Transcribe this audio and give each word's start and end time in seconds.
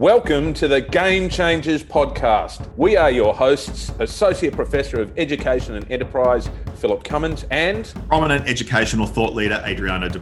Welcome 0.00 0.54
to 0.54 0.66
the 0.66 0.80
Game 0.80 1.28
Changers 1.28 1.84
podcast. 1.84 2.66
We 2.78 2.96
are 2.96 3.10
your 3.10 3.34
hosts, 3.34 3.92
Associate 3.98 4.50
Professor 4.50 4.98
of 5.02 5.12
Education 5.18 5.74
and 5.74 5.84
Enterprise, 5.92 6.48
Philip 6.76 7.04
Cummins, 7.04 7.44
and 7.50 7.92
prominent 8.08 8.48
educational 8.48 9.06
thought 9.06 9.34
leader, 9.34 9.62
Adriano 9.62 10.08
De. 10.08 10.18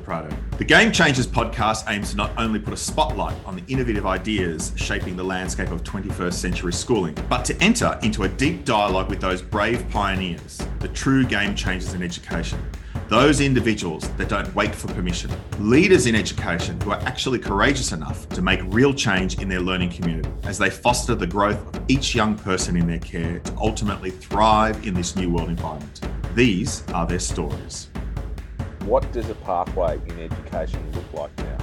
The 0.57 0.65
Game 0.65 0.91
Changers 0.91 1.29
podcast 1.29 1.89
aims 1.89 2.11
to 2.11 2.17
not 2.17 2.33
only 2.37 2.59
put 2.59 2.75
a 2.75 2.77
spotlight 2.77 3.37
on 3.47 3.55
the 3.55 3.63
innovative 3.73 4.05
ideas 4.05 4.73
shaping 4.75 5.15
the 5.15 5.23
landscape 5.23 5.71
of 5.71 5.85
21st 5.85 6.33
century 6.33 6.73
schooling, 6.73 7.17
but 7.29 7.45
to 7.45 7.63
enter 7.63 7.97
into 8.03 8.25
a 8.25 8.29
deep 8.29 8.65
dialogue 8.65 9.09
with 9.09 9.21
those 9.21 9.41
brave 9.41 9.89
pioneers, 9.91 10.61
the 10.81 10.89
true 10.89 11.25
game 11.25 11.55
changers 11.55 11.95
in 11.95 12.03
education 12.03 12.61
those 13.09 13.41
individuals 13.41 14.07
that 14.19 14.29
don't 14.29 14.55
wait 14.55 14.75
for 14.75 14.89
permission, 14.89 15.31
leaders 15.59 16.07
in 16.07 16.15
education 16.15 16.79
who 16.83 16.91
are 16.91 17.01
actually 17.01 17.39
courageous 17.39 17.93
enough 17.93 18.29
to 18.29 18.43
make 18.43 18.61
real 18.65 18.93
change 18.93 19.41
in 19.41 19.49
their 19.49 19.61
learning 19.61 19.89
community 19.89 20.29
as 20.45 20.59
they 20.59 20.69
foster 20.69 21.15
the 21.15 21.27
growth 21.27 21.75
of 21.75 21.83
each 21.89 22.15
young 22.15 22.37
person 22.37 22.77
in 22.77 22.87
their 22.87 22.99
care 22.99 23.39
to 23.39 23.57
ultimately 23.57 24.11
thrive 24.11 24.87
in 24.87 24.93
this 24.93 25.17
new 25.17 25.31
world 25.31 25.49
environment. 25.49 26.03
These 26.35 26.87
are 26.91 27.07
their 27.07 27.19
stories. 27.19 27.89
What 28.85 29.11
does 29.11 29.31
a 29.31 29.35
pathway 29.37 29.99
in 30.07 30.19
education 30.21 30.81
look 30.93 31.11
like 31.15 31.37
now? 31.39 31.59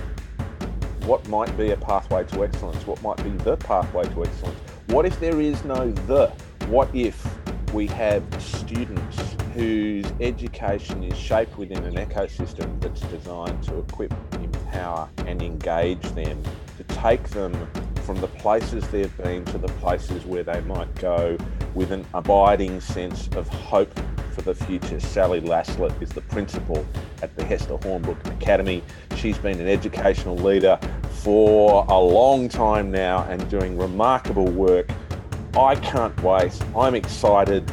What 1.06 1.28
might 1.28 1.56
be 1.56 1.70
a 1.70 1.78
pathway 1.78 2.24
to 2.24 2.44
excellence? 2.44 2.88
What 2.88 3.00
might 3.04 3.24
be 3.24 3.30
the 3.30 3.56
pathway 3.58 4.04
to 4.06 4.26
excellence? 4.26 4.60
What 4.88 5.06
if 5.06 5.20
there 5.20 5.40
is 5.40 5.64
no 5.64 5.92
the? 5.92 6.28
What 6.68 6.90
if 6.96 7.24
we 7.72 7.86
have 7.88 8.24
students 8.42 9.36
whose 9.56 10.06
education 10.20 11.02
is 11.04 11.18
shaped 11.18 11.58
within 11.58 11.84
an 11.86 11.96
ecosystem 11.96 12.80
that's 12.82 13.02
designed 13.02 13.64
to 13.64 13.80
equip, 13.80 14.14
empower, 14.34 15.10
and 15.26 15.42
engage 15.42 16.02
them 16.12 16.44
to 16.78 16.84
take 16.96 17.24
them 17.30 17.54
from 18.04 18.20
the 18.22 18.28
places 18.28 18.88
they've 18.90 19.18
been 19.18 19.44
to 19.46 19.58
the 19.58 19.70
places 19.80 20.26
where 20.26 20.44
they 20.44 20.60
might 20.62 20.94
go 20.96 21.38
with 21.74 21.92
an 21.92 22.06
abiding 22.14 22.82
sense 22.82 23.30
of 23.36 23.48
hope 23.48 23.98
for 24.34 24.42
the 24.42 24.54
future. 24.54 25.00
Sally 25.00 25.40
Laslett 25.40 26.00
is 26.02 26.10
the 26.10 26.22
principal 26.22 26.86
at 27.22 27.36
the 27.38 27.44
Hester 27.44 27.78
Hornbrook 27.78 28.24
Academy. 28.28 28.84
She's 29.16 29.38
been 29.38 29.60
an 29.60 29.70
educational 29.70 30.36
leader 30.36 30.78
for 31.12 31.86
a 31.88 32.00
long 32.00 32.50
time 32.50 32.92
now 32.92 33.24
and 33.30 33.50
doing 33.50 33.78
remarkable 33.78 34.48
work 34.48 34.92
I 35.58 35.76
can't 35.76 36.22
wait. 36.22 36.52
I'm 36.76 36.96
excited. 36.96 37.72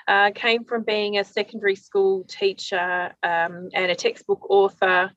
Uh, 0.06 0.30
came 0.32 0.62
from 0.62 0.84
being 0.84 1.18
a 1.18 1.24
secondary 1.24 1.74
school 1.74 2.22
teacher 2.28 3.12
um, 3.24 3.70
and 3.74 3.90
a 3.90 3.96
textbook 3.96 4.48
author 4.48 5.10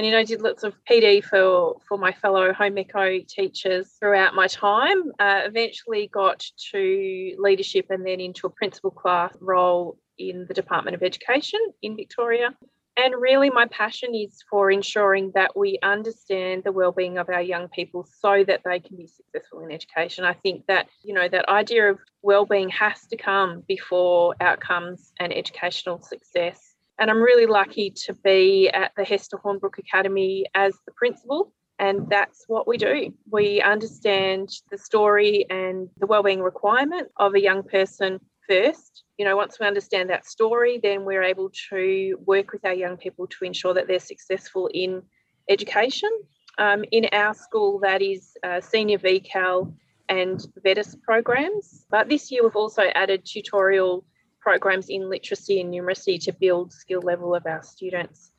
and 0.00 0.06
you 0.06 0.12
know 0.12 0.24
did 0.24 0.40
lots 0.40 0.62
of 0.62 0.72
PD 0.90 1.22
for 1.22 1.76
for 1.86 1.98
my 1.98 2.10
fellow 2.10 2.54
home 2.54 2.78
eco 2.78 3.18
teachers 3.28 3.86
throughout 4.00 4.34
my 4.34 4.46
time. 4.46 5.12
Uh, 5.18 5.42
eventually 5.44 6.08
got 6.10 6.42
to 6.72 7.34
leadership 7.38 7.84
and 7.90 8.06
then 8.06 8.18
into 8.18 8.46
a 8.46 8.50
principal 8.50 8.90
class 8.90 9.36
role 9.42 9.98
in 10.16 10.46
the 10.48 10.54
Department 10.54 10.94
of 10.94 11.02
Education 11.02 11.60
in 11.82 11.96
Victoria. 11.96 12.56
And 12.96 13.14
really, 13.20 13.50
my 13.50 13.66
passion 13.66 14.14
is 14.14 14.42
for 14.48 14.70
ensuring 14.70 15.32
that 15.34 15.54
we 15.54 15.78
understand 15.82 16.64
the 16.64 16.72
well-being 16.72 17.18
of 17.18 17.28
our 17.28 17.42
young 17.42 17.68
people 17.68 18.08
so 18.22 18.42
that 18.44 18.62
they 18.64 18.80
can 18.80 18.96
be 18.96 19.06
successful 19.06 19.60
in 19.60 19.70
education. 19.70 20.24
I 20.24 20.32
think 20.32 20.64
that 20.66 20.88
you 21.02 21.12
know 21.12 21.28
that 21.28 21.50
idea 21.50 21.90
of 21.90 21.98
well-being 22.22 22.70
has 22.70 23.06
to 23.08 23.18
come 23.18 23.64
before 23.68 24.34
outcomes 24.40 25.12
and 25.20 25.30
educational 25.30 26.00
success. 26.00 26.69
And 27.00 27.10
I'm 27.10 27.22
really 27.22 27.46
lucky 27.46 27.90
to 28.04 28.12
be 28.12 28.68
at 28.68 28.92
the 28.94 29.04
Hester 29.04 29.38
Hornbrook 29.38 29.78
Academy 29.78 30.44
as 30.54 30.74
the 30.84 30.92
principal. 30.92 31.52
And 31.78 32.06
that's 32.10 32.44
what 32.46 32.68
we 32.68 32.76
do. 32.76 33.14
We 33.30 33.62
understand 33.62 34.50
the 34.70 34.76
story 34.76 35.46
and 35.48 35.88
the 35.96 36.06
wellbeing 36.06 36.42
requirement 36.42 37.08
of 37.16 37.34
a 37.34 37.40
young 37.40 37.62
person 37.62 38.20
first. 38.46 39.04
You 39.16 39.24
know, 39.24 39.34
once 39.34 39.58
we 39.58 39.66
understand 39.66 40.10
that 40.10 40.26
story, 40.26 40.78
then 40.82 41.06
we're 41.06 41.22
able 41.22 41.50
to 41.70 42.18
work 42.26 42.52
with 42.52 42.66
our 42.66 42.74
young 42.74 42.98
people 42.98 43.26
to 43.28 43.44
ensure 43.46 43.72
that 43.72 43.88
they're 43.88 43.98
successful 43.98 44.68
in 44.74 45.02
education. 45.48 46.10
Um, 46.58 46.84
in 46.92 47.06
our 47.12 47.32
school, 47.32 47.80
that 47.80 48.02
is 48.02 48.36
uh, 48.44 48.60
senior 48.60 48.98
VCAL 48.98 49.72
and 50.10 50.38
VETIS 50.62 50.96
programs. 51.02 51.86
But 51.90 52.10
this 52.10 52.30
year, 52.30 52.42
we've 52.42 52.56
also 52.56 52.82
added 52.94 53.24
tutorial 53.24 54.04
programs 54.40 54.88
in 54.88 55.08
literacy 55.08 55.60
and 55.60 55.72
numeracy 55.72 56.22
to 56.24 56.32
build 56.32 56.72
skill 56.72 57.00
level 57.02 57.34
of 57.34 57.46
our 57.46 57.62
students. 57.62 58.32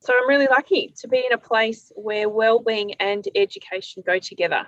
So 0.00 0.12
I'm 0.16 0.28
really 0.28 0.48
lucky 0.48 0.94
to 1.00 1.08
be 1.08 1.18
in 1.18 1.32
a 1.32 1.38
place 1.38 1.92
where 1.94 2.28
well-being 2.28 2.94
and 2.94 3.26
education 3.34 4.02
go 4.04 4.18
together 4.18 4.66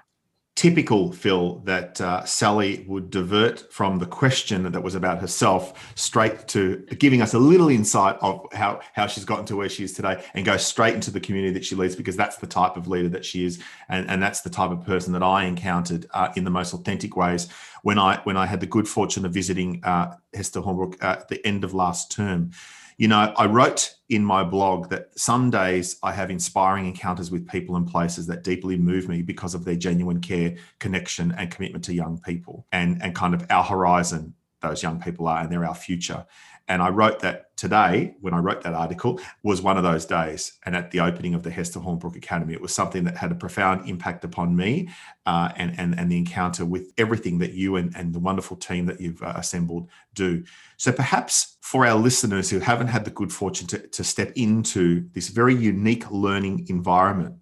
typical, 0.56 1.10
Phil, 1.10 1.58
that 1.64 2.00
uh, 2.00 2.24
Sally 2.24 2.84
would 2.86 3.10
divert 3.10 3.72
from 3.72 3.98
the 3.98 4.06
question 4.06 4.70
that 4.70 4.82
was 4.82 4.94
about 4.94 5.20
herself 5.20 5.92
straight 5.96 6.46
to 6.48 6.76
giving 6.98 7.20
us 7.22 7.34
a 7.34 7.38
little 7.38 7.68
insight 7.68 8.16
of 8.20 8.46
how, 8.52 8.80
how 8.92 9.08
she's 9.08 9.24
gotten 9.24 9.44
to 9.46 9.56
where 9.56 9.68
she 9.68 9.82
is 9.82 9.92
today 9.92 10.22
and 10.34 10.46
go 10.46 10.56
straight 10.56 10.94
into 10.94 11.10
the 11.10 11.18
community 11.18 11.52
that 11.52 11.64
she 11.64 11.74
leads 11.74 11.96
because 11.96 12.16
that's 12.16 12.36
the 12.36 12.46
type 12.46 12.76
of 12.76 12.86
leader 12.86 13.08
that 13.08 13.24
she 13.24 13.44
is. 13.44 13.60
And, 13.88 14.08
and 14.08 14.22
that's 14.22 14.42
the 14.42 14.50
type 14.50 14.70
of 14.70 14.84
person 14.84 15.12
that 15.14 15.24
I 15.24 15.44
encountered 15.44 16.06
uh, 16.14 16.28
in 16.36 16.44
the 16.44 16.50
most 16.50 16.72
authentic 16.72 17.16
ways 17.16 17.48
when 17.82 17.98
I, 17.98 18.20
when 18.22 18.36
I 18.36 18.46
had 18.46 18.60
the 18.60 18.66
good 18.66 18.86
fortune 18.86 19.26
of 19.26 19.32
visiting 19.32 19.82
uh, 19.82 20.14
Hester 20.32 20.60
Hornbrook 20.60 21.02
at 21.02 21.28
the 21.28 21.44
end 21.44 21.64
of 21.64 21.74
last 21.74 22.12
term. 22.12 22.52
You 22.96 23.08
know, 23.08 23.34
I 23.36 23.46
wrote 23.46 23.94
in 24.08 24.24
my 24.24 24.44
blog 24.44 24.90
that 24.90 25.18
some 25.18 25.50
days 25.50 25.96
I 26.02 26.12
have 26.12 26.30
inspiring 26.30 26.86
encounters 26.86 27.30
with 27.30 27.48
people 27.48 27.76
and 27.76 27.86
places 27.86 28.26
that 28.28 28.44
deeply 28.44 28.76
move 28.76 29.08
me 29.08 29.22
because 29.22 29.54
of 29.54 29.64
their 29.64 29.74
genuine 29.74 30.20
care, 30.20 30.56
connection, 30.78 31.32
and 31.32 31.50
commitment 31.50 31.84
to 31.86 31.94
young 31.94 32.20
people 32.20 32.66
and, 32.70 33.02
and 33.02 33.14
kind 33.14 33.34
of 33.34 33.44
our 33.50 33.64
horizon 33.64 34.34
those 34.64 34.82
young 34.82 35.00
people 35.00 35.28
are 35.28 35.42
and 35.42 35.52
they're 35.52 35.64
our 35.64 35.74
future. 35.74 36.24
And 36.66 36.80
I 36.80 36.88
wrote 36.88 37.20
that 37.20 37.54
today, 37.56 38.14
when 38.20 38.32
I 38.32 38.38
wrote 38.38 38.62
that 38.62 38.72
article, 38.72 39.20
was 39.42 39.60
one 39.60 39.76
of 39.76 39.82
those 39.82 40.06
days. 40.06 40.58
And 40.64 40.74
at 40.74 40.90
the 40.90 41.00
opening 41.00 41.34
of 41.34 41.42
the 41.42 41.50
Hester 41.50 41.78
Hornbrook 41.78 42.16
Academy, 42.16 42.54
it 42.54 42.60
was 42.60 42.74
something 42.74 43.04
that 43.04 43.16
had 43.16 43.32
a 43.32 43.34
profound 43.34 43.88
impact 43.88 44.24
upon 44.24 44.56
me 44.56 44.88
uh, 45.26 45.50
and, 45.56 45.78
and, 45.78 45.98
and 45.98 46.10
the 46.10 46.16
encounter 46.16 46.64
with 46.64 46.92
everything 46.96 47.38
that 47.38 47.52
you 47.52 47.76
and, 47.76 47.94
and 47.94 48.14
the 48.14 48.18
wonderful 48.18 48.56
team 48.56 48.86
that 48.86 49.00
you've 49.00 49.22
uh, 49.22 49.34
assembled 49.36 49.88
do. 50.14 50.42
So 50.78 50.90
perhaps 50.90 51.56
for 51.60 51.86
our 51.86 51.98
listeners 51.98 52.50
who 52.50 52.60
haven't 52.60 52.88
had 52.88 53.04
the 53.04 53.10
good 53.10 53.32
fortune 53.32 53.66
to, 53.68 53.78
to 53.78 54.04
step 54.04 54.32
into 54.34 55.08
this 55.12 55.28
very 55.28 55.54
unique 55.54 56.10
learning 56.10 56.66
environment, 56.68 57.36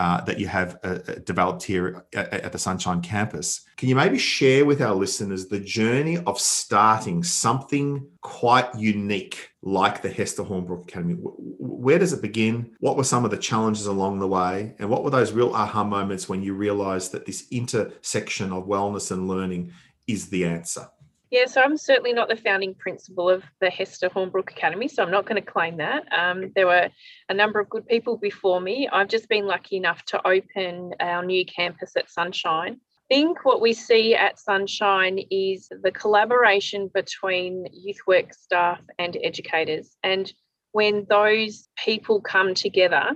uh, 0.00 0.18
that 0.22 0.40
you 0.40 0.46
have 0.46 0.78
uh, 0.82 0.98
uh, 1.06 1.14
developed 1.26 1.62
here 1.62 2.06
at, 2.14 2.32
at, 2.32 2.52
the 2.52 2.58
Sunshine 2.58 3.02
Campus. 3.02 3.66
Can 3.76 3.90
you 3.90 3.94
maybe 3.94 4.16
share 4.16 4.64
with 4.64 4.80
our 4.80 4.94
listeners 4.94 5.48
the 5.48 5.60
journey 5.60 6.16
of 6.16 6.40
starting 6.40 7.22
something 7.22 8.08
quite 8.22 8.74
unique 8.74 9.50
like 9.60 10.00
the 10.00 10.08
Hester 10.08 10.42
Hornbrook 10.42 10.84
Academy? 10.84 11.16
Where 11.18 11.98
does 11.98 12.14
it 12.14 12.22
begin? 12.22 12.70
What 12.78 12.96
were 12.96 13.04
some 13.04 13.26
of 13.26 13.30
the 13.30 13.36
challenges 13.36 13.84
along 13.84 14.20
the 14.20 14.26
way? 14.26 14.74
And 14.78 14.88
what 14.88 15.04
were 15.04 15.10
those 15.10 15.32
real 15.32 15.54
aha 15.54 15.84
moments 15.84 16.30
when 16.30 16.42
you 16.42 16.54
realized 16.54 17.12
that 17.12 17.26
this 17.26 17.46
intersection 17.50 18.54
of 18.54 18.64
wellness 18.64 19.10
and 19.10 19.28
learning 19.28 19.72
is 20.06 20.30
the 20.30 20.46
answer? 20.46 20.88
Yeah, 21.30 21.46
so 21.46 21.60
I'm 21.60 21.76
certainly 21.76 22.12
not 22.12 22.28
the 22.28 22.34
founding 22.34 22.74
principal 22.74 23.30
of 23.30 23.44
the 23.60 23.70
Hester 23.70 24.08
Hornbrook 24.08 24.50
Academy, 24.50 24.88
so 24.88 25.04
I'm 25.04 25.12
not 25.12 25.26
going 25.26 25.40
to 25.40 25.48
claim 25.48 25.76
that. 25.76 26.04
Um, 26.12 26.50
there 26.56 26.66
were 26.66 26.88
a 27.28 27.34
number 27.34 27.60
of 27.60 27.68
good 27.68 27.86
people 27.86 28.16
before 28.16 28.60
me. 28.60 28.88
I've 28.92 29.08
just 29.08 29.28
been 29.28 29.46
lucky 29.46 29.76
enough 29.76 30.04
to 30.06 30.26
open 30.26 30.94
our 30.98 31.24
new 31.24 31.44
campus 31.46 31.92
at 31.96 32.10
Sunshine. 32.10 32.80
I 32.82 33.14
think 33.14 33.44
what 33.44 33.60
we 33.60 33.74
see 33.74 34.16
at 34.16 34.40
Sunshine 34.40 35.20
is 35.30 35.68
the 35.82 35.92
collaboration 35.92 36.90
between 36.92 37.64
youth 37.72 38.00
work 38.08 38.34
staff 38.34 38.80
and 38.98 39.16
educators. 39.22 39.96
And 40.02 40.32
when 40.72 41.06
those 41.08 41.68
people 41.76 42.20
come 42.20 42.54
together 42.54 43.12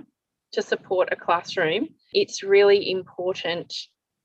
to 0.53 0.61
support 0.61 1.09
a 1.11 1.17
classroom, 1.17 1.89
it's 2.13 2.43
really 2.43 2.91
important 2.91 3.73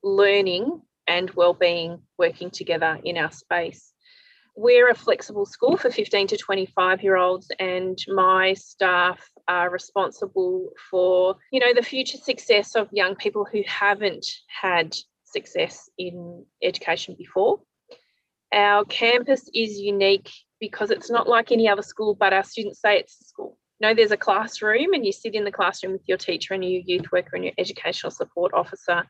learning 0.04 0.81
and 1.10 1.30
well-being 1.30 2.00
working 2.18 2.50
together 2.50 2.98
in 3.04 3.18
our 3.18 3.32
space. 3.32 3.92
We're 4.56 4.90
a 4.90 4.94
flexible 4.94 5.44
school 5.44 5.76
for 5.76 5.90
15 5.90 6.28
to 6.28 6.36
25 6.36 7.02
year 7.02 7.16
olds 7.16 7.50
and 7.58 7.98
my 8.08 8.54
staff 8.54 9.18
are 9.48 9.70
responsible 9.70 10.70
for, 10.88 11.36
you 11.50 11.58
know, 11.58 11.74
the 11.74 11.82
future 11.82 12.18
success 12.18 12.76
of 12.76 12.88
young 12.92 13.16
people 13.16 13.44
who 13.50 13.62
haven't 13.66 14.24
had 14.46 14.96
success 15.24 15.90
in 15.98 16.44
education 16.62 17.16
before. 17.18 17.60
Our 18.52 18.84
campus 18.84 19.48
is 19.52 19.78
unique 19.78 20.30
because 20.60 20.90
it's 20.90 21.10
not 21.10 21.28
like 21.28 21.50
any 21.50 21.68
other 21.68 21.82
school, 21.82 22.14
but 22.14 22.32
our 22.32 22.44
students 22.44 22.80
say 22.80 22.98
it's 22.98 23.20
a 23.20 23.24
school. 23.24 23.58
You 23.80 23.88
know, 23.88 23.94
there's 23.94 24.12
a 24.12 24.16
classroom 24.16 24.92
and 24.92 25.04
you 25.04 25.12
sit 25.12 25.34
in 25.34 25.44
the 25.44 25.52
classroom 25.52 25.92
with 25.92 26.06
your 26.06 26.18
teacher 26.18 26.54
and 26.54 26.64
your 26.64 26.82
youth 26.84 27.10
worker 27.10 27.34
and 27.34 27.44
your 27.44 27.54
educational 27.58 28.10
support 28.12 28.52
officer 28.54 29.04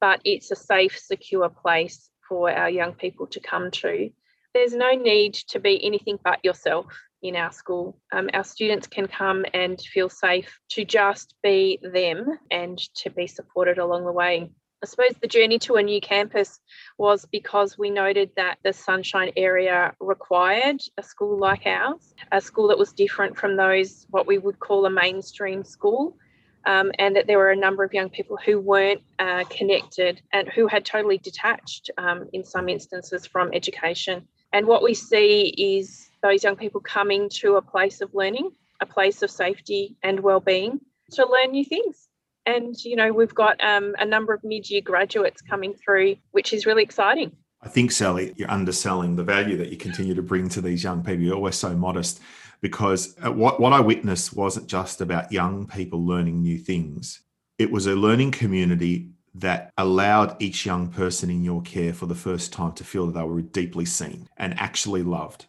but 0.00 0.20
it's 0.24 0.50
a 0.50 0.56
safe, 0.56 0.98
secure 0.98 1.48
place 1.48 2.10
for 2.28 2.50
our 2.50 2.70
young 2.70 2.94
people 2.94 3.26
to 3.28 3.40
come 3.40 3.70
to. 3.70 4.10
There's 4.54 4.74
no 4.74 4.92
need 4.92 5.34
to 5.48 5.58
be 5.58 5.84
anything 5.84 6.18
but 6.22 6.44
yourself 6.44 6.86
in 7.22 7.36
our 7.36 7.50
school. 7.50 7.98
Um, 8.12 8.30
our 8.32 8.44
students 8.44 8.86
can 8.86 9.08
come 9.08 9.44
and 9.52 9.80
feel 9.80 10.08
safe 10.08 10.58
to 10.70 10.84
just 10.84 11.34
be 11.42 11.80
them 11.82 12.38
and 12.50 12.78
to 12.96 13.10
be 13.10 13.26
supported 13.26 13.78
along 13.78 14.04
the 14.04 14.12
way. 14.12 14.50
I 14.82 14.86
suppose 14.86 15.14
the 15.18 15.26
journey 15.26 15.58
to 15.60 15.76
a 15.76 15.82
new 15.82 15.98
campus 15.98 16.60
was 16.98 17.24
because 17.24 17.78
we 17.78 17.88
noted 17.88 18.30
that 18.36 18.58
the 18.62 18.74
Sunshine 18.74 19.32
area 19.34 19.94
required 19.98 20.82
a 20.98 21.02
school 21.02 21.38
like 21.38 21.64
ours, 21.64 22.12
a 22.30 22.40
school 22.40 22.68
that 22.68 22.78
was 22.78 22.92
different 22.92 23.38
from 23.38 23.56
those 23.56 24.06
what 24.10 24.26
we 24.26 24.36
would 24.36 24.58
call 24.58 24.84
a 24.84 24.90
mainstream 24.90 25.64
school 25.64 26.18
um, 26.66 26.92
and 26.98 27.14
that 27.16 27.26
there 27.26 27.38
were 27.38 27.50
a 27.50 27.56
number 27.56 27.84
of 27.84 27.92
young 27.92 28.10
people 28.10 28.36
who 28.44 28.58
weren't 28.58 29.02
uh, 29.18 29.44
connected 29.50 30.20
and 30.32 30.48
who 30.48 30.66
had 30.66 30.84
totally 30.84 31.18
detached 31.18 31.90
um, 31.98 32.28
in 32.32 32.44
some 32.44 32.68
instances 32.68 33.26
from 33.26 33.50
education. 33.52 34.26
And 34.52 34.66
what 34.66 34.82
we 34.82 34.94
see 34.94 35.54
is 35.56 36.08
those 36.22 36.44
young 36.44 36.56
people 36.56 36.80
coming 36.80 37.28
to 37.40 37.56
a 37.56 37.62
place 37.62 38.00
of 38.00 38.14
learning, 38.14 38.50
a 38.80 38.86
place 38.86 39.22
of 39.22 39.30
safety 39.30 39.96
and 40.02 40.20
well-being 40.20 40.80
to 41.12 41.26
learn 41.26 41.50
new 41.50 41.64
things. 41.64 42.08
And 42.46 42.74
you 42.84 42.96
know, 42.96 43.12
we've 43.12 43.34
got 43.34 43.62
um, 43.64 43.94
a 43.98 44.04
number 44.04 44.32
of 44.32 44.44
mid-year 44.44 44.82
graduates 44.82 45.42
coming 45.42 45.74
through, 45.74 46.16
which 46.32 46.52
is 46.52 46.66
really 46.66 46.82
exciting. 46.82 47.32
I 47.62 47.68
think, 47.68 47.92
Sally, 47.92 48.34
you're 48.36 48.50
underselling 48.50 49.16
the 49.16 49.24
value 49.24 49.56
that 49.56 49.70
you 49.70 49.78
continue 49.78 50.14
to 50.14 50.22
bring 50.22 50.50
to 50.50 50.60
these 50.60 50.84
young 50.84 51.02
people. 51.02 51.22
You're 51.22 51.34
always 51.34 51.56
so 51.56 51.74
modest 51.74 52.20
because 52.64 53.14
uh, 53.22 53.30
what, 53.30 53.60
what 53.60 53.74
I 53.74 53.80
witnessed 53.80 54.34
wasn't 54.34 54.68
just 54.68 55.02
about 55.02 55.30
young 55.30 55.66
people 55.66 56.06
learning 56.06 56.40
new 56.40 56.56
things, 56.56 57.20
it 57.58 57.70
was 57.70 57.86
a 57.86 57.94
learning 57.94 58.30
community 58.30 59.10
that 59.34 59.70
allowed 59.76 60.34
each 60.40 60.64
young 60.64 60.88
person 60.88 61.28
in 61.28 61.44
your 61.44 61.60
care 61.60 61.92
for 61.92 62.06
the 62.06 62.14
first 62.14 62.54
time 62.54 62.72
to 62.72 62.82
feel 62.82 63.04
that 63.04 63.12
they 63.12 63.22
were 63.22 63.42
deeply 63.42 63.84
seen 63.84 64.26
and 64.38 64.58
actually 64.58 65.02
loved. 65.02 65.44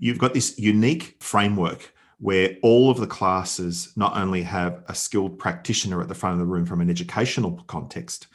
You've 0.00 0.18
got 0.18 0.34
this 0.34 0.58
unique 0.58 1.14
framework 1.20 1.94
where 2.18 2.56
all 2.64 2.90
of 2.90 2.98
the 2.98 3.06
classes 3.06 3.92
not 3.94 4.16
only 4.16 4.42
have 4.42 4.82
a 4.88 4.96
skilled 4.96 5.38
practitioner 5.38 6.02
at 6.02 6.08
the 6.08 6.14
front 6.16 6.32
of 6.32 6.40
the 6.40 6.52
room 6.52 6.66
from 6.66 6.80
an 6.80 6.90
educational 6.90 7.62
context, 7.68 8.26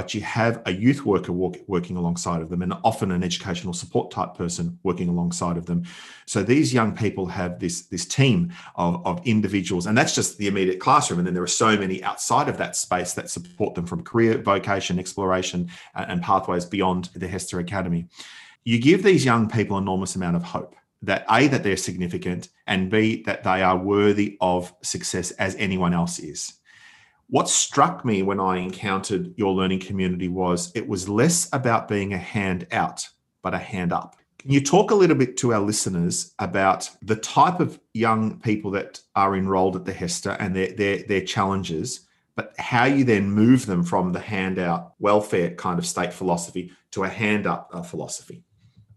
but 0.00 0.14
you 0.14 0.22
have 0.22 0.62
a 0.64 0.72
youth 0.72 1.04
worker 1.04 1.30
walk, 1.30 1.58
working 1.66 1.94
alongside 1.94 2.40
of 2.40 2.48
them 2.48 2.62
and 2.62 2.72
often 2.84 3.10
an 3.10 3.22
educational 3.22 3.74
support 3.74 4.10
type 4.10 4.34
person 4.34 4.78
working 4.82 5.10
alongside 5.10 5.58
of 5.58 5.66
them. 5.66 5.84
So 6.24 6.42
these 6.42 6.72
young 6.72 6.96
people 6.96 7.26
have 7.26 7.58
this, 7.58 7.82
this 7.82 8.06
team 8.06 8.50
of, 8.76 9.06
of 9.06 9.20
individuals, 9.26 9.84
and 9.84 9.98
that's 9.98 10.14
just 10.14 10.38
the 10.38 10.46
immediate 10.46 10.80
classroom. 10.80 11.18
And 11.18 11.26
then 11.26 11.34
there 11.34 11.42
are 11.42 11.46
so 11.46 11.76
many 11.76 12.02
outside 12.02 12.48
of 12.48 12.56
that 12.56 12.76
space 12.76 13.12
that 13.12 13.28
support 13.28 13.74
them 13.74 13.84
from 13.84 14.02
career, 14.02 14.38
vocation, 14.38 14.98
exploration, 14.98 15.68
and 15.94 16.22
pathways 16.22 16.64
beyond 16.64 17.10
the 17.14 17.28
Hester 17.28 17.58
Academy. 17.58 18.06
You 18.64 18.80
give 18.80 19.02
these 19.02 19.22
young 19.22 19.50
people 19.50 19.76
enormous 19.76 20.16
amount 20.16 20.36
of 20.36 20.44
hope 20.44 20.76
that 21.02 21.26
a 21.30 21.46
that 21.48 21.62
they're 21.62 21.76
significant 21.76 22.48
and 22.66 22.90
b 22.90 23.22
that 23.24 23.44
they 23.44 23.62
are 23.62 23.76
worthy 23.76 24.38
of 24.40 24.72
success 24.82 25.30
as 25.32 25.54
anyone 25.56 25.92
else 25.92 26.18
is 26.18 26.54
what 27.30 27.48
struck 27.48 28.04
me 28.04 28.22
when 28.22 28.40
I 28.40 28.58
encountered 28.58 29.32
your 29.36 29.52
learning 29.52 29.80
community 29.80 30.28
was 30.28 30.72
it 30.74 30.86
was 30.88 31.08
less 31.08 31.48
about 31.52 31.86
being 31.86 32.12
a 32.12 32.18
hand 32.18 32.66
out, 32.72 33.08
but 33.42 33.54
a 33.54 33.58
hand 33.58 33.92
up. 33.92 34.16
Can 34.40 34.50
you 34.50 34.60
talk 34.60 34.90
a 34.90 34.94
little 34.94 35.16
bit 35.16 35.36
to 35.38 35.52
our 35.52 35.60
listeners 35.60 36.34
about 36.38 36.90
the 37.02 37.16
type 37.16 37.60
of 37.60 37.78
young 37.94 38.40
people 38.40 38.70
that 38.72 39.00
are 39.14 39.36
enrolled 39.36 39.76
at 39.76 39.84
the 39.84 39.92
Hester 39.92 40.30
and 40.40 40.56
their, 40.56 40.72
their, 40.72 41.02
their 41.04 41.20
challenges, 41.20 42.08
but 42.34 42.52
how 42.58 42.86
you 42.86 43.04
then 43.04 43.30
move 43.30 43.66
them 43.66 43.84
from 43.84 44.12
the 44.12 44.20
handout 44.20 44.94
welfare 44.98 45.54
kind 45.54 45.78
of 45.78 45.86
state 45.86 46.12
philosophy 46.12 46.72
to 46.92 47.04
a 47.04 47.08
hand 47.08 47.46
up 47.46 47.70
uh, 47.72 47.82
philosophy? 47.82 48.42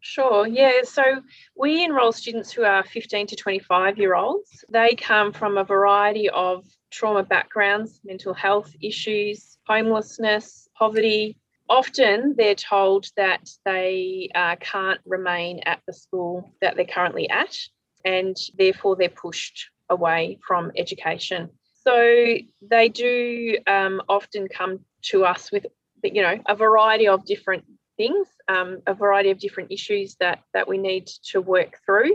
Sure, 0.06 0.46
yeah. 0.46 0.82
So 0.84 1.22
we 1.56 1.82
enroll 1.82 2.12
students 2.12 2.52
who 2.52 2.64
are 2.64 2.84
15 2.84 3.26
to 3.28 3.38
25 3.38 3.98
year 3.98 4.16
olds. 4.16 4.66
They 4.70 4.96
come 4.96 5.32
from 5.32 5.58
a 5.58 5.64
variety 5.64 6.30
of 6.30 6.66
trauma 6.92 7.24
backgrounds, 7.24 8.02
mental 8.04 8.34
health 8.34 8.70
issues, 8.82 9.58
homelessness, 9.66 10.68
poverty. 10.78 11.38
Often 11.70 12.36
they're 12.38 12.54
told 12.54 13.08
that 13.16 13.50
they 13.64 14.30
uh, 14.36 14.58
can't 14.60 15.00
remain 15.06 15.62
at 15.66 15.80
the 15.88 15.94
school 15.94 16.52
that 16.60 16.76
they're 16.76 16.86
currently 16.86 17.30
at, 17.30 17.56
and 18.04 18.36
therefore 18.58 18.98
they're 18.98 19.08
pushed 19.08 19.70
away 19.90 20.38
from 20.46 20.74
education. 20.76 21.50
So 21.82 22.36
they 22.62 22.90
do 22.90 23.58
um, 23.68 24.02
often 24.10 24.50
come 24.50 24.82
to 25.04 25.24
us 25.24 25.50
with, 25.50 25.66
you 26.04 26.22
know, 26.22 26.40
a 26.46 26.56
variety 26.56 27.08
of 27.08 27.26
different 27.26 27.64
things, 28.04 28.28
um, 28.48 28.82
a 28.88 28.94
variety 28.94 29.32
of 29.32 29.40
different 29.40 29.72
issues 29.72 30.16
that 30.20 30.40
that 30.54 30.68
we 30.68 30.78
need 30.78 31.08
to 31.32 31.40
work 31.42 31.80
through. 31.86 32.14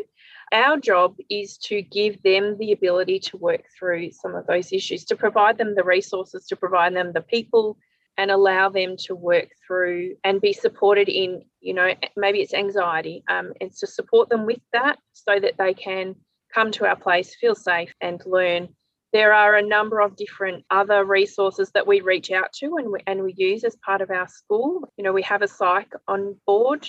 Our 0.53 0.77
job 0.79 1.17
is 1.31 1.59
to 1.69 1.83
give 1.83 2.23
them 2.23 2.57
the 2.59 2.73
ability 2.73 3.19
to 3.29 3.37
work 3.37 3.65
through 3.77 4.11
some 4.13 4.35
of 4.35 4.47
those 4.47 4.73
issues, 4.73 5.05
to 5.07 5.17
provide 5.17 5.57
them 5.59 5.75
the 5.75 5.85
resources, 5.85 6.47
to 6.47 6.57
provide 6.57 6.95
them 6.95 7.13
the 7.13 7.21
people, 7.21 7.79
and 8.19 8.31
allow 8.31 8.69
them 8.69 8.97
to 9.07 9.15
work 9.15 9.49
through 9.67 10.17
and 10.25 10.41
be 10.41 10.53
supported 10.53 11.09
in, 11.09 11.43
you 11.61 11.75
know, 11.75 11.91
maybe 12.17 12.41
it's 12.41 12.55
anxiety. 12.55 13.23
Um, 13.29 13.53
to 13.61 13.87
support 13.87 14.29
them 14.29 14.45
with 14.47 14.61
that 14.73 14.99
so 15.13 15.39
that 15.39 15.57
they 15.59 15.75
can 15.75 16.17
come 16.53 16.71
to 16.73 16.87
our 16.87 16.97
place, 16.97 17.37
feel 17.41 17.55
safe, 17.55 17.93
and 18.01 18.21
learn. 18.27 18.69
There 19.13 19.33
are 19.33 19.57
a 19.57 19.67
number 19.67 20.01
of 20.01 20.17
different 20.17 20.65
other 20.71 21.05
resources 21.05 21.71
that 21.73 21.87
we 21.87 22.03
reach 22.03 22.31
out 22.31 22.53
to 22.61 22.77
and 22.77 22.93
we, 22.93 23.01
and 23.07 23.23
we 23.23 23.35
use 23.37 23.65
as 23.65 23.77
part 23.77 24.03
of 24.03 24.11
our 24.11 24.29
school. 24.29 24.93
You 24.97 25.05
know, 25.05 25.13
we 25.13 25.23
have 25.23 25.43
a 25.43 25.49
psych 25.49 25.93
on 26.07 26.37
board 26.47 26.89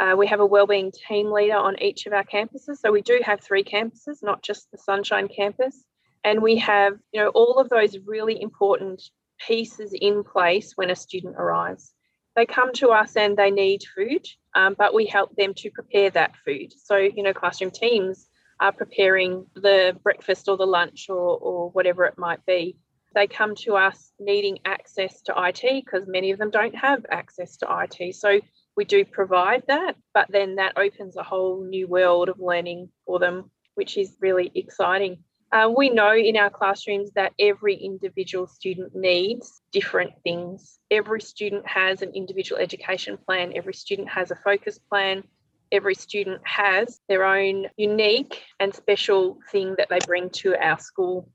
uh, 0.00 0.14
we 0.16 0.26
have 0.26 0.40
a 0.40 0.46
wellbeing 0.46 0.90
team 0.92 1.30
leader 1.30 1.56
on 1.56 1.80
each 1.82 2.06
of 2.06 2.14
our 2.14 2.24
campuses. 2.24 2.78
So 2.78 2.90
we 2.90 3.02
do 3.02 3.20
have 3.22 3.40
three 3.40 3.62
campuses, 3.62 4.22
not 4.22 4.42
just 4.42 4.70
the 4.70 4.78
Sunshine 4.78 5.28
campus. 5.28 5.84
And 6.24 6.42
we 6.42 6.56
have, 6.56 6.94
you 7.12 7.20
know, 7.20 7.28
all 7.28 7.58
of 7.58 7.68
those 7.68 7.98
really 8.06 8.40
important 8.40 9.02
pieces 9.46 9.92
in 9.92 10.24
place 10.24 10.72
when 10.74 10.90
a 10.90 10.96
student 10.96 11.36
arrives. 11.36 11.92
they 12.36 12.46
come 12.46 12.72
to 12.72 12.88
us 12.90 13.16
and 13.16 13.36
they 13.36 13.50
need 13.50 13.82
food, 13.94 14.24
um, 14.54 14.74
but 14.78 14.94
we 14.94 15.04
help 15.04 15.34
them 15.36 15.52
to 15.52 15.70
prepare 15.70 16.08
that 16.10 16.34
food. 16.46 16.72
So, 16.72 16.96
you 16.96 17.22
know, 17.22 17.34
classroom 17.34 17.70
teams 17.70 18.28
are 18.60 18.72
preparing 18.72 19.46
the 19.54 19.96
breakfast 20.02 20.48
or 20.48 20.56
the 20.56 20.66
lunch 20.66 21.06
or, 21.08 21.38
or 21.38 21.70
whatever 21.70 22.04
it 22.04 22.18
might 22.18 22.44
be. 22.44 22.76
They 23.14 23.26
come 23.26 23.54
to 23.56 23.74
us 23.74 24.12
needing 24.20 24.58
access 24.64 25.22
to 25.22 25.34
IT 25.36 25.84
because 25.84 26.06
many 26.06 26.30
of 26.30 26.38
them 26.38 26.50
don't 26.50 26.76
have 26.76 27.04
access 27.10 27.56
to 27.58 27.66
IT. 27.68 28.14
So 28.14 28.40
we 28.76 28.84
do 28.84 29.04
provide 29.04 29.64
that, 29.66 29.96
but 30.14 30.28
then 30.30 30.56
that 30.56 30.78
opens 30.78 31.16
a 31.16 31.22
whole 31.22 31.64
new 31.64 31.88
world 31.88 32.28
of 32.28 32.38
learning 32.38 32.90
for 33.06 33.18
them, 33.18 33.50
which 33.74 33.96
is 33.96 34.16
really 34.20 34.52
exciting. 34.54 35.24
Uh, 35.52 35.68
we 35.76 35.90
know 35.90 36.14
in 36.14 36.36
our 36.36 36.50
classrooms 36.50 37.10
that 37.16 37.32
every 37.40 37.74
individual 37.74 38.46
student 38.46 38.94
needs 38.94 39.60
different 39.72 40.12
things. 40.22 40.78
Every 40.92 41.20
student 41.20 41.66
has 41.66 42.02
an 42.02 42.12
individual 42.14 42.60
education 42.60 43.18
plan, 43.18 43.52
every 43.56 43.74
student 43.74 44.08
has 44.10 44.30
a 44.30 44.36
focus 44.36 44.78
plan, 44.78 45.24
every 45.72 45.94
student 45.94 46.40
has 46.44 47.00
their 47.08 47.24
own 47.24 47.66
unique 47.76 48.42
and 48.58 48.74
special 48.74 49.38
thing 49.50 49.74
that 49.78 49.88
they 49.88 49.98
bring 50.06 50.30
to 50.30 50.54
our 50.56 50.78
school. 50.78 51.28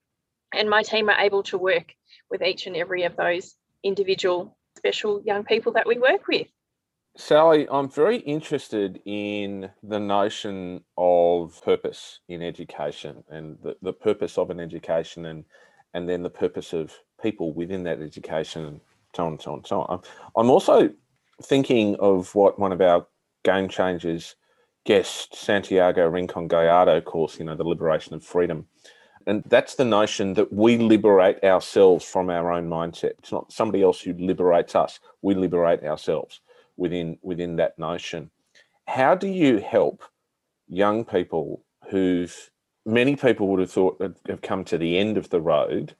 And 0.54 0.70
my 0.70 0.84
team 0.84 1.10
are 1.10 1.20
able 1.20 1.44
to 1.44 1.58
work 1.58 1.94
with 2.30 2.42
each 2.42 2.68
and 2.68 2.75
every 2.75 3.04
of 3.04 3.15
those 3.15 3.56
individual 3.84 4.58
special 4.77 5.22
young 5.24 5.44
people 5.44 5.74
that 5.74 5.88
we 5.88 5.98
work 5.98 6.27
with. 6.27 6.48
Sally, 7.18 7.65
I'm 7.72 7.89
very 7.89 8.18
interested 8.18 9.00
in 9.06 9.70
the 9.84 10.00
notion 10.00 10.84
of 10.98 11.62
purpose 11.63 12.20
in 12.27 12.42
education 12.42 13.24
and 13.30 13.58
the, 13.63 13.77
the 13.82 13.94
purpose 13.94 14.38
of 14.38 14.50
an 14.50 14.60
education 14.60 15.25
and 15.25 15.46
and 15.94 16.10
then 16.10 16.24
the 16.24 16.30
purpose 16.30 16.74
of 16.74 16.94
people 17.22 17.54
within 17.54 17.84
that 17.84 18.01
education 18.01 18.65
and 18.65 18.82
so 19.15 19.25
on 19.25 19.32
and 19.32 19.42
so 19.42 19.54
on 19.54 19.63
so 19.63 19.82
on. 19.84 20.01
I'm 20.36 20.50
also 20.50 20.89
thinking 21.42 21.96
of 22.01 22.36
what 22.36 22.60
one 22.60 22.74
of 22.74 22.82
our 22.82 23.08
game 23.46 23.70
changers 23.70 24.36
guest, 24.86 25.36
Santiago 25.36 26.08
Rincon 26.08 26.48
Gallardo, 26.48 27.02
calls, 27.02 27.40
you 27.40 27.46
know, 27.46 27.56
the 27.56 27.64
liberation 27.64 28.14
of 28.14 28.24
freedom. 28.24 28.68
And 29.28 29.44
that's 29.48 29.75
the 29.75 29.86
notion 29.86 30.36
that 30.36 30.54
we 30.54 30.78
liberate 30.78 31.44
ourselves 31.44 32.06
from 32.06 32.30
our 32.30 32.52
own 32.52 32.70
mindset. 32.70 33.14
It's 33.20 33.32
not 33.32 33.52
somebody 33.52 33.84
else 33.84 34.00
who 34.00 34.14
liberates 34.14 34.75
us. 34.75 35.00
We 35.24 35.34
liberate 35.34 35.84
ourselves 35.84 36.42
within 36.78 37.18
within 37.24 37.56
that 37.56 37.80
notion. 37.80 38.30
How 38.88 39.16
do 39.16 39.28
you 39.28 39.58
help 39.58 40.04
young 40.68 41.06
people 41.06 41.64
who've 41.90 42.52
many 42.86 43.16
people 43.16 43.48
would 43.48 43.62
have 43.62 43.72
thought 43.72 44.00
have 44.28 44.44
come 44.44 44.64
to 44.66 44.78
the 44.78 45.00
end 45.00 45.18
of 45.18 45.32
the 45.32 45.42
road 45.42 45.96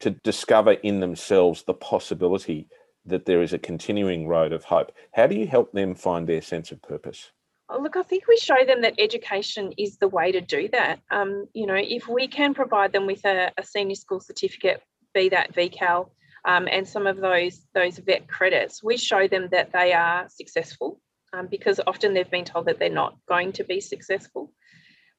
to 0.00 0.10
discover 0.10 0.72
in 0.72 1.00
themselves 1.00 1.62
the 1.62 1.72
possibility 1.72 2.68
that 3.06 3.26
there 3.26 3.42
is 3.42 3.52
a 3.52 3.58
continuing 3.58 4.26
road 4.26 4.52
of 4.52 4.64
hope. 4.64 4.92
How 5.12 5.26
do 5.26 5.34
you 5.34 5.46
help 5.46 5.72
them 5.72 5.94
find 5.94 6.26
their 6.26 6.42
sense 6.42 6.72
of 6.72 6.82
purpose? 6.82 7.30
Oh, 7.68 7.80
look, 7.80 7.96
I 7.96 8.02
think 8.02 8.28
we 8.28 8.36
show 8.36 8.64
them 8.64 8.82
that 8.82 8.94
education 8.98 9.72
is 9.76 9.96
the 9.96 10.08
way 10.08 10.30
to 10.30 10.40
do 10.40 10.68
that. 10.72 11.00
Um, 11.10 11.46
you 11.52 11.66
know, 11.66 11.74
if 11.76 12.06
we 12.08 12.28
can 12.28 12.54
provide 12.54 12.92
them 12.92 13.06
with 13.06 13.24
a, 13.24 13.50
a 13.58 13.64
senior 13.64 13.96
school 13.96 14.20
certificate, 14.20 14.82
be 15.14 15.28
that 15.30 15.54
VCAL, 15.54 16.10
um, 16.44 16.68
and 16.70 16.86
some 16.86 17.08
of 17.08 17.16
those 17.16 17.66
those 17.74 17.98
VET 17.98 18.28
credits, 18.28 18.82
we 18.82 18.96
show 18.96 19.26
them 19.26 19.48
that 19.50 19.72
they 19.72 19.92
are 19.92 20.28
successful 20.28 21.00
um, 21.32 21.48
because 21.48 21.80
often 21.86 22.14
they've 22.14 22.30
been 22.30 22.44
told 22.44 22.66
that 22.66 22.78
they're 22.78 22.88
not 22.88 23.16
going 23.28 23.52
to 23.52 23.64
be 23.64 23.80
successful. 23.80 24.52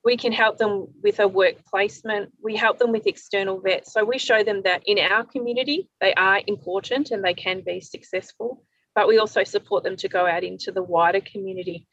We 0.08 0.16
can 0.16 0.32
help 0.32 0.58
them 0.58 0.88
with 1.04 1.20
a 1.20 1.28
work 1.28 1.56
placement. 1.66 2.32
We 2.42 2.56
help 2.56 2.80
them 2.80 2.94
with 2.94 3.08
external 3.08 3.60
VETs. 3.60 3.88
So 3.88 4.06
we 4.06 4.18
show 4.18 4.42
them 4.42 4.62
that 4.64 4.84
in 4.86 5.00
our 5.00 5.26
community, 5.26 5.90
they 6.00 6.14
are 6.14 6.40
important 6.48 7.12
and 7.12 7.22
they 7.22 7.34
can 7.34 7.60
be 7.60 7.82
successful, 7.82 8.64
but 8.96 9.10
we 9.10 9.20
also 9.20 9.44
support 9.44 9.84
them 9.84 9.98
to 9.98 10.08
go 10.08 10.26
out 10.26 10.46
into 10.46 10.72
the 10.72 10.82
wider 10.82 11.20
community. 11.20 11.88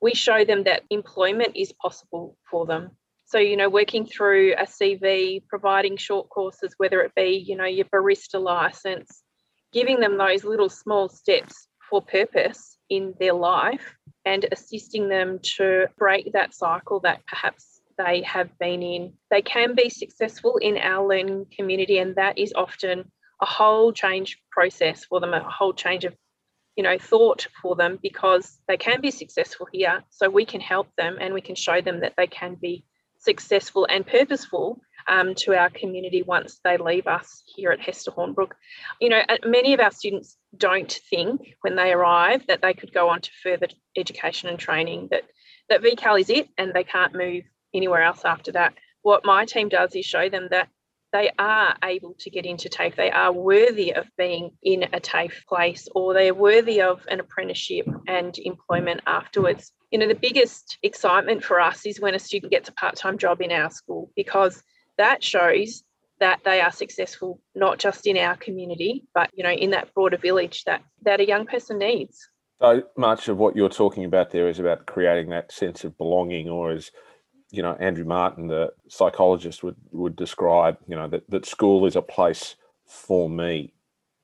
We 0.00 0.14
show 0.14 0.46
them 0.46 0.64
that 0.64 0.84
employment 0.88 1.58
is 1.58 1.74
possible 1.74 2.38
for 2.50 2.64
them. 2.64 2.92
So, 3.26 3.36
you 3.36 3.58
know, 3.58 3.68
working 3.68 4.06
through 4.06 4.54
a 4.54 4.64
CV, 4.64 5.42
providing 5.46 5.98
short 5.98 6.30
courses, 6.30 6.72
whether 6.78 7.02
it 7.02 7.12
be, 7.14 7.44
you 7.46 7.54
know, 7.54 7.66
your 7.66 7.84
barista 7.94 8.40
license, 8.40 9.22
giving 9.74 10.00
them 10.00 10.16
those 10.16 10.42
little 10.42 10.70
small 10.70 11.10
steps 11.10 11.67
for 11.88 12.02
purpose 12.02 12.76
in 12.90 13.14
their 13.18 13.32
life 13.34 13.96
and 14.24 14.46
assisting 14.52 15.08
them 15.08 15.38
to 15.42 15.86
break 15.96 16.32
that 16.32 16.54
cycle 16.54 17.00
that 17.00 17.24
perhaps 17.26 17.80
they 17.96 18.22
have 18.22 18.56
been 18.58 18.82
in. 18.82 19.12
They 19.30 19.42
can 19.42 19.74
be 19.74 19.88
successful 19.88 20.56
in 20.58 20.78
our 20.78 21.06
learning 21.06 21.46
community, 21.56 21.98
and 21.98 22.14
that 22.16 22.38
is 22.38 22.52
often 22.54 23.10
a 23.40 23.46
whole 23.46 23.92
change 23.92 24.38
process 24.50 25.04
for 25.04 25.20
them, 25.20 25.34
a 25.34 25.40
whole 25.40 25.72
change 25.72 26.04
of 26.04 26.14
you 26.76 26.84
know 26.84 26.96
thought 26.96 27.48
for 27.60 27.74
them 27.74 27.98
because 28.00 28.60
they 28.68 28.76
can 28.76 29.00
be 29.00 29.10
successful 29.10 29.66
here 29.72 30.04
so 30.10 30.30
we 30.30 30.44
can 30.44 30.60
help 30.60 30.86
them 30.96 31.18
and 31.20 31.34
we 31.34 31.40
can 31.40 31.56
show 31.56 31.80
them 31.80 32.00
that 32.00 32.14
they 32.16 32.28
can 32.28 32.54
be 32.54 32.84
successful 33.18 33.84
and 33.90 34.06
purposeful 34.06 34.80
um, 35.08 35.34
to 35.34 35.54
our 35.54 35.70
community 35.70 36.22
once 36.22 36.60
they 36.62 36.76
leave 36.76 37.06
us 37.06 37.42
here 37.56 37.72
at 37.72 37.80
Hester 37.80 38.10
Hornbrook. 38.10 38.52
You 39.00 39.08
know, 39.08 39.22
many 39.44 39.74
of 39.74 39.80
our 39.80 39.90
students 39.90 40.36
don't 40.56 40.92
think 41.10 41.54
when 41.62 41.76
they 41.76 41.92
arrive 41.92 42.46
that 42.46 42.62
they 42.62 42.74
could 42.74 42.92
go 42.92 43.08
on 43.08 43.20
to 43.22 43.30
further 43.42 43.68
education 43.96 44.48
and 44.48 44.58
training, 44.58 45.08
that, 45.10 45.24
that 45.68 45.82
VCAL 45.82 46.20
is 46.20 46.30
it 46.30 46.48
and 46.58 46.72
they 46.72 46.84
can't 46.84 47.14
move 47.14 47.44
anywhere 47.74 48.02
else 48.02 48.24
after 48.24 48.52
that. 48.52 48.74
What 49.02 49.24
my 49.24 49.44
team 49.44 49.68
does 49.68 49.94
is 49.94 50.04
show 50.04 50.28
them 50.28 50.48
that 50.50 50.68
they 51.12 51.30
are 51.38 51.74
able 51.82 52.14
to 52.18 52.30
get 52.30 52.44
into 52.44 52.68
TAFE. 52.68 52.96
They 52.96 53.10
are 53.10 53.32
worthy 53.32 53.94
of 53.94 54.06
being 54.18 54.50
in 54.62 54.84
a 54.92 55.00
TAFE 55.00 55.46
place 55.48 55.88
or 55.94 56.12
they're 56.12 56.34
worthy 56.34 56.82
of 56.82 57.00
an 57.08 57.20
apprenticeship 57.20 57.86
and 58.06 58.36
employment 58.38 59.00
afterwards. 59.06 59.72
You 59.90 59.98
know, 59.98 60.08
the 60.08 60.14
biggest 60.14 60.76
excitement 60.82 61.42
for 61.42 61.60
us 61.60 61.86
is 61.86 61.98
when 61.98 62.14
a 62.14 62.18
student 62.18 62.52
gets 62.52 62.68
a 62.68 62.72
part 62.72 62.96
time 62.96 63.16
job 63.16 63.40
in 63.40 63.52
our 63.52 63.70
school 63.70 64.10
because 64.14 64.62
that 64.98 65.22
shows 65.22 65.82
that 66.20 66.40
they 66.44 66.60
are 66.60 66.72
successful 66.72 67.40
not 67.54 67.78
just 67.78 68.06
in 68.06 68.16
our 68.16 68.36
community 68.36 69.04
but 69.14 69.30
you 69.34 69.42
know 69.42 69.50
in 69.50 69.70
that 69.70 69.92
broader 69.94 70.18
village 70.18 70.64
that 70.64 70.82
that 71.02 71.20
a 71.20 71.26
young 71.26 71.46
person 71.46 71.78
needs 71.78 72.28
so 72.60 72.82
much 72.96 73.28
of 73.28 73.38
what 73.38 73.54
you're 73.54 73.68
talking 73.68 74.04
about 74.04 74.30
there 74.30 74.48
is 74.48 74.58
about 74.58 74.86
creating 74.86 75.30
that 75.30 75.52
sense 75.52 75.84
of 75.84 75.96
belonging 75.96 76.48
or 76.48 76.70
as 76.72 76.90
you 77.50 77.62
know, 77.62 77.76
Andrew 77.80 78.04
Martin, 78.04 78.48
the 78.48 78.72
psychologist, 78.88 79.62
would 79.62 79.76
would 79.90 80.16
describe, 80.16 80.76
you 80.86 80.96
know, 80.96 81.08
that, 81.08 81.28
that 81.30 81.46
school 81.46 81.86
is 81.86 81.96
a 81.96 82.02
place 82.02 82.56
for 82.86 83.28
me. 83.28 83.72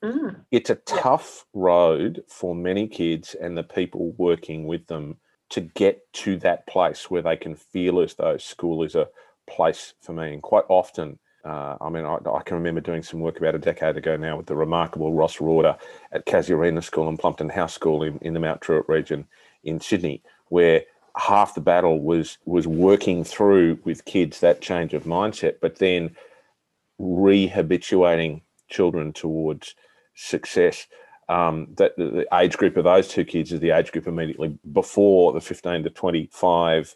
Mm. 0.03 0.41
It's 0.51 0.71
a 0.71 0.75
tough 0.75 1.47
yeah. 1.55 1.61
road 1.63 2.25
for 2.29 2.55
many 2.55 2.87
kids 2.87 3.35
and 3.35 3.57
the 3.57 3.63
people 3.63 4.13
working 4.19 4.67
with 4.67 4.87
them 4.87 5.17
to 5.51 5.63
get 5.63 6.13
to 6.13 6.37
that 6.39 6.67
place 6.67 7.11
where 7.11 7.23
they 7.23 7.37
can 7.37 7.55
feel 7.55 8.01
as 8.01 8.15
though 8.15 8.37
school 8.37 8.83
is 8.83 8.95
a 8.95 9.09
place 9.47 9.95
for 10.01 10.13
me. 10.13 10.33
And 10.33 10.43
quite 10.43 10.65
often, 10.69 11.19
uh, 11.45 11.77
I 11.81 11.91
mean, 11.91 12.05
I, 12.05 12.17
I, 12.17 12.43
can 12.43 12.57
remember 12.57 12.81
doing 12.81 13.03
some 13.03 13.21
work 13.21 13.39
about 13.39 13.55
a 13.55 13.59
decade 13.59 13.97
ago 13.97 14.17
now 14.17 14.37
with 14.37 14.47
the 14.47 14.57
remarkable 14.57 15.13
Ross 15.13 15.37
Rorder 15.39 15.77
at 16.13 16.25
Casuarina 16.25 16.83
School 16.83 17.09
and 17.09 17.19
Plumpton 17.19 17.51
House 17.51 17.75
School 17.75 18.03
in, 18.03 18.19
in 18.23 18.33
the 18.33 18.41
Mount 18.41 18.61
Druitt 18.61 18.89
region 18.89 19.27
in 19.63 19.79
Sydney, 19.79 20.23
where 20.49 20.85
half 21.17 21.55
the 21.55 21.61
battle 21.61 22.01
was 22.01 22.39
was 22.45 22.67
working 22.67 23.25
through 23.25 23.79
with 23.85 24.05
kids 24.05 24.41
that 24.41 24.61
change 24.61 24.95
of 24.95 25.05
mindset, 25.05 25.57
but 25.61 25.79
then 25.79 26.17
rehabituating 27.01 28.41
children 28.69 29.13
towards 29.13 29.75
success. 30.15 30.87
Um, 31.27 31.69
that 31.77 31.97
the, 31.97 32.05
the, 32.05 32.27
age 32.35 32.59
group 32.59 32.77
of 32.77 32.85
those 32.85 33.09
two 33.09 33.25
kids 33.25 33.51
is 33.51 33.61
the 33.61 33.71
age 33.71 33.91
group 33.93 34.07
immediately 34.07 34.59
before 34.73 35.33
the 35.33 35.41
15 35.41 35.85
to 35.85 35.91
25 35.91 36.95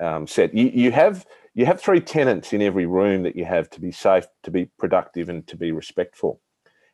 um, 0.00 0.26
set. 0.26 0.54
You, 0.54 0.70
you 0.72 0.92
have 0.92 1.26
you 1.56 1.66
have 1.66 1.80
three 1.80 2.00
tenants 2.00 2.52
in 2.52 2.62
every 2.62 2.86
room 2.86 3.24
that 3.24 3.34
you 3.34 3.44
have 3.44 3.68
to 3.70 3.80
be 3.80 3.90
safe, 3.90 4.26
to 4.44 4.52
be 4.52 4.66
productive, 4.78 5.28
and 5.28 5.44
to 5.48 5.56
be 5.56 5.72
respectful. 5.72 6.40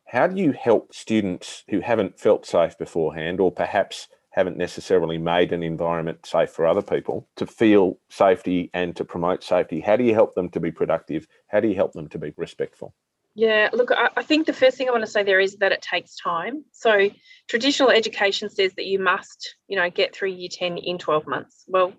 How 0.06 0.26
do 0.26 0.40
you 0.40 0.52
help 0.52 0.94
students 0.94 1.64
who 1.68 1.80
haven't 1.80 2.18
felt 2.18 2.46
safe 2.46 2.78
beforehand, 2.78 3.40
or 3.40 3.52
perhaps 3.52 4.08
haven't 4.32 4.56
necessarily 4.56 5.18
made 5.18 5.52
an 5.52 5.62
environment 5.62 6.24
safe 6.24 6.50
for 6.50 6.66
other 6.66 6.82
people 6.82 7.28
to 7.36 7.46
feel 7.46 7.98
safety 8.08 8.70
and 8.72 8.96
to 8.96 9.04
promote 9.04 9.44
safety. 9.44 9.80
How 9.80 9.96
do 9.96 10.04
you 10.04 10.14
help 10.14 10.34
them 10.34 10.48
to 10.50 10.60
be 10.60 10.72
productive? 10.72 11.26
How 11.48 11.60
do 11.60 11.68
you 11.68 11.74
help 11.74 11.92
them 11.92 12.08
to 12.08 12.18
be 12.18 12.32
respectful? 12.36 12.94
Yeah, 13.34 13.70
look, 13.72 13.90
I 13.92 14.22
think 14.22 14.46
the 14.46 14.52
first 14.52 14.76
thing 14.76 14.88
I 14.88 14.92
want 14.92 15.04
to 15.04 15.10
say 15.10 15.22
there 15.22 15.40
is 15.40 15.56
that 15.56 15.72
it 15.72 15.80
takes 15.80 16.16
time. 16.16 16.64
So 16.72 17.08
traditional 17.48 17.90
education 17.90 18.50
says 18.50 18.74
that 18.74 18.84
you 18.84 18.98
must, 18.98 19.56
you 19.68 19.76
know, 19.76 19.88
get 19.88 20.14
through 20.14 20.30
year 20.30 20.50
10 20.50 20.76
in 20.76 20.98
12 20.98 21.26
months. 21.26 21.64
Well, 21.66 21.94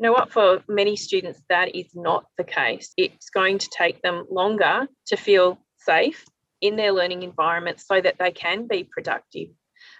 you 0.00 0.06
know 0.06 0.12
what, 0.12 0.32
for 0.32 0.62
many 0.66 0.96
students, 0.96 1.40
that 1.50 1.76
is 1.76 1.94
not 1.94 2.24
the 2.38 2.44
case. 2.44 2.92
It's 2.96 3.28
going 3.28 3.58
to 3.58 3.68
take 3.68 4.00
them 4.00 4.24
longer 4.30 4.88
to 5.08 5.16
feel 5.16 5.58
safe 5.76 6.24
in 6.62 6.76
their 6.76 6.92
learning 6.92 7.22
environment 7.22 7.80
so 7.80 8.00
that 8.00 8.16
they 8.18 8.30
can 8.30 8.66
be 8.66 8.84
productive 8.84 9.48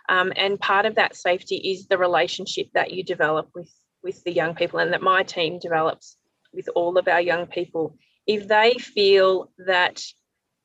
um, 0.08 0.32
and 0.36 0.58
part 0.58 0.86
of 0.86 0.96
that 0.96 1.16
safety 1.16 1.56
is 1.56 1.86
the 1.86 1.98
relationship 1.98 2.68
that 2.74 2.92
you 2.92 3.02
develop 3.04 3.48
with, 3.54 3.72
with 4.02 4.22
the 4.24 4.32
young 4.32 4.54
people 4.54 4.80
and 4.80 4.92
that 4.92 5.02
my 5.02 5.22
team 5.22 5.58
develops 5.58 6.16
with 6.52 6.68
all 6.74 6.98
of 6.98 7.06
our 7.08 7.20
young 7.20 7.46
people. 7.46 7.96
If 8.26 8.48
they 8.48 8.74
feel 8.74 9.52
that 9.66 10.02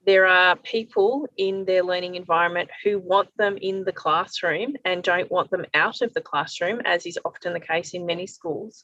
there 0.05 0.25
are 0.25 0.55
people 0.55 1.27
in 1.37 1.65
their 1.65 1.83
learning 1.83 2.15
environment 2.15 2.69
who 2.83 2.99
want 2.99 3.29
them 3.37 3.57
in 3.59 3.83
the 3.83 3.91
classroom 3.91 4.75
and 4.83 5.03
don't 5.03 5.31
want 5.31 5.49
them 5.49 5.65
out 5.73 6.01
of 6.01 6.13
the 6.13 6.21
classroom, 6.21 6.81
as 6.85 7.05
is 7.05 7.19
often 7.25 7.53
the 7.53 7.59
case 7.59 7.93
in 7.93 8.05
many 8.05 8.27
schools. 8.27 8.83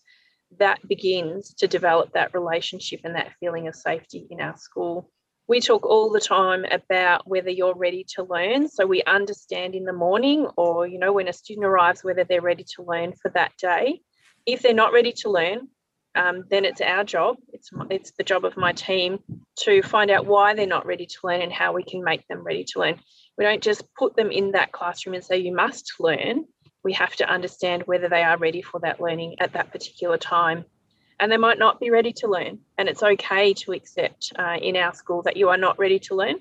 That 0.60 0.86
begins 0.88 1.54
to 1.56 1.68
develop 1.68 2.14
that 2.14 2.34
relationship 2.34 3.02
and 3.04 3.16
that 3.16 3.34
feeling 3.40 3.68
of 3.68 3.76
safety 3.76 4.28
in 4.30 4.42
our 4.42 4.58
school. 4.58 5.10
We 5.48 5.60
talk 5.60 5.86
all 5.86 6.10
the 6.10 6.20
time 6.20 6.66
about 6.72 7.28
whether 7.28 7.50
you're 7.50 7.76
ready 7.76 8.06
to 8.16 8.24
learn. 8.24 8.70
So 8.70 8.86
we 8.86 9.04
understand 9.04 9.76
in 9.76 9.86
the 9.86 9.94
morning 9.94 10.48
or, 10.56 10.88
you 10.88 11.00
know, 11.00 11.14
when 11.14 11.28
a 11.28 11.34
student 11.34 11.66
arrives, 11.66 12.04
whether 12.04 12.24
they're 12.24 12.42
ready 12.42 12.66
to 12.76 12.84
learn 12.84 13.14
for 13.22 13.32
that 13.32 13.52
day. 13.58 14.02
If 14.46 14.62
they're 14.62 14.74
not 14.74 14.94
ready 14.94 15.12
to 15.14 15.30
learn, 15.30 15.68
um, 16.16 16.44
then 16.50 16.66
it's 16.66 16.82
our 16.82 17.04
job, 17.04 17.38
it's, 17.54 17.70
it's 17.90 18.12
the 18.18 18.24
job 18.24 18.44
of 18.44 18.58
my 18.58 18.74
team 18.74 19.20
to 19.60 19.82
find 19.82 20.12
out 20.12 20.26
why 20.26 20.54
they're 20.54 20.68
not 20.68 20.86
ready 20.86 21.06
to 21.06 21.18
learn 21.24 21.42
and 21.42 21.54
how 21.54 21.74
we 21.74 21.84
can 21.84 22.04
make 22.04 22.28
them 22.28 22.44
ready 22.44 22.66
to 22.66 22.80
learn. 22.80 23.00
We 23.38 23.46
don't 23.46 23.64
just 23.64 23.84
put 23.96 24.16
them 24.16 24.32
in 24.32 24.52
that 24.52 24.72
classroom 24.72 25.16
and 25.16 25.24
say, 25.24 25.38
you 25.38 25.56
must 25.56 25.94
learn. 26.00 26.46
We 26.84 26.94
have 26.94 27.16
to 27.18 27.30
understand 27.30 27.84
whether 27.84 28.10
they 28.10 28.24
are 28.24 28.38
ready 28.38 28.62
for 28.62 28.80
that 28.82 29.00
learning 29.00 29.36
at 29.40 29.54
that 29.54 29.72
particular 29.72 30.18
time. 30.18 30.66
And 31.20 31.32
they 31.32 31.38
might 31.38 31.60
not 31.60 31.80
be 31.80 31.92
ready 31.92 32.14
to 32.14 32.28
learn. 32.28 32.60
And 32.78 32.90
it's 32.90 33.04
okay 33.04 33.54
to 33.54 33.74
accept 33.74 34.34
uh, 34.38 34.58
in 34.62 34.76
our 34.76 34.94
school 34.94 35.22
that 35.24 35.38
you 35.38 35.50
are 35.50 35.58
not 35.58 35.78
ready 35.78 36.00
to 36.00 36.16
learn 36.16 36.38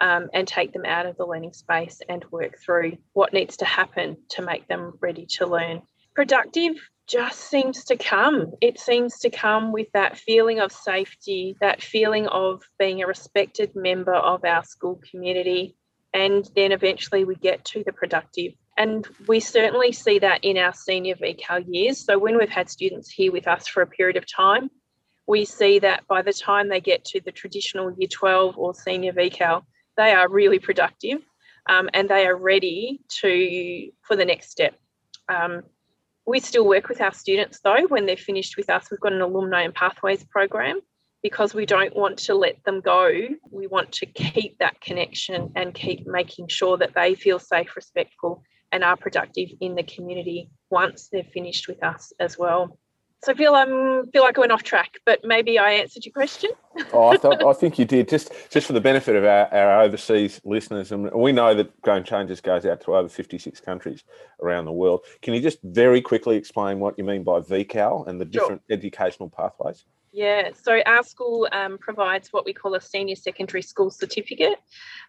um, 0.00 0.28
and 0.32 0.46
take 0.46 0.72
them 0.72 0.84
out 0.84 1.06
of 1.06 1.16
the 1.16 1.26
learning 1.26 1.52
space 1.52 2.00
and 2.08 2.24
work 2.30 2.58
through 2.58 2.96
what 3.12 3.32
needs 3.32 3.56
to 3.58 3.64
happen 3.64 4.16
to 4.30 4.42
make 4.42 4.66
them 4.68 4.94
ready 5.00 5.26
to 5.38 5.46
learn. 5.46 5.82
Productive 6.14 6.76
just 7.06 7.40
seems 7.40 7.84
to 7.84 7.96
come. 7.96 8.52
It 8.60 8.78
seems 8.78 9.18
to 9.20 9.30
come 9.30 9.72
with 9.72 9.88
that 9.94 10.16
feeling 10.16 10.60
of 10.60 10.70
safety, 10.70 11.56
that 11.60 11.82
feeling 11.82 12.28
of 12.28 12.62
being 12.78 13.02
a 13.02 13.06
respected 13.06 13.72
member 13.74 14.14
of 14.14 14.44
our 14.44 14.62
school 14.62 15.00
community. 15.10 15.76
And 16.14 16.48
then 16.54 16.72
eventually 16.72 17.24
we 17.24 17.34
get 17.34 17.64
to 17.66 17.82
the 17.84 17.92
productive. 17.92 18.52
And 18.76 19.06
we 19.26 19.40
certainly 19.40 19.92
see 19.92 20.18
that 20.20 20.44
in 20.44 20.56
our 20.56 20.72
senior 20.72 21.14
VCAL 21.16 21.64
years. 21.68 22.04
So 22.04 22.18
when 22.18 22.38
we've 22.38 22.48
had 22.48 22.70
students 22.70 23.10
here 23.10 23.32
with 23.32 23.46
us 23.46 23.68
for 23.68 23.82
a 23.82 23.86
period 23.86 24.16
of 24.16 24.24
time, 24.26 24.70
we 25.26 25.44
see 25.44 25.78
that 25.80 26.06
by 26.08 26.22
the 26.22 26.32
time 26.32 26.68
they 26.68 26.80
get 26.80 27.04
to 27.06 27.20
the 27.20 27.32
traditional 27.32 27.92
year 27.96 28.08
12 28.08 28.56
or 28.58 28.74
senior 28.74 29.12
VCAL, 29.12 29.62
they 29.96 30.12
are 30.12 30.28
really 30.28 30.58
productive 30.58 31.20
um, 31.68 31.88
and 31.92 32.08
they 32.08 32.26
are 32.26 32.36
ready 32.36 33.00
to 33.20 33.90
for 34.02 34.16
the 34.16 34.24
next 34.24 34.50
step. 34.50 34.74
Um, 35.28 35.62
we 36.26 36.40
still 36.40 36.66
work 36.66 36.88
with 36.88 37.00
our 37.00 37.12
students 37.12 37.60
though 37.62 37.86
when 37.88 38.06
they're 38.06 38.16
finished 38.16 38.56
with 38.56 38.70
us. 38.70 38.90
We've 38.90 39.00
got 39.00 39.12
an 39.12 39.20
alumni 39.20 39.62
and 39.62 39.74
pathways 39.74 40.24
program 40.24 40.80
because 41.22 41.54
we 41.54 41.66
don't 41.66 41.94
want 41.94 42.18
to 42.18 42.34
let 42.34 42.62
them 42.64 42.80
go. 42.80 43.10
We 43.50 43.66
want 43.66 43.92
to 43.92 44.06
keep 44.06 44.58
that 44.58 44.80
connection 44.80 45.52
and 45.54 45.74
keep 45.74 46.06
making 46.06 46.48
sure 46.48 46.78
that 46.78 46.94
they 46.94 47.14
feel 47.14 47.38
safe, 47.38 47.76
respectful, 47.76 48.42
and 48.72 48.84
are 48.84 48.96
productive 48.96 49.48
in 49.60 49.74
the 49.74 49.82
community 49.82 50.50
once 50.70 51.08
they're 51.10 51.24
finished 51.24 51.68
with 51.68 51.82
us 51.82 52.12
as 52.20 52.38
well. 52.38 52.78
So 53.22 53.32
I 53.32 53.34
feel 53.34 53.54
I 53.54 53.62
um, 53.64 54.08
feel 54.12 54.22
like 54.22 54.38
I 54.38 54.40
went 54.40 54.52
off 54.52 54.62
track, 54.62 54.98
but 55.04 55.20
maybe 55.22 55.58
I 55.58 55.72
answered 55.72 56.06
your 56.06 56.12
question. 56.12 56.50
oh, 56.94 57.08
I, 57.08 57.18
thought, 57.18 57.44
I 57.44 57.52
think 57.52 57.78
you 57.78 57.84
did. 57.84 58.08
Just 58.08 58.32
just 58.50 58.66
for 58.66 58.72
the 58.72 58.80
benefit 58.80 59.14
of 59.14 59.24
our, 59.24 59.52
our 59.52 59.82
overseas 59.82 60.40
listeners, 60.44 60.90
and 60.90 61.10
we 61.12 61.30
know 61.30 61.54
that 61.54 61.82
Game 61.82 62.02
Changers 62.02 62.40
goes 62.40 62.64
out 62.64 62.80
to 62.82 62.96
over 62.96 63.10
56 63.10 63.60
countries 63.60 64.04
around 64.42 64.64
the 64.64 64.72
world. 64.72 65.04
Can 65.20 65.34
you 65.34 65.42
just 65.42 65.58
very 65.62 66.00
quickly 66.00 66.36
explain 66.36 66.80
what 66.80 66.96
you 66.96 67.04
mean 67.04 67.22
by 67.22 67.40
VCAL 67.40 68.06
and 68.06 68.18
the 68.18 68.24
different 68.24 68.62
sure. 68.68 68.76
educational 68.76 69.28
pathways? 69.28 69.84
Yeah, 70.12 70.50
so 70.60 70.80
our 70.86 71.04
school 71.04 71.46
um, 71.52 71.76
provides 71.78 72.32
what 72.32 72.44
we 72.44 72.54
call 72.54 72.74
a 72.74 72.80
senior 72.80 73.16
secondary 73.16 73.62
school 73.62 73.90
certificate. 73.90 74.58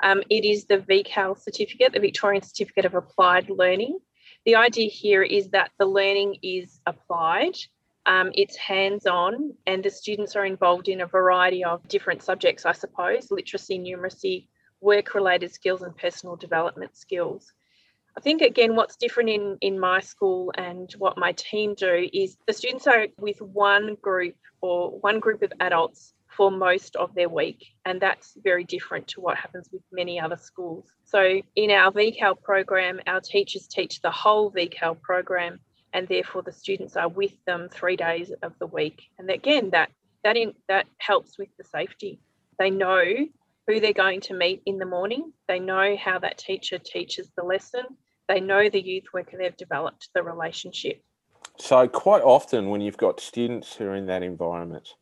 Um, 0.04 0.22
it 0.30 0.46
is 0.46 0.66
the 0.66 0.78
VCAL 0.80 1.40
certificate, 1.40 1.94
the 1.94 2.00
Victorian 2.00 2.44
Certificate 2.44 2.86
of 2.86 2.94
Applied 2.94 3.50
Learning. 3.50 3.98
The 4.46 4.56
idea 4.56 4.90
here 4.90 5.24
is 5.24 5.50
that 5.50 5.72
the 5.80 5.86
learning 5.86 6.38
is 6.44 6.80
applied 6.86 7.56
um, 8.06 8.32
it's 8.34 8.56
hands 8.56 9.06
on, 9.06 9.54
and 9.68 9.84
the 9.84 9.90
students 9.90 10.36
are 10.36 10.46
involved 10.46 10.88
in 10.90 11.02
a 11.02 11.06
variety 11.06 11.64
of 11.64 11.88
different 11.88 12.24
subjects, 12.24 12.66
I 12.66 12.72
suppose 12.72 13.30
literacy, 13.32 13.80
numeracy, 13.80 14.48
work 14.80 15.14
related 15.14 15.54
skills, 15.54 15.82
and 15.84 15.96
personal 15.96 16.36
development 16.36 16.98
skills. 16.98 17.54
I 18.18 18.22
think, 18.22 18.42
again, 18.42 18.76
what's 18.76 18.98
different 18.98 19.30
in, 19.30 19.58
in 19.62 19.80
my 19.80 20.02
school 20.02 20.52
and 20.58 20.92
what 20.98 21.18
my 21.18 21.32
team 21.34 21.76
do 21.76 22.10
is 22.12 22.38
the 22.46 22.54
students 22.54 22.88
are 22.88 23.08
with 23.20 23.42
one 23.42 23.96
group 24.02 24.36
or 24.60 25.00
one 25.00 25.20
group 25.20 25.44
of 25.44 25.54
adults 25.60 26.14
for 26.28 26.52
most 26.52 26.96
of 26.96 27.14
their 27.14 27.30
week. 27.30 27.68
And 27.86 28.02
that's 28.02 28.36
very 28.44 28.64
different 28.64 29.08
to 29.10 29.22
what 29.22 29.38
happens 29.38 29.70
with 29.72 29.82
many 29.92 30.20
other 30.20 30.38
schools. 30.38 30.92
So, 31.06 31.42
in 31.56 31.72
our 31.72 31.92
VCAL 31.92 32.42
program, 32.42 33.00
our 33.08 33.22
teachers 33.22 33.68
teach 33.68 34.02
the 34.02 34.12
whole 34.12 34.52
VCAL 34.52 35.02
program 35.02 35.60
and 35.94 36.08
therefore 36.08 36.42
the 36.42 36.52
students 36.52 36.96
are 36.96 37.10
with 37.10 37.34
them 37.46 37.70
three 37.70 37.96
days 37.96 38.32
of 38.42 38.54
the 38.60 38.68
week. 38.68 39.04
And 39.18 39.30
again, 39.30 39.72
that 39.72 39.90
that 40.24 40.38
in, 40.38 40.54
that 40.68 40.88
helps 40.98 41.38
with 41.38 41.50
the 41.58 41.64
safety. 41.64 42.20
They 42.60 42.70
know 42.70 43.04
who 43.68 43.80
they're 43.80 43.94
going 43.94 44.22
to 44.22 44.34
meet 44.34 44.62
in 44.66 44.78
the 44.78 44.86
morning. 44.86 45.34
They 45.48 45.60
know 45.60 45.96
how 45.98 46.20
that 46.20 46.38
teacher 46.38 46.78
teaches 46.78 47.30
the 47.36 47.44
lesson. 47.44 47.84
They 48.28 48.40
know 48.40 48.70
the 48.70 48.82
youth 48.82 49.06
worker. 49.14 49.38
They've 49.38 49.56
developed 49.58 50.10
the 50.14 50.24
relationship. 50.24 51.02
So 51.58 51.88
quite 51.88 52.22
often, 52.22 52.70
when 52.70 52.82
you've 52.82 52.98
got 52.98 53.20
students 53.20 53.76
who 53.76 53.86
are 53.86 53.96
in 53.96 54.06
that 54.08 54.24
environment, 54.24 54.96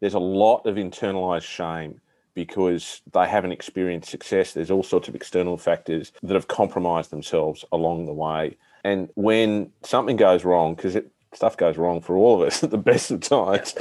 there's 0.00 0.14
a 0.14 0.18
lot 0.18 0.66
of 0.66 0.76
internalized 0.76 1.44
shame 1.44 2.00
because 2.34 3.00
they 3.12 3.28
haven't 3.28 3.52
experienced 3.52 4.10
success. 4.10 4.52
There's 4.52 4.70
all 4.70 4.82
sorts 4.82 5.08
of 5.08 5.14
external 5.14 5.56
factors 5.56 6.12
that 6.22 6.34
have 6.34 6.48
compromised 6.48 7.10
themselves 7.10 7.64
along 7.70 8.06
the 8.06 8.12
way. 8.12 8.56
And 8.84 9.08
when 9.14 9.72
something 9.82 10.16
goes 10.16 10.44
wrong, 10.44 10.74
because 10.74 10.96
stuff 11.36 11.56
goes 11.56 11.76
wrong 11.76 12.00
for 12.00 12.16
all 12.16 12.40
of 12.40 12.46
us 12.46 12.62
at 12.64 12.70
the 12.70 12.78
best 12.78 13.10
of 13.10 13.20
times. 13.20 13.74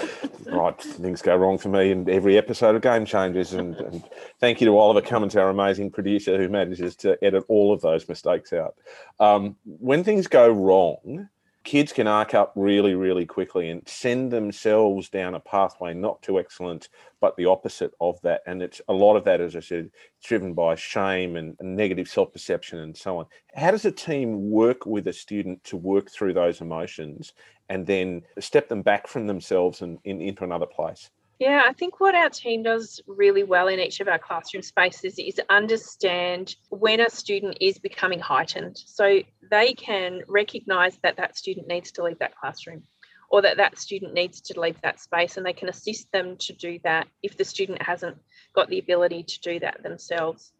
right, 0.45 0.79
things 0.81 1.21
go 1.21 1.35
wrong 1.35 1.57
for 1.57 1.69
me 1.69 1.91
in 1.91 2.09
every 2.09 2.37
episode 2.37 2.75
of 2.75 2.81
Game 2.81 3.05
Changers. 3.05 3.53
And, 3.53 3.75
and, 3.75 4.03
thank 4.39 4.61
you 4.61 4.67
to 4.67 4.77
Oliver 4.77 5.01
Cummins, 5.01 5.35
our 5.35 5.49
amazing 5.49 5.91
producer, 5.91 6.37
who 6.37 6.49
manages 6.49 6.95
to 6.97 7.17
edit 7.23 7.43
all 7.47 7.73
of 7.73 7.81
those 7.81 8.07
mistakes 8.07 8.53
out. 8.53 8.75
Um, 9.19 9.55
when 9.65 10.03
things 10.03 10.27
go 10.27 10.49
wrong, 10.49 11.29
kids 11.63 11.93
can 11.93 12.07
arc 12.07 12.33
up 12.33 12.51
really, 12.55 12.93
really 12.93 13.25
quickly 13.25 13.69
and 13.69 13.87
send 13.87 14.31
themselves 14.31 15.09
down 15.09 15.35
a 15.35 15.39
pathway 15.39 15.93
not 15.93 16.21
to 16.23 16.39
excellence, 16.39 16.89
but 17.21 17.35
the 17.37 17.45
opposite 17.45 17.93
of 18.01 18.21
that. 18.21 18.41
And 18.45 18.61
it's 18.61 18.81
a 18.89 18.93
lot 18.93 19.15
of 19.15 19.23
that, 19.23 19.39
as 19.39 19.55
I 19.55 19.61
said, 19.61 19.89
driven 20.23 20.53
by 20.53 20.75
shame 20.75 21.35
and 21.35 21.55
negative 21.61 22.07
self 22.07 22.33
perception 22.33 22.79
and 22.79 22.95
so 22.95 23.17
on. 23.19 23.25
How 23.55 23.71
does 23.71 23.85
a 23.85 23.91
team 23.91 24.49
work 24.51 24.85
with 24.85 25.07
a 25.07 25.13
student 25.13 25.63
to 25.65 25.77
work 25.77 26.11
through 26.11 26.33
those 26.33 26.61
emotions 26.61 27.33
and 27.69 27.87
then 27.87 28.23
step 28.39 28.67
them 28.67 28.81
back 28.81 29.07
from 29.07 29.27
themselves 29.27 29.81
and 29.81 29.99
in, 30.03 30.21
into 30.21 30.43
another 30.43 30.65
place? 30.65 31.09
Yeah, 31.39 31.63
I 31.67 31.73
think 31.73 31.99
what 31.99 32.15
our 32.15 32.29
team 32.29 32.63
does 32.63 33.01
really 33.07 33.43
well 33.43 33.67
in 33.67 33.79
each 33.79 33.99
of 33.99 34.07
our 34.07 34.19
classroom 34.19 34.63
spaces 34.63 35.17
is 35.17 35.41
understand 35.49 36.55
when 36.69 36.99
a 36.99 37.09
student 37.09 37.57
is 37.59 37.77
becoming 37.77 38.19
heightened. 38.19 38.77
So 38.77 39.19
they 39.53 39.73
can 39.73 40.23
recognize 40.27 40.97
that 41.03 41.17
that 41.17 41.37
student 41.37 41.67
needs 41.67 41.91
to 41.91 42.03
leave 42.03 42.17
that 42.17 42.35
classroom 42.35 42.81
or 43.29 43.43
that 43.43 43.57
that 43.57 43.77
student 43.77 44.11
needs 44.11 44.41
to 44.41 44.59
leave 44.59 44.81
that 44.81 44.99
space 44.99 45.37
and 45.37 45.45
they 45.45 45.53
can 45.53 45.69
assist 45.69 46.11
them 46.11 46.35
to 46.37 46.53
do 46.53 46.79
that 46.83 47.07
if 47.21 47.37
the 47.37 47.45
student 47.45 47.79
hasn't 47.79 48.17
got 48.55 48.67
the 48.67 48.79
ability 48.79 49.21
to 49.21 49.39
do 49.41 49.59
that 49.59 49.83
themselves. 49.83 50.51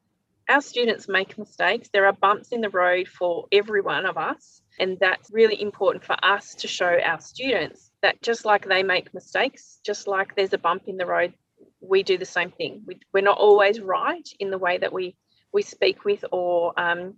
Our 0.48 0.62
students 0.62 1.08
make 1.08 1.40
mistakes. 1.40 1.90
There 1.92 2.06
are 2.06 2.14
bumps 2.14 2.50
in 2.50 2.62
the 2.62 2.70
road 2.70 3.08
for 3.08 3.48
every 3.52 3.82
one 3.82 4.06
of 4.06 4.16
us. 4.18 4.62
And 4.80 5.00
that's 5.00 5.32
really 5.32 5.60
important 5.60 6.04
for 6.04 6.18
us 6.24 6.54
to 6.56 6.68
show 6.68 7.00
our 7.04 7.20
students 7.20 7.90
that 8.04 8.22
just 8.22 8.46
like 8.46 8.68
they 8.68 8.84
make 8.84 9.14
mistakes, 9.14 9.80
just 9.84 10.08
like 10.08 10.36
there's 10.36 10.54
a 10.54 10.58
bump 10.60 10.84
in 10.86 10.98
the 10.98 11.06
road, 11.08 11.34
we 11.80 12.04
do 12.04 12.20
the 12.20 12.26
same 12.26 12.52
thing. 12.52 12.84
We, 12.86 13.00
we're 13.12 13.22
not 13.22 13.40
always 13.40 13.80
right 13.80 14.28
in 14.40 14.52
the 14.52 14.60
way 14.60 14.78
that 14.78 14.94
we 14.94 15.16
we 15.52 15.62
speak 15.62 16.04
with 16.04 16.26
or 16.32 16.74
um, 16.80 17.14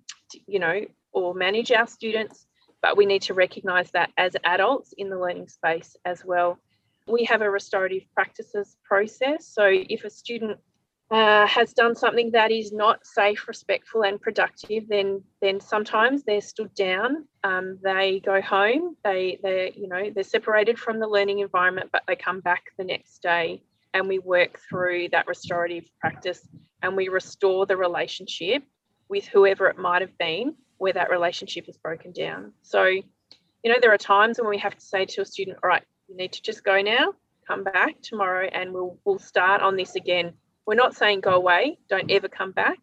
you 0.46 0.60
know 0.60 0.82
or 1.16 1.34
manage 1.34 1.72
our 1.72 1.88
students, 1.88 2.46
but 2.82 2.98
we 2.98 3.06
need 3.06 3.24
to 3.24 3.34
recognise 3.34 3.90
that 3.92 4.12
as 4.18 4.36
adults 4.44 4.94
in 4.98 5.10
the 5.10 5.18
learning 5.18 5.48
space 5.48 5.96
as 6.06 6.24
well. 6.24 6.60
We 7.08 7.24
have 7.24 7.42
a 7.42 7.50
restorative 7.50 8.04
practices 8.14 8.78
process. 8.84 9.48
So 9.48 9.64
if 9.66 10.04
a 10.04 10.10
student 10.10 10.60
uh, 11.12 11.48
has 11.48 11.74
done 11.74 11.96
something 11.96 12.32
that 12.32 12.52
is 12.52 12.72
not 12.72 13.06
safe, 13.06 13.48
respectful, 13.48 14.04
and 14.04 14.20
productive, 14.20 14.88
then 14.90 15.24
then 15.40 15.60
sometimes 15.60 16.24
they're 16.24 16.42
stood 16.42 16.74
down. 16.74 17.28
Um, 17.44 17.78
they 17.84 18.22
go 18.26 18.42
home. 18.42 18.98
They 19.04 19.40
they 19.42 19.74
you 19.76 19.88
know 19.88 20.10
they're 20.14 20.24
separated 20.24 20.80
from 20.80 21.00
the 21.00 21.08
learning 21.08 21.40
environment, 21.40 21.92
but 21.94 22.04
they 22.08 22.16
come 22.16 22.40
back 22.40 22.64
the 22.78 22.84
next 22.84 23.22
day, 23.22 23.62
and 23.94 24.08
we 24.08 24.18
work 24.18 24.60
through 24.68 25.10
that 25.10 25.28
restorative 25.28 25.86
practice, 26.02 26.48
and 26.82 26.96
we 26.98 27.08
restore 27.08 27.68
the 27.68 27.78
relationship 27.78 28.64
with 29.08 29.28
whoever 29.28 29.68
it 29.68 29.78
might 29.78 30.02
have 30.02 30.18
been 30.18 30.56
where 30.78 30.94
that 30.94 31.10
relationship 31.10 31.68
is 31.70 31.78
broken 31.78 32.12
down. 32.12 32.54
So, 32.62 32.86
you 32.86 33.04
know, 33.66 33.76
there 33.82 33.94
are 33.94 33.98
times 33.98 34.40
when 34.40 34.50
we 34.50 34.58
have 34.60 34.76
to 34.76 34.86
say 34.86 35.06
to 35.06 35.22
a 35.22 35.26
student, 35.26 35.58
all 35.64 35.70
right, 35.70 35.84
you 36.08 36.16
need 36.18 36.34
to 36.34 36.42
just 36.42 36.64
go 36.64 36.82
now, 36.82 37.14
come 37.48 37.64
back 37.64 38.02
tomorrow, 38.02 38.48
and 38.52 38.74
we'll 38.74 39.00
we'll 39.06 39.20
start 39.20 39.62
on 39.62 39.76
this 39.76 39.96
again 39.96 40.34
We're 40.66 40.76
not 40.76 40.96
saying 40.96 41.22
go 41.22 41.34
away, 41.36 41.78
don't 41.90 42.12
ever 42.12 42.28
come 42.28 42.52
back. 42.52 42.80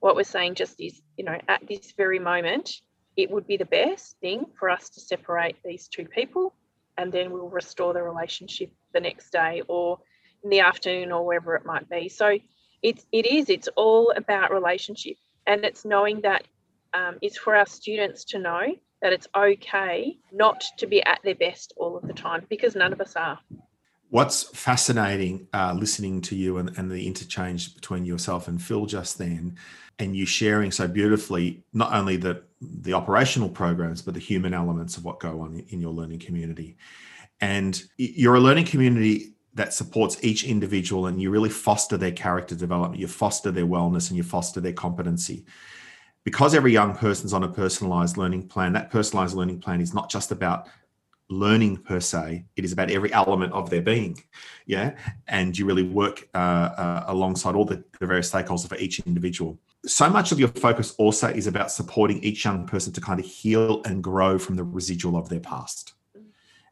What 0.00 0.16
we're 0.16 0.24
saying 0.24 0.54
just 0.56 0.80
is, 0.80 1.00
you 1.16 1.24
know, 1.24 1.38
at 1.48 1.66
this 1.66 1.92
very 1.96 2.18
moment, 2.18 2.70
it 3.16 3.30
would 3.30 3.46
be 3.46 3.56
the 3.56 3.64
best 3.64 4.16
thing 4.20 4.44
for 4.58 4.70
us 4.70 4.90
to 4.90 5.00
separate 5.00 5.56
these 5.64 5.88
two 5.88 6.06
people 6.06 6.54
and 6.96 7.12
then 7.12 7.30
we'll 7.30 7.48
restore 7.48 7.92
the 7.92 8.02
relationship 8.02 8.70
the 8.92 9.00
next 9.00 9.30
day 9.30 9.62
or 9.68 9.98
in 10.42 10.50
the 10.50 10.60
afternoon 10.60 11.12
or 11.12 11.24
wherever 11.24 11.54
it 11.54 11.64
might 11.64 11.88
be. 11.88 12.08
So 12.08 12.38
it's 12.82 13.04
it 13.12 13.26
is 13.26 13.48
it's 13.48 13.68
all 13.76 14.12
about 14.14 14.52
relationship 14.52 15.16
and 15.46 15.64
it's 15.64 15.84
knowing 15.84 16.20
that 16.22 16.44
um, 16.94 17.18
it's 17.20 17.36
for 17.36 17.54
our 17.54 17.66
students 17.66 18.24
to 18.26 18.38
know 18.38 18.62
that 19.02 19.12
it's 19.12 19.28
okay 19.36 20.16
not 20.32 20.64
to 20.78 20.86
be 20.86 21.02
at 21.04 21.20
their 21.22 21.34
best 21.34 21.74
all 21.76 21.96
of 21.96 22.06
the 22.06 22.14
time 22.14 22.46
because 22.48 22.74
none 22.74 22.92
of 22.92 23.00
us 23.00 23.16
are. 23.16 23.38
What's 24.08 24.44
fascinating 24.56 25.48
uh, 25.52 25.74
listening 25.76 26.20
to 26.22 26.36
you 26.36 26.58
and, 26.58 26.76
and 26.78 26.90
the 26.90 27.06
interchange 27.06 27.74
between 27.74 28.04
yourself 28.04 28.48
and 28.48 28.62
Phil 28.62 28.86
just 28.86 29.18
then, 29.18 29.56
and 29.98 30.16
you 30.16 30.24
sharing 30.24 30.70
so 30.70 30.88
beautifully 30.88 31.62
not 31.72 31.92
only 31.92 32.16
the 32.16 32.42
the 32.60 32.94
operational 32.94 33.48
programs 33.48 34.00
but 34.00 34.14
the 34.14 34.20
human 34.20 34.54
elements 34.54 34.96
of 34.96 35.04
what 35.04 35.20
go 35.20 35.40
on 35.40 35.64
in 35.68 35.80
your 35.80 35.92
learning 35.92 36.20
community. 36.20 36.76
And 37.40 37.82
you're 37.98 38.36
a 38.36 38.40
learning 38.40 38.66
community 38.66 39.34
that 39.54 39.74
supports 39.74 40.22
each 40.24 40.44
individual 40.44 41.06
and 41.06 41.20
you 41.20 41.30
really 41.30 41.50
foster 41.50 41.96
their 41.96 42.12
character 42.12 42.54
development, 42.54 43.00
you 43.00 43.06
foster 43.06 43.50
their 43.50 43.66
wellness 43.66 44.08
and 44.08 44.16
you 44.16 44.22
foster 44.22 44.60
their 44.60 44.72
competency. 44.72 45.44
Because 46.24 46.54
every 46.54 46.72
young 46.72 46.94
person's 46.94 47.32
on 47.32 47.44
a 47.44 47.48
personalized 47.48 48.16
learning 48.16 48.48
plan, 48.48 48.72
that 48.72 48.90
personalized 48.90 49.36
learning 49.36 49.60
plan 49.60 49.80
is 49.80 49.92
not 49.92 50.10
just 50.10 50.32
about 50.32 50.68
learning 51.30 51.74
per 51.78 52.00
se 52.00 52.44
it 52.54 52.64
is 52.66 52.72
about 52.72 52.90
every 52.90 53.10
element 53.14 53.50
of 53.54 53.70
their 53.70 53.80
being 53.80 54.14
yeah? 54.66 54.96
And 55.28 55.56
you 55.56 55.66
really 55.66 55.82
work 55.82 56.28
uh, 56.34 56.38
uh, 56.38 57.04
alongside 57.08 57.54
all 57.54 57.64
the, 57.64 57.84
the 58.00 58.06
various 58.06 58.30
stakeholders 58.32 58.68
for 58.68 58.76
each 58.76 59.00
individual. 59.00 59.58
So 59.86 60.08
much 60.08 60.32
of 60.32 60.40
your 60.40 60.48
focus 60.48 60.94
also 60.96 61.28
is 61.28 61.46
about 61.46 61.70
supporting 61.70 62.22
each 62.22 62.44
young 62.44 62.66
person 62.66 62.92
to 62.94 63.00
kind 63.00 63.20
of 63.20 63.26
heal 63.26 63.82
and 63.84 64.02
grow 64.02 64.38
from 64.38 64.56
the 64.56 64.64
residual 64.64 65.16
of 65.16 65.28
their 65.28 65.40
past. 65.40 65.94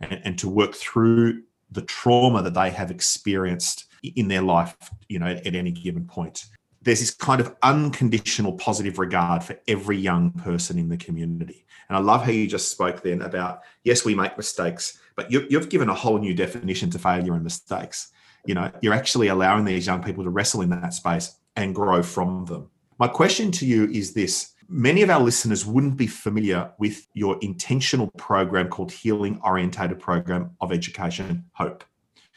And, 0.01 0.21
and 0.25 0.39
to 0.39 0.49
work 0.49 0.75
through 0.75 1.43
the 1.71 1.83
trauma 1.83 2.43
that 2.43 2.55
they 2.55 2.71
have 2.71 2.91
experienced 2.91 3.87
in 4.03 4.29
their 4.29 4.43
life, 4.43 4.77
you 5.09 5.19
know, 5.19 5.27
at 5.27 5.55
any 5.55 5.71
given 5.71 6.07
point. 6.07 6.47
There's 6.83 7.01
this 7.01 7.15
kind 7.15 7.41
of 7.41 7.55
unconditional 7.63 8.55
positive 8.55 8.99
regard 8.99 9.45
for 9.45 9.59
every 9.69 9.97
young 9.97 10.33
person 10.33 10.79
in 10.79 10.89
the 10.89 10.97
community. 10.97 11.65
And 11.89 11.97
I 11.97 12.01
love 12.01 12.25
how 12.25 12.33
you 12.33 12.47
just 12.47 12.71
spoke 12.71 13.03
then 13.03 13.23
about 13.23 13.61
yes, 13.85 14.05
we 14.05 14.15
make 14.15 14.37
mistakes, 14.37 14.99
but 15.15 15.31
you, 15.31 15.47
you've 15.49 15.69
given 15.69 15.89
a 15.89 15.95
whole 15.95 16.19
new 16.19 16.35
definition 16.35 16.91
to 16.91 16.99
failure 16.99 17.35
and 17.35 17.45
mistakes. 17.45 18.11
You 18.47 18.55
know, 18.55 18.71
you're 18.81 18.95
actually 18.95 19.29
allowing 19.29 19.65
these 19.65 19.87
young 19.87 20.03
people 20.03 20.25
to 20.25 20.31
wrestle 20.31 20.63
in 20.63 20.71
that 20.71 20.95
space 20.95 21.37
and 21.55 21.75
grow 21.75 22.03
from 22.03 22.47
them. 22.47 22.71
My 22.99 23.09
question 23.09 23.51
to 23.53 23.67
you 23.67 23.85
is 23.91 24.15
this 24.15 24.53
many 24.69 25.03
of 25.03 25.11
our 25.11 25.21
listeners 25.21 25.67
wouldn't 25.67 25.97
be 25.97 26.07
familiar 26.07 26.73
with 26.79 27.07
your 27.15 27.39
intentional 27.43 28.11
program 28.17 28.69
called 28.69 28.91
Healing 28.91 29.41
Orientated 29.45 30.01
Program 30.01 30.53
of 30.61 30.73
Education, 30.73 31.45
HOPE. 31.53 31.85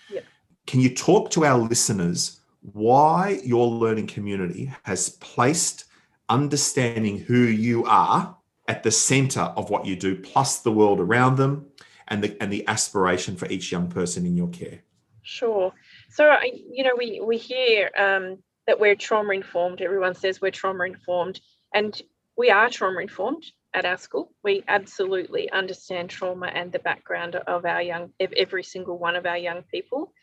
Yep. 0.10 0.26
Can 0.68 0.80
you 0.82 0.94
talk 0.94 1.30
to 1.32 1.46
our 1.46 1.58
listeners 1.58 2.42
why 2.74 3.40
your 3.44 3.68
learning 3.68 4.08
community 4.08 4.74
has 4.84 5.10
placed 5.10 5.86
understanding 6.30 7.18
who 7.18 7.38
you 7.38 7.86
are 7.86 8.36
at 8.68 8.84
the 8.84 8.92
center 8.92 9.42
of 9.42 9.70
what 9.70 9.86
you 9.86 9.96
do, 9.96 10.16
plus 10.16 10.60
the 10.60 10.72
world 10.72 11.00
around 11.00 11.36
them 11.36 11.68
and 12.08 12.24
the, 12.24 12.42
and 12.42 12.52
the 12.52 12.68
aspiration 12.68 13.36
for 13.36 13.48
each 13.50 13.72
young 13.72 13.88
person 13.88 14.26
in 14.26 14.36
your 14.36 14.50
care? 14.50 14.80
Sure. 15.22 15.74
So, 16.10 16.36
you 16.44 16.84
know, 16.84 16.96
we, 16.98 17.22
we 17.24 17.38
hear 17.38 17.92
um, 17.98 18.40
that 18.68 18.80
we're 18.80 18.96
trauma 18.96 19.34
informed. 19.34 19.82
Everyone 19.82 20.16
says 20.16 20.42
we're 20.42 20.52
trauma 20.52 20.86
informed. 20.86 21.40
And 21.74 22.00
we 22.38 22.50
are 22.50 22.70
trauma 22.70 23.02
informed 23.02 23.46
at 23.74 23.86
our 23.86 23.98
school. 23.98 24.32
We 24.44 24.64
absolutely 24.68 25.52
understand 25.52 26.10
trauma 26.10 26.48
and 26.48 26.72
the 26.72 26.80
background 26.80 27.36
of 27.36 27.66
our 27.66 27.82
young, 27.82 28.12
every 28.20 28.64
single 28.64 28.98
one 28.98 29.16
of 29.16 29.26
our 29.26 29.38
young 29.38 29.64
people. 29.64 30.14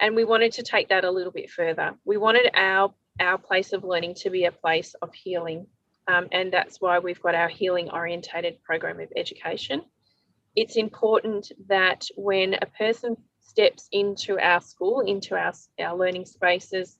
And 0.00 0.16
we 0.16 0.24
wanted 0.24 0.52
to 0.52 0.62
take 0.62 0.88
that 0.88 1.04
a 1.04 1.10
little 1.10 1.32
bit 1.32 1.50
further. 1.50 1.94
We 2.04 2.16
wanted 2.16 2.50
our, 2.54 2.94
our 3.20 3.38
place 3.38 3.72
of 3.72 3.84
learning 3.84 4.14
to 4.16 4.30
be 4.30 4.44
a 4.44 4.52
place 4.52 4.94
of 5.02 5.12
healing. 5.14 5.66
Um, 6.08 6.28
and 6.32 6.52
that's 6.52 6.80
why 6.80 6.98
we've 6.98 7.22
got 7.22 7.34
our 7.34 7.48
healing 7.48 7.90
orientated 7.90 8.62
program 8.62 9.00
of 9.00 9.08
education. 9.16 9.82
It's 10.56 10.76
important 10.76 11.52
that 11.68 12.06
when 12.16 12.54
a 12.54 12.66
person 12.66 13.16
steps 13.40 13.88
into 13.92 14.38
our 14.38 14.60
school, 14.60 15.00
into 15.00 15.34
our, 15.36 15.52
our 15.78 15.96
learning 15.96 16.26
spaces, 16.26 16.98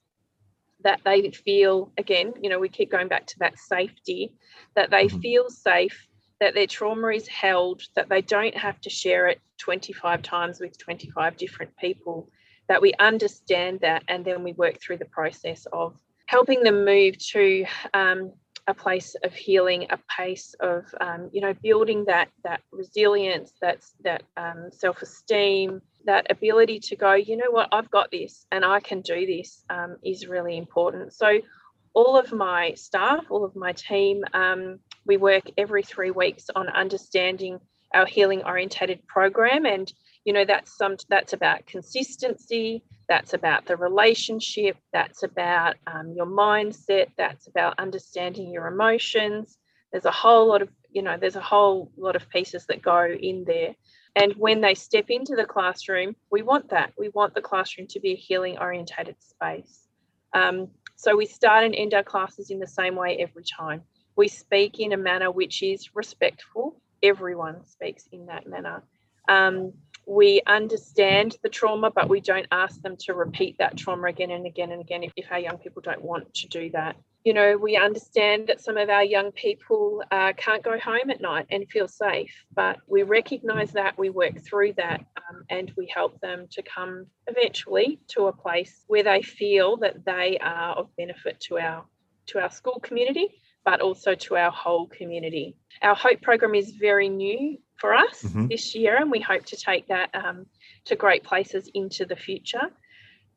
that 0.83 1.01
they 1.03 1.31
feel 1.31 1.91
again 1.97 2.33
you 2.41 2.49
know 2.49 2.59
we 2.59 2.69
keep 2.69 2.91
going 2.91 3.07
back 3.07 3.25
to 3.25 3.39
that 3.39 3.57
safety 3.57 4.33
that 4.75 4.89
they 4.89 5.07
mm-hmm. 5.07 5.19
feel 5.19 5.49
safe 5.49 6.07
that 6.39 6.53
their 6.53 6.67
trauma 6.67 7.07
is 7.07 7.27
held 7.27 7.81
that 7.95 8.09
they 8.09 8.21
don't 8.21 8.55
have 8.55 8.79
to 8.81 8.89
share 8.89 9.27
it 9.27 9.41
25 9.59 10.21
times 10.21 10.59
with 10.59 10.77
25 10.77 11.37
different 11.37 11.75
people 11.77 12.29
that 12.67 12.81
we 12.81 12.93
understand 12.99 13.79
that 13.81 14.03
and 14.07 14.23
then 14.25 14.43
we 14.43 14.53
work 14.53 14.79
through 14.79 14.97
the 14.97 15.05
process 15.05 15.65
of 15.73 15.95
helping 16.25 16.63
them 16.63 16.85
move 16.85 17.17
to 17.17 17.65
um, 17.93 18.31
a 18.67 18.73
place 18.73 19.15
of 19.23 19.33
healing 19.33 19.85
a 19.89 19.99
pace 20.17 20.55
of 20.61 20.85
um, 21.01 21.29
you 21.33 21.41
know 21.41 21.53
building 21.61 22.05
that 22.05 22.29
that 22.43 22.61
resilience 22.71 23.51
that's 23.59 23.93
that 24.03 24.23
um, 24.37 24.69
self-esteem 24.71 25.81
that 26.05 26.29
ability 26.29 26.79
to 26.79 26.95
go, 26.95 27.13
you 27.13 27.37
know 27.37 27.49
what, 27.49 27.69
I've 27.71 27.89
got 27.89 28.11
this 28.11 28.45
and 28.51 28.65
I 28.65 28.79
can 28.79 29.01
do 29.01 29.25
this 29.25 29.63
um, 29.69 29.97
is 30.03 30.27
really 30.27 30.57
important. 30.57 31.13
So, 31.13 31.39
all 31.95 32.17
of 32.17 32.31
my 32.31 32.73
staff, 32.73 33.25
all 33.29 33.45
of 33.45 33.55
my 33.55 33.71
team, 33.71 34.23
um, 34.33 34.79
we 35.05 35.17
work 35.17 35.43
every 35.57 35.83
three 35.83 36.09
weeks 36.09 36.49
on 36.55 36.67
understanding 36.69 37.59
our 37.93 38.07
healing 38.07 38.41
orientated 38.43 39.05
program, 39.05 39.67
and 39.67 39.91
you 40.25 40.33
know 40.33 40.45
that's 40.45 40.77
some 40.77 40.97
that's 41.09 41.33
about 41.33 41.65
consistency, 41.65 42.83
that's 43.09 43.33
about 43.33 43.65
the 43.65 43.77
relationship, 43.77 44.77
that's 44.93 45.23
about 45.23 45.75
um, 45.87 46.13
your 46.15 46.27
mindset, 46.27 47.07
that's 47.17 47.47
about 47.47 47.79
understanding 47.79 48.51
your 48.51 48.67
emotions. 48.67 49.57
There's 49.91 50.05
a 50.05 50.11
whole 50.11 50.47
lot 50.47 50.61
of 50.61 50.69
you 50.91 51.01
know 51.01 51.17
there's 51.19 51.35
a 51.35 51.41
whole 51.41 51.91
lot 51.97 52.15
of 52.15 52.29
pieces 52.29 52.65
that 52.67 52.81
go 52.81 53.05
in 53.07 53.45
there 53.45 53.75
and 54.15 54.33
when 54.37 54.61
they 54.61 54.75
step 54.75 55.05
into 55.09 55.35
the 55.35 55.45
classroom, 55.45 56.15
we 56.31 56.41
want 56.43 56.69
that. 56.69 56.93
We 56.97 57.09
want 57.09 57.33
the 57.33 57.41
classroom 57.41 57.87
to 57.87 57.99
be 57.99 58.11
a 58.11 58.15
healing 58.15 58.57
orientated 58.59 59.15
space. 59.21 59.87
Um, 60.33 60.69
so 60.95 61.15
we 61.15 61.25
start 61.25 61.63
and 61.63 61.75
end 61.75 61.93
our 61.93 62.03
classes 62.03 62.51
in 62.51 62.59
the 62.59 62.67
same 62.67 62.95
way 62.95 63.17
every 63.19 63.43
time. 63.43 63.81
We 64.15 64.27
speak 64.27 64.79
in 64.79 64.93
a 64.93 64.97
manner 64.97 65.31
which 65.31 65.63
is 65.63 65.95
respectful. 65.95 66.79
Everyone 67.01 67.65
speaks 67.65 68.07
in 68.11 68.27
that 68.27 68.47
manner. 68.47 68.83
Um, 69.27 69.73
we 70.05 70.41
understand 70.47 71.37
the 71.43 71.49
trauma, 71.49 71.91
but 71.91 72.09
we 72.09 72.19
don't 72.19 72.47
ask 72.51 72.81
them 72.81 72.95
to 72.99 73.13
repeat 73.13 73.57
that 73.59 73.77
trauma 73.77 74.07
again 74.07 74.31
and 74.31 74.45
again 74.45 74.71
and 74.71 74.81
again 74.81 75.03
if, 75.03 75.31
our 75.31 75.39
young 75.39 75.57
people 75.57 75.81
don't 75.81 76.01
want 76.01 76.33
to 76.33 76.47
do 76.47 76.69
that 76.71 76.95
you 77.23 77.33
know, 77.33 77.55
we 77.55 77.77
understand 77.77 78.47
that 78.47 78.61
some 78.61 78.75
of 78.75 78.89
our 78.89 79.03
young 79.03 79.31
people 79.31 80.03
uh, 80.11 80.33
can't 80.35 80.61
go 80.61 80.77
home 80.77 81.09
at 81.09 81.21
night 81.21 81.45
and 81.51 81.69
feel 81.69 81.87
safe, 81.87 82.33
but 82.53 82.79
we 82.87 83.03
recognise 83.03 83.71
that, 83.71 83.97
we 83.97 84.09
work 84.09 84.43
through 84.43 84.73
that, 84.73 85.05
um, 85.17 85.43
and 85.49 85.71
we 85.77 85.87
help 85.87 86.19
them 86.19 86.47
to 86.51 86.61
come 86.61 87.05
eventually 87.27 87.99
to 88.09 88.27
a 88.27 88.33
place 88.33 88.83
where 88.87 89.03
they 89.03 89.21
feel 89.21 89.77
that 89.77 90.03
they 90.05 90.37
are 90.39 90.75
of 90.75 90.89
benefit 90.97 91.39
to 91.39 91.57
our 91.59 91.85
to 92.25 92.39
our 92.39 92.49
school 92.49 92.79
community, 92.81 93.27
but 93.65 93.81
also 93.81 94.15
to 94.15 94.37
our 94.37 94.51
whole 94.51 94.87
community. 94.87 95.55
Our 95.81 95.95
Hope 95.95 96.21
program 96.21 96.55
is 96.55 96.71
very 96.71 97.09
new 97.09 97.57
for 97.83 97.93
us 97.93 98.23
mm-hmm. 98.23 98.47
this 98.47 98.73
year, 98.73 98.95
and 98.95 99.11
we 99.11 99.19
hope 99.19 99.43
to 99.45 99.57
take 99.57 99.85
that 99.89 100.09
um, 100.13 100.45
to 100.85 100.95
great 100.95 101.23
places 101.23 101.69
into 101.73 102.05
the 102.05 102.15
future 102.15 102.69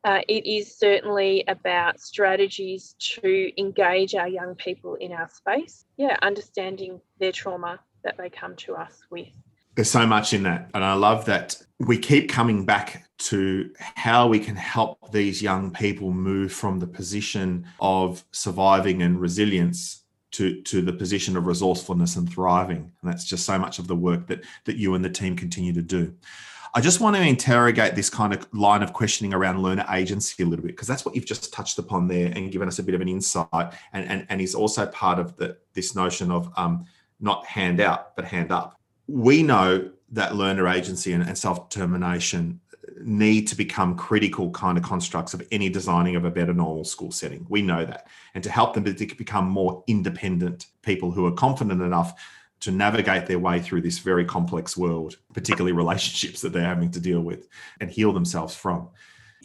uh, 0.07 0.21
it 0.29 0.47
is 0.47 0.79
certainly 0.79 1.43
about 1.49 2.01
strategies 2.01 2.95
to 3.01 3.51
engage 3.61 4.15
our 4.15 4.29
young 4.29 4.55
people 4.55 4.95
in 4.95 5.11
our 5.11 5.29
space. 5.29 5.85
Yeah, 5.97 6.17
understanding 6.23 7.01
their 7.19 7.33
trauma 7.33 7.81
that 8.05 8.17
they 8.17 8.31
come 8.31 8.55
to 8.57 8.77
us 8.77 9.01
with. 9.11 9.27
There's 9.75 9.91
so 9.91 10.07
much 10.07 10.33
in 10.33 10.45
that. 10.45 10.71
And 10.75 10.85
I 10.85 10.95
love 10.95 11.25
that 11.25 11.61
we 11.81 11.99
keep 11.99 12.31
coming 12.31 12.65
back 12.65 13.05
to 13.19 13.69
how 13.97 14.29
we 14.29 14.39
can 14.39 14.55
help 14.55 15.11
these 15.11 15.43
young 15.43 15.73
people 15.73 16.13
move 16.13 16.53
from 16.53 16.79
the 16.79 16.87
position 16.87 17.67
of 17.81 18.25
surviving 18.31 19.03
and 19.03 19.21
resilience 19.21 20.05
to, 20.33 20.61
to 20.63 20.83
the 20.83 20.93
position 20.93 21.37
of 21.37 21.47
resourcefulness 21.47 22.17
and 22.17 22.31
thriving. 22.31 22.93
And 23.01 23.11
that's 23.11 23.25
just 23.25 23.47
so 23.47 23.59
much 23.59 23.79
of 23.79 23.87
the 23.87 23.97
work 23.97 24.27
that, 24.27 24.45
that 24.65 24.77
you 24.77 24.95
and 24.95 25.05
the 25.05 25.11
team 25.11 25.37
continue 25.37 25.73
to 25.73 25.83
do. 25.83 26.15
I 26.75 26.81
just 26.81 27.01
want 27.01 27.17
to 27.17 27.23
interrogate 27.23 27.95
this 27.95 28.11
kind 28.11 28.35
of 28.35 28.47
line 28.53 28.83
of 28.83 28.93
questioning 28.93 29.33
around 29.33 29.63
learner 29.63 29.87
agency 29.91 30.43
a 30.43 30.47
little 30.47 30.63
bit, 30.63 30.73
because 30.73 30.89
that's 30.89 31.07
what 31.07 31.15
you've 31.15 31.25
just 31.25 31.51
touched 31.53 31.79
upon 31.79 32.07
there 32.07 32.31
and 32.35 32.53
given 32.53 32.69
us 32.69 32.79
a 32.79 32.83
bit 32.83 32.95
of 32.95 33.01
an 33.01 33.09
insight. 33.09 33.73
And, 33.95 34.07
and, 34.07 34.27
and 34.29 34.41
is 34.43 34.55
also 34.55 34.85
part 34.87 35.19
of 35.19 35.37
the, 35.37 35.57
this 35.73 35.95
notion 35.95 36.31
of 36.31 36.53
um, 36.57 36.85
not 37.19 37.47
hand 37.47 37.81
out, 37.81 38.15
but 38.15 38.27
hand 38.27 38.53
up. 38.53 38.79
We 39.07 39.43
know 39.43 39.91
that 40.13 40.37
learner 40.37 40.69
agency 40.69 41.13
and, 41.13 41.23
and 41.23 41.37
self 41.39 41.71
determination, 41.71 42.61
need 43.03 43.47
to 43.49 43.57
become 43.57 43.97
critical 43.97 44.51
kind 44.51 44.79
of 44.79 44.85
constructs 44.85 45.35
of 45.35 45.47
any 45.51 45.69
designing 45.69 46.17
of 46.17 46.25
a 46.25 46.31
better 46.31 46.55
normal 46.55 46.85
school 46.85 47.11
setting. 47.11 47.47
We 47.49 47.63
know 47.63 47.85
that. 47.85 48.07
And 48.35 48.43
to 48.45 48.51
help 48.51 48.75
them 48.75 48.85
to 48.85 49.15
become 49.17 49.47
more 49.47 49.83
independent 49.87 50.67
people 50.83 51.11
who 51.11 51.27
are 51.27 51.33
confident 51.33 51.83
enough 51.83 52.15
to 52.61 52.71
navigate 52.71 53.27
their 53.27 53.39
way 53.39 53.61
through 53.61 53.83
this 53.83 53.99
very 53.99 54.25
complex 54.25 54.77
world, 54.77 55.17
particularly 55.35 55.73
relationships 55.77 56.41
that 56.41 56.53
they're 56.53 56.63
having 56.63 56.91
to 56.93 57.01
deal 57.01 57.21
with 57.21 57.49
and 57.81 57.91
heal 57.91 58.13
themselves 58.13 58.55
from. 58.55 58.89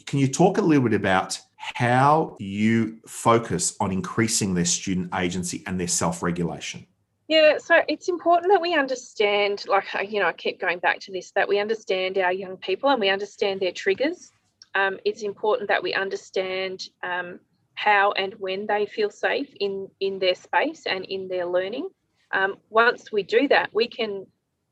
Can 0.06 0.18
you 0.18 0.28
talk 0.28 0.58
a 0.58 0.62
little 0.62 0.84
bit 0.84 0.94
about 0.94 1.38
how 1.56 2.36
you 2.40 2.98
focus 3.06 3.76
on 3.80 3.92
increasing 3.92 4.54
their 4.54 4.64
student 4.64 5.14
agency 5.14 5.62
and 5.66 5.78
their 5.78 5.88
self 5.88 6.22
regulation? 6.22 6.86
Yeah, 7.28 7.58
so 7.58 7.80
it's 7.88 8.08
important 8.08 8.52
that 8.52 8.60
we 8.60 8.74
understand, 8.74 9.64
like, 9.68 9.84
you 10.10 10.20
know, 10.20 10.26
I 10.26 10.32
keep 10.32 10.60
going 10.60 10.80
back 10.80 11.00
to 11.00 11.12
this, 11.12 11.30
that 11.32 11.48
we 11.48 11.58
understand 11.60 12.18
our 12.18 12.32
young 12.32 12.56
people 12.56 12.90
and 12.90 13.00
we 13.00 13.08
understand 13.08 13.60
their 13.60 13.72
triggers. 13.72 14.30
Um, 14.74 14.98
it's 15.04 15.22
important 15.22 15.68
that 15.68 15.82
we 15.82 15.94
understand 15.94 16.82
um, 17.02 17.40
how 17.74 18.12
and 18.12 18.34
when 18.34 18.66
they 18.66 18.86
feel 18.86 19.10
safe 19.10 19.48
in, 19.60 19.88
in 20.00 20.18
their 20.18 20.34
space 20.34 20.84
and 20.86 21.04
in 21.04 21.28
their 21.28 21.46
learning. 21.46 21.88
Um, 22.32 22.56
once 22.70 23.12
we 23.12 23.22
do 23.22 23.48
that, 23.48 23.70
we 23.72 23.88
can 23.88 24.26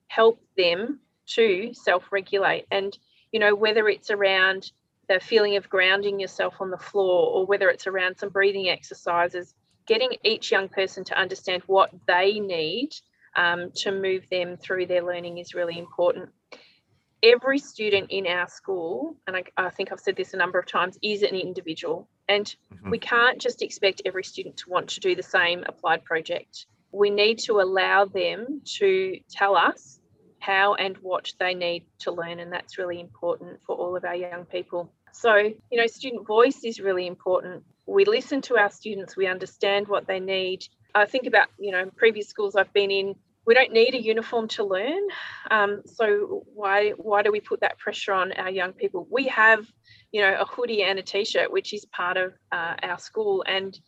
help 0.09 0.43
them 0.57 1.01
to 1.29 1.73
self 1.73 2.11
regulate. 2.11 2.67
And, 2.71 2.97
you 3.33 3.39
know, 3.41 3.55
whether 3.55 3.89
it's 3.89 4.11
around 4.11 4.73
the 5.09 5.21
feeling 5.21 5.57
of 5.57 5.69
grounding 5.69 6.19
yourself 6.21 6.55
on 6.61 6.71
the 6.71 6.79
floor 6.79 7.31
or 7.31 7.47
whether 7.47 7.69
it's 7.69 7.87
around 7.87 8.17
some 8.17 8.29
breathing 8.31 8.69
exercises, 8.69 9.55
getting 9.91 10.17
each 10.25 10.51
young 10.51 10.69
person 10.69 11.05
to 11.05 11.19
understand 11.19 11.63
what 11.67 11.91
they 12.07 12.39
need 12.39 12.91
um, 13.37 13.71
to 13.83 13.93
move 13.93 14.25
them 14.31 14.57
through 14.57 14.87
their 14.87 15.03
learning 15.03 15.39
is 15.39 15.55
really 15.55 15.79
important. 15.79 16.31
Every 17.23 17.59
student 17.59 18.11
in 18.11 18.27
our 18.27 18.49
school, 18.49 19.17
and 19.27 19.37
I, 19.37 19.43
I 19.57 19.69
think 19.69 19.93
I've 19.93 20.01
said 20.01 20.17
this 20.17 20.33
a 20.33 20.39
number 20.39 20.59
of 20.59 20.67
times, 20.67 20.99
is 21.03 21.23
an 21.23 21.35
individual. 21.35 22.09
And 22.29 22.47
mm-hmm. 22.47 22.91
we 22.91 22.99
can't 22.99 23.39
just 23.39 23.61
expect 23.61 24.03
every 24.07 24.25
student 24.25 24.57
to 24.59 24.71
want 24.71 24.89
to 24.91 25.01
do 25.01 25.15
the 25.15 25.23
same 25.23 25.65
applied 25.67 26.05
project 26.05 26.67
we 26.93 27.11
need 27.11 27.39
to 27.39 27.61
allow 27.61 28.05
them 28.05 28.63
to 28.65 29.19
tell 29.31 29.57
us 29.57 30.01
how 30.39 30.75
and 30.75 30.97
what 30.99 31.33
they 31.39 31.55
need 31.55 31.85
to 32.01 32.13
learn. 32.13 32.41
And 32.41 32.53
that's 32.53 32.79
really 32.79 33.01
important 33.01 33.61
for 33.67 33.77
all 33.77 33.97
of 33.97 34.05
our 34.05 34.15
young 34.15 34.45
people. 34.45 34.93
So, 35.13 35.35
you 35.37 35.79
know, 35.79 35.87
student 35.87 36.27
voice 36.27 36.65
is 36.65 36.81
really 36.81 37.07
important. 37.07 37.63
We 37.87 38.05
listen 38.05 38.41
to 38.43 38.57
our 38.57 38.71
students, 38.71 39.17
we 39.17 39.27
understand 39.27 39.89
what 39.89 40.07
they 40.07 40.21
need. 40.21 40.65
I 40.95 41.07
think 41.07 41.27
about, 41.27 41.49
you 41.59 41.73
know, 41.73 41.91
previous 41.97 42.29
schools 42.29 42.57
I've 42.57 42.73
been 42.73 42.91
in, 42.91 43.15
we 43.47 43.55
don't 43.55 43.73
need 43.73 43.95
a 43.95 44.03
uniform 44.03 44.49
to 44.49 44.65
learn. 44.65 45.03
Um, 45.51 45.83
so 45.87 46.45
why 46.55 46.91
why 46.91 47.23
do 47.23 47.33
we 47.33 47.41
put 47.41 47.61
that 47.61 47.79
pressure 47.79 48.13
on 48.13 48.33
our 48.33 48.51
young 48.51 48.73
people? 48.73 49.09
We 49.11 49.27
have, 49.29 49.67
you 50.13 50.21
know, 50.21 50.37
a 50.39 50.45
hoodie 50.45 50.83
and 50.83 50.99
a 50.99 51.03
t-shirt, 51.03 51.51
which 51.51 51.73
is 51.73 51.85
part 51.87 52.17
of 52.17 52.33
uh, 52.53 52.75
our 52.83 52.99
school, 52.99 53.43
and 53.47 53.79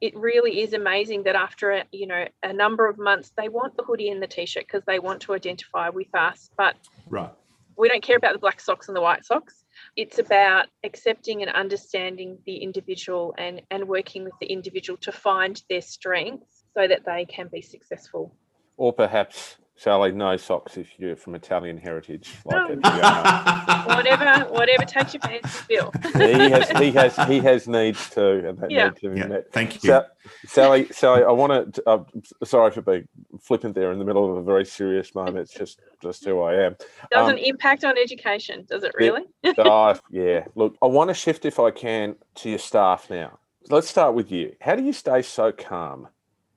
it 0.00 0.16
really 0.16 0.60
is 0.60 0.72
amazing 0.72 1.24
that 1.24 1.34
after 1.34 1.72
a, 1.72 1.84
you 1.90 2.06
know 2.06 2.24
a 2.42 2.52
number 2.52 2.88
of 2.88 2.98
months 2.98 3.32
they 3.36 3.48
want 3.48 3.76
the 3.76 3.82
hoodie 3.82 4.10
and 4.10 4.22
the 4.22 4.26
t-shirt 4.26 4.64
because 4.66 4.84
they 4.86 4.98
want 4.98 5.20
to 5.20 5.34
identify 5.34 5.88
with 5.88 6.14
us 6.14 6.50
but 6.56 6.76
right 7.08 7.32
we 7.76 7.88
don't 7.88 8.02
care 8.02 8.16
about 8.16 8.32
the 8.32 8.38
black 8.38 8.60
socks 8.60 8.88
and 8.88 8.96
the 8.96 9.00
white 9.00 9.24
socks 9.24 9.64
it's 9.96 10.18
about 10.18 10.66
accepting 10.84 11.42
and 11.42 11.50
understanding 11.50 12.38
the 12.46 12.56
individual 12.56 13.34
and 13.38 13.62
and 13.70 13.86
working 13.88 14.24
with 14.24 14.34
the 14.40 14.46
individual 14.46 14.96
to 14.98 15.12
find 15.12 15.62
their 15.68 15.80
strengths 15.80 16.64
so 16.74 16.86
that 16.86 17.04
they 17.04 17.24
can 17.24 17.48
be 17.48 17.62
successful. 17.62 18.34
Or 18.76 18.92
perhaps 18.92 19.56
Sally, 19.78 20.10
no 20.10 20.36
socks 20.36 20.76
if 20.76 20.98
you're 20.98 21.14
from 21.14 21.36
Italian 21.36 21.78
heritage. 21.78 22.34
Like 22.44 22.68
whatever, 23.86 24.52
whatever 24.52 24.84
takes 24.84 25.14
your 25.14 25.20
fancy, 25.20 25.48
Phil. 25.48 25.92
he 26.14 26.50
has, 26.50 26.68
he 26.70 26.90
has, 26.90 27.16
he 27.28 27.38
has 27.38 27.68
needs 27.68 28.10
too, 28.10 28.42
and 28.44 28.58
that 28.58 28.72
yeah. 28.72 28.88
need 28.88 28.96
to 28.96 29.10
be 29.10 29.20
yeah. 29.20 29.26
met. 29.28 29.52
Thank 29.52 29.84
you, 29.84 29.90
so, 29.90 30.04
Sally. 30.46 30.88
Sally, 30.90 31.22
I 31.22 31.30
want 31.30 31.74
to. 31.76 31.88
Uh, 31.88 32.02
sorry 32.42 32.72
for 32.72 32.82
being 32.82 33.06
flippant 33.40 33.76
there 33.76 33.92
in 33.92 34.00
the 34.00 34.04
middle 34.04 34.28
of 34.28 34.38
a 34.38 34.42
very 34.42 34.66
serious 34.66 35.14
moment. 35.14 35.38
It's 35.38 35.54
just, 35.54 35.78
just 36.02 36.24
who 36.24 36.40
I 36.40 36.54
am. 36.54 36.74
Doesn't 37.12 37.38
um, 37.38 37.40
impact 37.40 37.84
on 37.84 37.96
education, 37.96 38.66
does 38.68 38.82
it 38.82 38.90
really? 38.98 39.26
oh, 39.58 39.94
yeah. 40.10 40.44
Look, 40.56 40.76
I 40.82 40.86
want 40.86 41.10
to 41.10 41.14
shift, 41.14 41.44
if 41.44 41.60
I 41.60 41.70
can, 41.70 42.16
to 42.36 42.50
your 42.50 42.58
staff 42.58 43.08
now. 43.10 43.38
Let's 43.70 43.88
start 43.88 44.14
with 44.14 44.32
you. 44.32 44.56
How 44.60 44.74
do 44.74 44.82
you 44.82 44.92
stay 44.92 45.22
so 45.22 45.52
calm? 45.52 46.08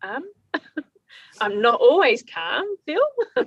Um. 0.02 0.24
I'm 1.42 1.60
not 1.60 1.82
always 1.82 2.24
calm, 2.24 2.66
Phil. 2.86 3.02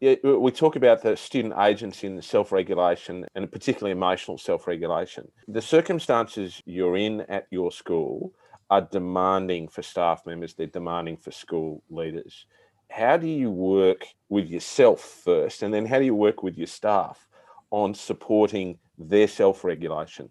yeah, 0.00 0.16
we 0.24 0.50
talk 0.50 0.74
about 0.74 1.02
the 1.02 1.16
student 1.16 1.54
agency 1.56 2.08
and 2.08 2.18
the 2.18 2.22
self-regulation 2.22 3.24
and 3.36 3.50
particularly 3.50 3.92
emotional 3.92 4.36
self-regulation. 4.36 5.30
The 5.46 5.62
circumstances 5.62 6.60
you're 6.66 6.96
in 6.96 7.20
at 7.22 7.46
your 7.52 7.70
school 7.70 8.32
are 8.70 8.80
demanding 8.80 9.68
for 9.68 9.82
staff 9.82 10.26
members, 10.26 10.54
they're 10.54 10.66
demanding 10.66 11.16
for 11.16 11.30
school 11.30 11.84
leaders. 11.90 12.46
How 12.90 13.16
do 13.16 13.28
you 13.28 13.50
work 13.50 14.04
with 14.28 14.48
yourself 14.48 15.00
first 15.00 15.62
and 15.62 15.72
then 15.72 15.86
how 15.86 16.00
do 16.00 16.04
you 16.04 16.16
work 16.16 16.42
with 16.42 16.58
your 16.58 16.66
staff 16.66 17.24
on 17.70 17.94
supporting 17.94 18.78
their 18.98 19.28
self-regulation? 19.28 20.28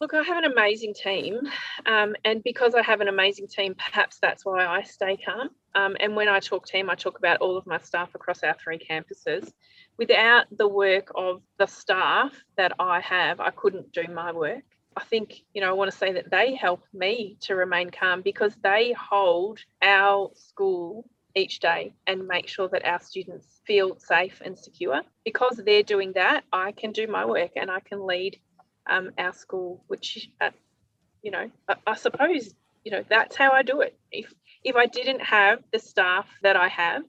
Look, 0.00 0.14
I 0.14 0.22
have 0.22 0.42
an 0.42 0.50
amazing 0.50 0.94
team. 0.94 1.38
Um, 1.86 2.16
and 2.24 2.42
because 2.42 2.74
I 2.74 2.82
have 2.82 3.00
an 3.00 3.08
amazing 3.08 3.46
team, 3.46 3.76
perhaps 3.76 4.18
that's 4.20 4.44
why 4.44 4.66
I 4.66 4.82
stay 4.82 5.16
calm. 5.16 5.50
Um, 5.74 5.96
and 6.00 6.14
when 6.14 6.28
I 6.28 6.40
talk 6.40 6.66
team, 6.66 6.88
I 6.88 6.94
talk 6.94 7.18
about 7.18 7.38
all 7.38 7.56
of 7.56 7.66
my 7.66 7.78
staff 7.78 8.14
across 8.14 8.42
our 8.42 8.54
three 8.54 8.78
campuses. 8.78 9.52
Without 9.98 10.46
the 10.56 10.68
work 10.68 11.10
of 11.14 11.42
the 11.58 11.66
staff 11.66 12.32
that 12.56 12.72
I 12.78 13.00
have, 13.00 13.40
I 13.40 13.50
couldn't 13.50 13.92
do 13.92 14.04
my 14.12 14.32
work. 14.32 14.62
I 14.96 15.02
think, 15.02 15.42
you 15.52 15.60
know, 15.60 15.68
I 15.68 15.72
want 15.72 15.90
to 15.90 15.96
say 15.96 16.12
that 16.12 16.30
they 16.30 16.54
help 16.54 16.84
me 16.92 17.36
to 17.40 17.56
remain 17.56 17.90
calm 17.90 18.22
because 18.22 18.54
they 18.62 18.92
hold 18.92 19.58
our 19.82 20.30
school 20.34 21.08
each 21.34 21.58
day 21.58 21.92
and 22.06 22.28
make 22.28 22.46
sure 22.48 22.68
that 22.68 22.84
our 22.84 23.00
students 23.00 23.60
feel 23.66 23.98
safe 23.98 24.40
and 24.44 24.56
secure. 24.56 25.02
Because 25.24 25.60
they're 25.64 25.82
doing 25.82 26.12
that, 26.14 26.44
I 26.52 26.72
can 26.72 26.92
do 26.92 27.08
my 27.08 27.24
work 27.24 27.52
and 27.56 27.70
I 27.70 27.80
can 27.80 28.06
lead 28.06 28.38
um, 28.88 29.10
our 29.18 29.32
school, 29.32 29.82
which, 29.88 30.30
uh, 30.40 30.50
you 31.22 31.32
know, 31.32 31.50
I, 31.68 31.74
I 31.88 31.96
suppose, 31.96 32.54
you 32.84 32.92
know, 32.92 33.04
that's 33.08 33.34
how 33.34 33.50
I 33.50 33.62
do 33.62 33.80
it. 33.80 33.98
If 34.12 34.32
if 34.64 34.76
I 34.76 34.86
didn't 34.86 35.20
have 35.20 35.62
the 35.72 35.78
staff 35.78 36.26
that 36.42 36.56
I 36.56 36.68
have, 36.68 37.02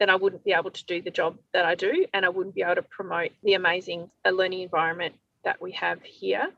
then 0.00 0.10
I 0.10 0.16
wouldn't 0.16 0.44
be 0.44 0.52
able 0.52 0.70
to 0.70 0.84
do 0.86 1.00
the 1.02 1.10
job 1.10 1.36
that 1.52 1.64
I 1.64 1.74
do, 1.74 2.06
and 2.12 2.24
I 2.24 2.30
wouldn't 2.30 2.54
be 2.54 2.62
able 2.62 2.76
to 2.76 2.82
promote 2.82 3.30
the 3.44 3.54
amazing 3.54 4.10
uh, 4.24 4.30
learning 4.30 4.62
environment 4.62 5.14
that 5.44 5.60
we 5.60 5.72
have 5.72 6.02
here. 6.02 6.48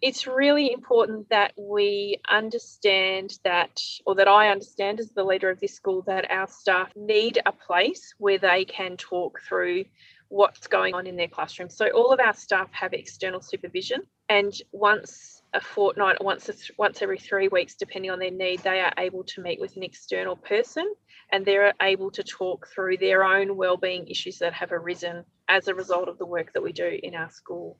It's 0.00 0.26
really 0.26 0.72
important 0.72 1.28
that 1.30 1.52
we 1.56 2.20
understand 2.28 3.38
that, 3.42 3.82
or 4.06 4.14
that 4.14 4.28
I 4.28 4.50
understand 4.50 5.00
as 5.00 5.10
the 5.10 5.24
leader 5.24 5.50
of 5.50 5.60
this 5.60 5.74
school, 5.74 6.02
that 6.02 6.30
our 6.30 6.46
staff 6.46 6.90
need 6.94 7.40
a 7.44 7.52
place 7.52 8.14
where 8.18 8.38
they 8.38 8.64
can 8.64 8.96
talk 8.96 9.40
through 9.48 9.86
what's 10.28 10.66
going 10.66 10.94
on 10.94 11.06
in 11.06 11.16
their 11.16 11.28
classroom. 11.28 11.70
So 11.70 11.88
all 11.88 12.12
of 12.12 12.20
our 12.20 12.34
staff 12.34 12.68
have 12.72 12.92
external 12.92 13.40
supervision, 13.40 14.02
and 14.28 14.54
once 14.72 15.33
a 15.54 15.60
fortnight, 15.60 16.22
once 16.22 16.48
a, 16.48 16.54
once 16.76 17.00
every 17.00 17.18
three 17.18 17.48
weeks, 17.48 17.76
depending 17.76 18.10
on 18.10 18.18
their 18.18 18.30
need, 18.30 18.60
they 18.60 18.80
are 18.80 18.92
able 18.98 19.22
to 19.24 19.40
meet 19.40 19.60
with 19.60 19.76
an 19.76 19.84
external 19.84 20.36
person, 20.36 20.92
and 21.32 21.46
they're 21.46 21.72
able 21.80 22.10
to 22.10 22.24
talk 22.24 22.68
through 22.74 22.96
their 22.96 23.24
own 23.24 23.56
wellbeing 23.56 24.08
issues 24.08 24.38
that 24.38 24.52
have 24.52 24.72
arisen 24.72 25.24
as 25.48 25.68
a 25.68 25.74
result 25.74 26.08
of 26.08 26.18
the 26.18 26.26
work 26.26 26.52
that 26.52 26.62
we 26.62 26.72
do 26.72 26.98
in 27.02 27.14
our 27.14 27.30
school. 27.30 27.78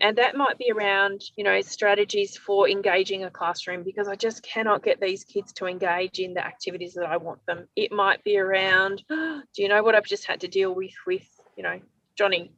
And 0.00 0.18
that 0.18 0.36
might 0.36 0.58
be 0.58 0.72
around, 0.72 1.22
you 1.36 1.44
know, 1.44 1.60
strategies 1.60 2.36
for 2.36 2.68
engaging 2.68 3.24
a 3.24 3.30
classroom 3.30 3.84
because 3.84 4.08
I 4.08 4.16
just 4.16 4.42
cannot 4.42 4.82
get 4.82 5.00
these 5.00 5.24
kids 5.24 5.52
to 5.54 5.66
engage 5.66 6.18
in 6.18 6.34
the 6.34 6.44
activities 6.44 6.94
that 6.94 7.06
I 7.06 7.16
want 7.16 7.46
them. 7.46 7.68
It 7.76 7.92
might 7.92 8.22
be 8.24 8.36
around, 8.36 9.02
oh, 9.08 9.42
do 9.54 9.62
you 9.62 9.68
know 9.68 9.82
what 9.82 9.94
I've 9.94 10.04
just 10.04 10.26
had 10.26 10.40
to 10.40 10.48
deal 10.48 10.74
with 10.74 10.94
with, 11.06 11.26
you 11.56 11.62
know, 11.62 11.80
Johnny, 12.18 12.52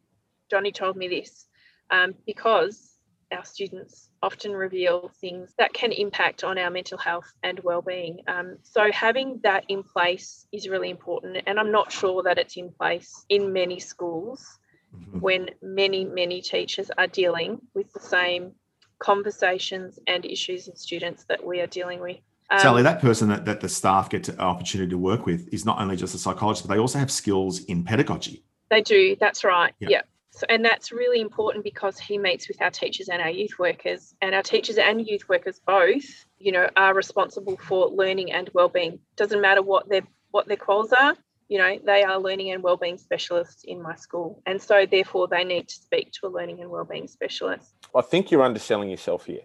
Johnny 0.50 0.72
told 0.72 0.96
me 0.96 1.08
this 1.08 1.46
um, 1.90 2.14
because 2.26 2.95
our 3.32 3.44
students 3.44 4.08
often 4.22 4.52
reveal 4.52 5.10
things 5.20 5.52
that 5.58 5.72
can 5.72 5.92
impact 5.92 6.44
on 6.44 6.58
our 6.58 6.70
mental 6.70 6.98
health 6.98 7.32
and 7.42 7.60
well-being. 7.60 8.20
Um, 8.28 8.56
so 8.62 8.90
having 8.92 9.40
that 9.42 9.64
in 9.68 9.82
place 9.82 10.46
is 10.52 10.68
really 10.68 10.90
important, 10.90 11.38
and 11.46 11.58
I'm 11.58 11.72
not 11.72 11.92
sure 11.92 12.22
that 12.22 12.38
it's 12.38 12.56
in 12.56 12.70
place 12.70 13.24
in 13.28 13.52
many 13.52 13.80
schools 13.80 14.58
mm-hmm. 14.94 15.20
when 15.20 15.50
many 15.62 16.04
many 16.04 16.40
teachers 16.40 16.90
are 16.96 17.06
dealing 17.06 17.60
with 17.74 17.92
the 17.92 18.00
same 18.00 18.52
conversations 18.98 19.98
and 20.06 20.24
issues 20.24 20.68
in 20.68 20.76
students 20.76 21.24
that 21.28 21.44
we 21.44 21.60
are 21.60 21.66
dealing 21.66 22.00
with. 22.00 22.18
Um, 22.48 22.60
Sally, 22.60 22.82
that 22.82 23.00
person 23.00 23.28
that, 23.28 23.44
that 23.44 23.60
the 23.60 23.68
staff 23.68 24.08
get 24.08 24.28
an 24.28 24.38
opportunity 24.38 24.90
to 24.90 24.98
work 24.98 25.26
with 25.26 25.52
is 25.52 25.64
not 25.64 25.80
only 25.80 25.96
just 25.96 26.14
a 26.14 26.18
psychologist, 26.18 26.66
but 26.66 26.74
they 26.74 26.80
also 26.80 26.98
have 26.98 27.10
skills 27.10 27.64
in 27.64 27.82
pedagogy. 27.82 28.44
They 28.70 28.82
do. 28.82 29.16
That's 29.18 29.44
right. 29.44 29.74
Yeah. 29.80 29.88
yeah. 29.90 30.02
So, 30.36 30.44
and 30.50 30.62
that's 30.62 30.92
really 30.92 31.20
important 31.22 31.64
because 31.64 31.98
he 31.98 32.18
meets 32.18 32.46
with 32.46 32.60
our 32.60 32.70
teachers 32.70 33.08
and 33.08 33.22
our 33.22 33.30
youth 33.30 33.58
workers, 33.58 34.14
and 34.20 34.34
our 34.34 34.42
teachers 34.42 34.76
and 34.76 35.06
youth 35.06 35.26
workers 35.30 35.60
both, 35.66 36.04
you 36.38 36.52
know, 36.52 36.68
are 36.76 36.92
responsible 36.92 37.56
for 37.56 37.88
learning 37.88 38.32
and 38.32 38.50
well-being. 38.52 38.98
Doesn't 39.16 39.40
matter 39.40 39.62
what 39.62 39.88
their 39.88 40.02
what 40.32 40.46
their 40.46 40.58
quals 40.58 40.92
are. 40.92 41.16
you 41.48 41.58
know, 41.58 41.78
they 41.84 42.02
are 42.02 42.18
learning 42.18 42.50
and 42.50 42.62
wellbeing 42.62 42.98
specialists 42.98 43.64
in 43.64 43.80
my 43.80 43.94
school. 43.94 44.42
And 44.46 44.60
so 44.60 44.84
therefore 44.84 45.28
they 45.28 45.44
need 45.44 45.68
to 45.68 45.74
speak 45.74 46.12
to 46.12 46.26
a 46.26 46.28
learning 46.28 46.60
and 46.60 46.68
wellbeing 46.68 47.06
specialist. 47.08 47.72
I 47.94 48.02
think 48.02 48.30
you're 48.30 48.42
underselling 48.42 48.90
yourself 48.90 49.24
here 49.26 49.42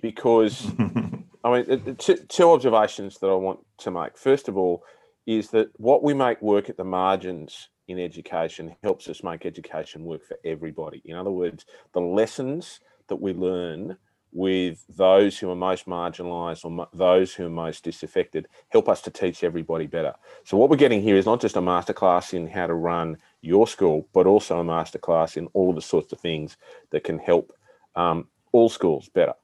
because 0.00 0.66
I 1.44 1.52
mean, 1.52 1.66
uh, 1.70 1.90
uh, 1.90 1.94
two, 1.98 2.16
two 2.16 2.50
observations 2.50 3.18
that 3.18 3.28
I 3.28 3.34
want 3.34 3.60
to 3.78 3.90
make. 3.90 4.16
First 4.16 4.48
of 4.48 4.56
all, 4.56 4.82
is 5.26 5.50
that 5.50 5.68
what 5.76 6.02
we 6.02 6.14
make 6.14 6.40
work 6.42 6.68
at 6.68 6.76
the 6.76 6.84
margins 6.84 7.68
in 7.88 7.98
education 7.98 8.74
helps 8.82 9.08
us 9.08 9.22
make 9.22 9.44
education 9.44 10.04
work 10.04 10.24
for 10.24 10.36
everybody. 10.44 11.02
In 11.04 11.16
other 11.16 11.30
words, 11.30 11.66
the 11.92 12.00
lessons 12.00 12.80
that 13.08 13.16
we 13.16 13.32
learn 13.32 13.96
with 14.32 14.84
those 14.96 15.38
who 15.38 15.50
are 15.50 15.56
most 15.56 15.86
marginalised 15.86 16.64
or 16.64 16.88
those 16.94 17.34
who 17.34 17.46
are 17.46 17.50
most 17.50 17.84
disaffected 17.84 18.48
help 18.70 18.88
us 18.88 19.02
to 19.02 19.10
teach 19.10 19.44
everybody 19.44 19.86
better. 19.86 20.14
So 20.44 20.56
what 20.56 20.70
we're 20.70 20.76
getting 20.76 21.02
here 21.02 21.16
is 21.16 21.26
not 21.26 21.40
just 21.40 21.56
a 21.56 21.60
masterclass 21.60 22.32
in 22.32 22.46
how 22.46 22.66
to 22.66 22.74
run 22.74 23.18
your 23.42 23.66
school, 23.66 24.08
but 24.14 24.26
also 24.26 24.60
a 24.60 24.64
masterclass 24.64 25.36
in 25.36 25.48
all 25.52 25.74
the 25.74 25.82
sorts 25.82 26.12
of 26.12 26.20
things 26.20 26.56
that 26.90 27.04
can 27.04 27.18
help 27.18 27.52
um, 27.94 28.26
all 28.52 28.70
schools 28.70 29.10
better. 29.10 29.34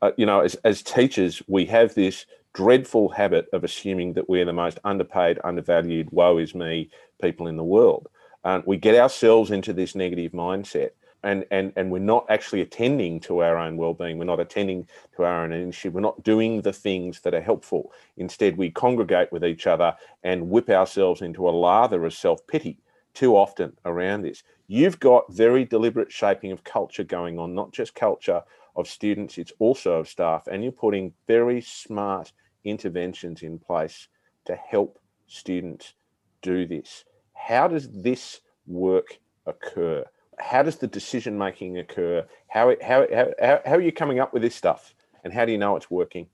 Uh, 0.00 0.12
you 0.16 0.24
know, 0.24 0.40
as, 0.40 0.54
as 0.64 0.82
teachers, 0.82 1.42
we 1.46 1.66
have 1.66 1.94
this 1.94 2.24
dreadful 2.54 3.10
habit 3.10 3.46
of 3.52 3.62
assuming 3.62 4.14
that 4.14 4.28
we're 4.28 4.46
the 4.46 4.52
most 4.52 4.78
underpaid, 4.84 5.38
undervalued, 5.44 6.08
woe 6.10 6.38
is 6.38 6.54
me 6.54 6.88
people 7.20 7.46
in 7.46 7.56
the 7.56 7.64
world. 7.64 8.08
And 8.44 8.62
we 8.66 8.76
get 8.76 8.94
ourselves 8.94 9.50
into 9.50 9.72
this 9.72 9.94
negative 9.94 10.32
mindset. 10.32 10.90
And 11.22 11.44
and 11.50 11.72
and 11.76 11.90
we're 11.90 11.98
not 11.98 12.24
actually 12.30 12.62
attending 12.62 13.20
to 13.20 13.40
our 13.40 13.58
own 13.58 13.76
well-being. 13.76 14.16
We're 14.16 14.24
not 14.24 14.40
attending 14.40 14.88
to 15.16 15.24
our 15.24 15.44
own 15.44 15.52
initiative. 15.52 15.92
We're 15.92 16.00
not 16.00 16.22
doing 16.22 16.62
the 16.62 16.72
things 16.72 17.20
that 17.20 17.34
are 17.34 17.42
helpful. 17.42 17.92
Instead 18.16 18.56
we 18.56 18.70
congregate 18.70 19.30
with 19.30 19.44
each 19.44 19.66
other 19.66 19.94
and 20.22 20.48
whip 20.48 20.70
ourselves 20.70 21.20
into 21.20 21.46
a 21.46 21.50
lather 21.50 22.06
of 22.06 22.14
self-pity 22.14 22.78
too 23.12 23.36
often 23.36 23.76
around 23.84 24.22
this. 24.22 24.42
You've 24.66 24.98
got 24.98 25.30
very 25.30 25.66
deliberate 25.66 26.10
shaping 26.10 26.52
of 26.52 26.64
culture 26.64 27.04
going 27.04 27.38
on 27.38 27.54
not 27.54 27.72
just 27.72 27.94
culture 27.94 28.42
of 28.76 28.88
students 28.88 29.36
it's 29.36 29.52
also 29.58 29.98
of 29.98 30.08
staff. 30.08 30.46
And 30.46 30.62
you're 30.62 30.72
putting 30.72 31.12
very 31.26 31.60
smart 31.60 32.32
interventions 32.64 33.42
in 33.42 33.58
place 33.58 34.08
to 34.46 34.54
help 34.56 34.98
students 35.26 35.92
do 36.40 36.66
this 36.66 37.04
how 37.48 37.68
does 37.68 37.88
this 37.90 38.40
work 38.66 39.18
occur 39.46 40.04
how 40.40 40.62
does 40.62 40.76
the 40.76 40.86
decision 40.86 41.38
making 41.38 41.78
occur? 41.78 42.26
How, 42.48 42.74
how, 42.82 43.06
how, 43.12 43.60
how 43.64 43.74
are 43.74 43.80
you 43.80 43.92
coming 43.92 44.20
up 44.20 44.32
with 44.32 44.42
this 44.42 44.54
stuff? 44.54 44.94
And 45.24 45.32
how 45.32 45.44
do 45.44 45.52
you 45.52 45.58
know 45.58 45.76
it's 45.76 45.90
working? 45.90 46.26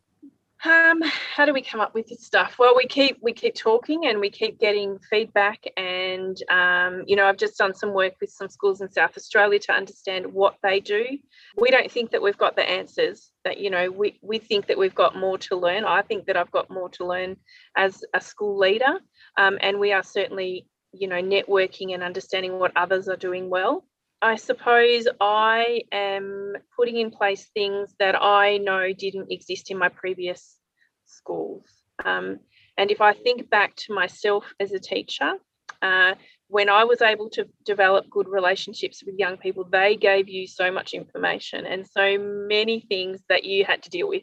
Um, 0.64 1.02
how 1.02 1.44
do 1.44 1.52
we 1.52 1.60
come 1.60 1.80
up 1.80 1.92
with 1.92 2.08
this 2.08 2.24
stuff? 2.24 2.56
Well, 2.58 2.74
we 2.74 2.86
keep 2.86 3.18
we 3.20 3.32
keep 3.34 3.54
talking 3.54 4.06
and 4.06 4.20
we 4.20 4.30
keep 4.30 4.58
getting 4.58 4.98
feedback. 5.10 5.62
And 5.76 6.36
um, 6.50 7.02
you 7.06 7.14
know, 7.14 7.26
I've 7.26 7.36
just 7.36 7.58
done 7.58 7.74
some 7.74 7.92
work 7.92 8.14
with 8.20 8.30
some 8.30 8.48
schools 8.48 8.80
in 8.80 8.90
South 8.90 9.16
Australia 9.16 9.58
to 9.60 9.72
understand 9.72 10.32
what 10.32 10.56
they 10.62 10.80
do. 10.80 11.04
We 11.58 11.70
don't 11.70 11.90
think 11.90 12.10
that 12.12 12.22
we've 12.22 12.38
got 12.38 12.56
the 12.56 12.68
answers. 12.68 13.30
That 13.44 13.58
you 13.58 13.68
know, 13.68 13.90
we 13.90 14.18
we 14.22 14.38
think 14.38 14.66
that 14.68 14.78
we've 14.78 14.94
got 14.94 15.14
more 15.14 15.36
to 15.38 15.56
learn. 15.56 15.84
I 15.84 16.00
think 16.02 16.24
that 16.26 16.38
I've 16.38 16.50
got 16.50 16.70
more 16.70 16.88
to 16.90 17.06
learn 17.06 17.36
as 17.76 18.02
a 18.14 18.20
school 18.20 18.58
leader, 18.58 18.98
um, 19.36 19.58
and 19.60 19.78
we 19.78 19.92
are 19.92 20.02
certainly 20.02 20.66
you 20.98 21.08
know 21.08 21.22
networking 21.22 21.94
and 21.94 22.02
understanding 22.02 22.58
what 22.58 22.72
others 22.76 23.08
are 23.08 23.16
doing 23.16 23.48
well. 23.50 23.84
I 24.22 24.36
suppose 24.36 25.06
I 25.20 25.82
am 25.92 26.54
putting 26.74 26.96
in 26.96 27.10
place 27.10 27.50
things 27.54 27.94
that 27.98 28.20
I 28.20 28.58
know 28.58 28.92
didn't 28.92 29.30
exist 29.30 29.70
in 29.70 29.78
my 29.78 29.88
previous 29.88 30.56
schools. 31.04 31.66
Um, 32.04 32.40
and 32.78 32.90
if 32.90 33.00
I 33.00 33.12
think 33.12 33.50
back 33.50 33.76
to 33.76 33.94
myself 33.94 34.44
as 34.58 34.72
a 34.72 34.78
teacher, 34.78 35.34
uh, 35.82 36.14
when 36.48 36.68
I 36.68 36.84
was 36.84 37.02
able 37.02 37.28
to 37.30 37.46
develop 37.64 38.08
good 38.08 38.28
relationships 38.28 39.02
with 39.04 39.18
young 39.18 39.36
people, 39.36 39.64
they 39.64 39.96
gave 39.96 40.28
you 40.28 40.46
so 40.46 40.70
much 40.70 40.94
information 40.94 41.66
and 41.66 41.86
so 41.86 42.18
many 42.18 42.80
things 42.80 43.20
that 43.28 43.44
you 43.44 43.64
had 43.64 43.82
to 43.82 43.90
deal 43.90 44.08
with 44.08 44.22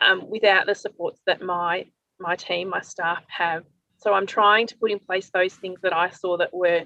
um, 0.00 0.28
without 0.28 0.66
the 0.66 0.74
supports 0.74 1.20
that 1.26 1.42
my 1.42 1.86
my 2.18 2.36
team, 2.36 2.70
my 2.70 2.80
staff 2.80 3.22
have. 3.28 3.64
So 3.98 4.12
I'm 4.12 4.26
trying 4.26 4.66
to 4.68 4.76
put 4.76 4.90
in 4.90 4.98
place 4.98 5.30
those 5.30 5.54
things 5.54 5.80
that 5.82 5.92
I 5.92 6.10
saw 6.10 6.36
that 6.36 6.52
were 6.52 6.84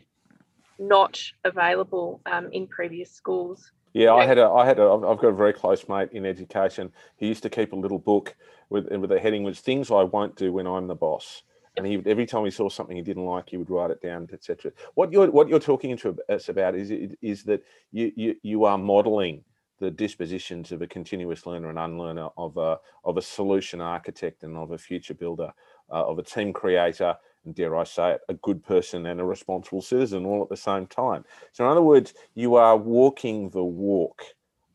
not 0.78 1.20
available 1.44 2.20
um, 2.26 2.48
in 2.52 2.66
previous 2.66 3.10
schools. 3.10 3.72
Yeah, 3.92 4.14
I 4.14 4.24
had 4.24 4.38
a, 4.38 4.48
I 4.48 4.64
had 4.64 4.78
a, 4.78 4.84
I've 4.84 5.18
got 5.18 5.28
a 5.28 5.32
very 5.32 5.52
close 5.52 5.88
mate 5.88 6.10
in 6.12 6.24
education. 6.24 6.92
He 7.16 7.26
used 7.26 7.42
to 7.42 7.50
keep 7.50 7.72
a 7.72 7.76
little 7.76 7.98
book 7.98 8.36
with 8.68 8.88
with 8.88 9.10
a 9.10 9.18
heading 9.18 9.42
was 9.42 9.60
things 9.60 9.90
I 9.90 10.04
won't 10.04 10.36
do 10.36 10.52
when 10.52 10.66
I'm 10.66 10.86
the 10.86 10.94
boss. 10.94 11.42
And 11.76 11.86
he 11.86 12.00
every 12.06 12.26
time 12.26 12.44
he 12.44 12.50
saw 12.50 12.68
something 12.68 12.96
he 12.96 13.02
didn't 13.02 13.24
like, 13.24 13.50
he 13.50 13.56
would 13.56 13.70
write 13.70 13.90
it 13.90 14.00
down, 14.00 14.28
etc. 14.32 14.72
What 14.94 15.12
you're 15.12 15.30
what 15.30 15.48
you're 15.48 15.58
talking 15.58 15.96
to 15.98 16.16
us 16.28 16.48
about 16.48 16.76
is 16.76 16.92
is 17.20 17.42
that 17.44 17.62
you 17.90 18.12
you 18.14 18.36
you 18.42 18.64
are 18.64 18.78
modelling 18.78 19.44
the 19.80 19.90
dispositions 19.90 20.72
of 20.72 20.82
a 20.82 20.86
continuous 20.86 21.46
learner 21.46 21.70
and 21.70 21.78
unlearner, 21.78 22.28
of 22.36 22.56
a 22.58 22.78
of 23.04 23.16
a 23.16 23.22
solution 23.22 23.80
architect 23.80 24.44
and 24.44 24.56
of 24.56 24.70
a 24.70 24.78
future 24.78 25.14
builder, 25.14 25.52
uh, 25.90 26.07
of 26.07 26.18
a 26.18 26.22
team 26.22 26.53
creator, 26.53 27.16
and 27.44 27.55
dare 27.55 27.76
I 27.76 27.85
say 27.85 28.12
it, 28.12 28.20
a 28.29 28.35
good 28.35 28.64
person 28.64 29.07
and 29.07 29.20
a 29.20 29.24
responsible 29.24 29.83
citizen 29.83 30.26
all 30.26 30.42
at 30.42 30.48
the 30.48 30.57
same 30.57 30.87
time. 30.87 31.24
So, 31.53 31.64
in 31.64 31.70
other 31.70 31.83
words, 31.83 32.14
you 32.35 32.57
are 32.57 32.76
walking 32.76 33.50
the 33.50 33.64
walk 33.64 34.22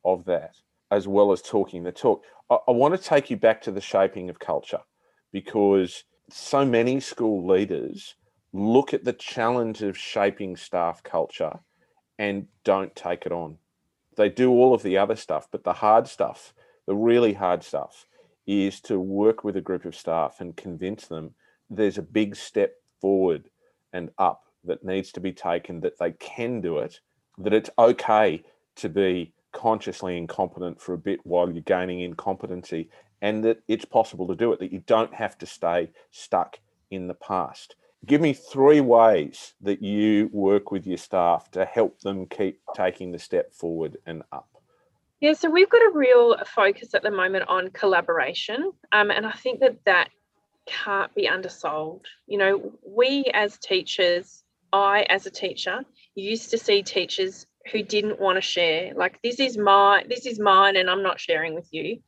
of 0.03 0.25
that 0.25 0.55
as 0.91 1.07
well 1.07 1.31
as 1.31 1.41
talking 1.41 1.83
the 1.83 1.91
talk. 1.91 2.23
I, 2.49 2.57
I 2.67 2.71
want 2.71 2.95
to 2.95 3.01
take 3.01 3.29
you 3.29 3.37
back 3.37 3.61
to 3.63 3.71
the 3.71 3.81
shaping 3.81 4.29
of 4.29 4.39
culture 4.39 4.81
because 5.31 6.03
so 6.29 6.65
many 6.65 6.99
school 6.99 7.45
leaders 7.47 8.15
look 8.53 8.93
at 8.93 9.03
the 9.03 9.13
challenge 9.13 9.81
of 9.81 9.97
shaping 9.97 10.55
staff 10.55 11.03
culture 11.03 11.59
and 12.17 12.47
don't 12.63 12.95
take 12.95 13.25
it 13.25 13.31
on. 13.31 13.57
They 14.15 14.29
do 14.29 14.51
all 14.51 14.73
of 14.73 14.81
the 14.81 14.97
other 14.97 15.15
stuff, 15.15 15.47
but 15.51 15.63
the 15.63 15.73
hard 15.73 16.07
stuff, 16.07 16.53
the 16.87 16.95
really 16.95 17.33
hard 17.33 17.63
stuff, 17.63 18.05
is 18.47 18.79
to 18.81 18.99
work 18.99 19.43
with 19.43 19.55
a 19.55 19.61
group 19.61 19.85
of 19.85 19.95
staff 19.95 20.37
and 20.39 20.55
convince 20.55 21.07
them 21.07 21.33
there's 21.69 21.97
a 21.97 22.03
big 22.03 22.35
step 22.35 22.75
forward 23.01 23.49
and 23.93 24.09
up 24.17 24.43
that 24.63 24.83
needs 24.83 25.11
to 25.11 25.19
be 25.19 25.31
taken, 25.31 25.79
that 25.81 25.97
they 25.99 26.11
can 26.13 26.61
do 26.61 26.77
it, 26.77 26.99
that 27.37 27.53
it's 27.53 27.69
okay 27.77 28.43
to 28.75 28.89
be 28.89 29.33
consciously 29.51 30.17
incompetent 30.17 30.81
for 30.81 30.93
a 30.93 30.97
bit 30.97 31.19
while 31.23 31.49
you're 31.49 31.61
gaining 31.61 32.01
incompetency, 32.01 32.89
and 33.21 33.43
that 33.43 33.59
it's 33.67 33.85
possible 33.85 34.27
to 34.27 34.35
do 34.35 34.51
it, 34.51 34.59
that 34.59 34.71
you 34.71 34.83
don't 34.85 35.13
have 35.13 35.37
to 35.37 35.45
stay 35.45 35.89
stuck 36.11 36.59
in 36.91 37.07
the 37.07 37.13
past. 37.13 37.75
Give 38.05 38.21
me 38.21 38.33
three 38.33 38.81
ways 38.81 39.53
that 39.61 39.81
you 39.81 40.29
work 40.31 40.71
with 40.71 40.85
your 40.85 40.97
staff 40.97 41.49
to 41.51 41.65
help 41.65 42.01
them 42.01 42.27
keep 42.27 42.59
taking 42.75 43.11
the 43.11 43.19
step 43.19 43.53
forward 43.53 43.97
and 44.05 44.21
up. 44.31 44.54
Yeah, 45.21 45.33
so 45.33 45.49
we've 45.49 45.69
got 45.69 45.81
a 45.81 45.91
real 45.93 46.35
focus 46.45 46.93
at 46.93 47.01
the 47.01 47.11
moment 47.11 47.45
on 47.47 47.69
collaboration. 47.69 48.71
Um, 48.91 49.11
and 49.11 49.25
I 49.25 49.31
think 49.31 49.61
that 49.61 49.77
that 49.85 50.09
can't 50.65 51.13
be 51.15 51.27
undersold. 51.27 52.05
You 52.27 52.37
know, 52.37 52.73
we 52.85 53.25
as 53.33 53.57
teachers, 53.57 54.43
I 54.73 55.05
as 55.09 55.25
a 55.25 55.31
teacher, 55.31 55.81
used 56.15 56.51
to 56.51 56.57
see 56.57 56.83
teachers 56.83 57.45
who 57.71 57.81
didn't 57.83 58.19
want 58.19 58.37
to 58.37 58.41
share. 58.41 58.93
Like 58.93 59.21
this 59.21 59.39
is 59.39 59.57
my 59.57 60.03
this 60.09 60.25
is 60.25 60.39
mine 60.39 60.75
and 60.75 60.89
I'm 60.89 61.03
not 61.03 61.19
sharing 61.19 61.55
with 61.55 61.67
you. 61.71 61.99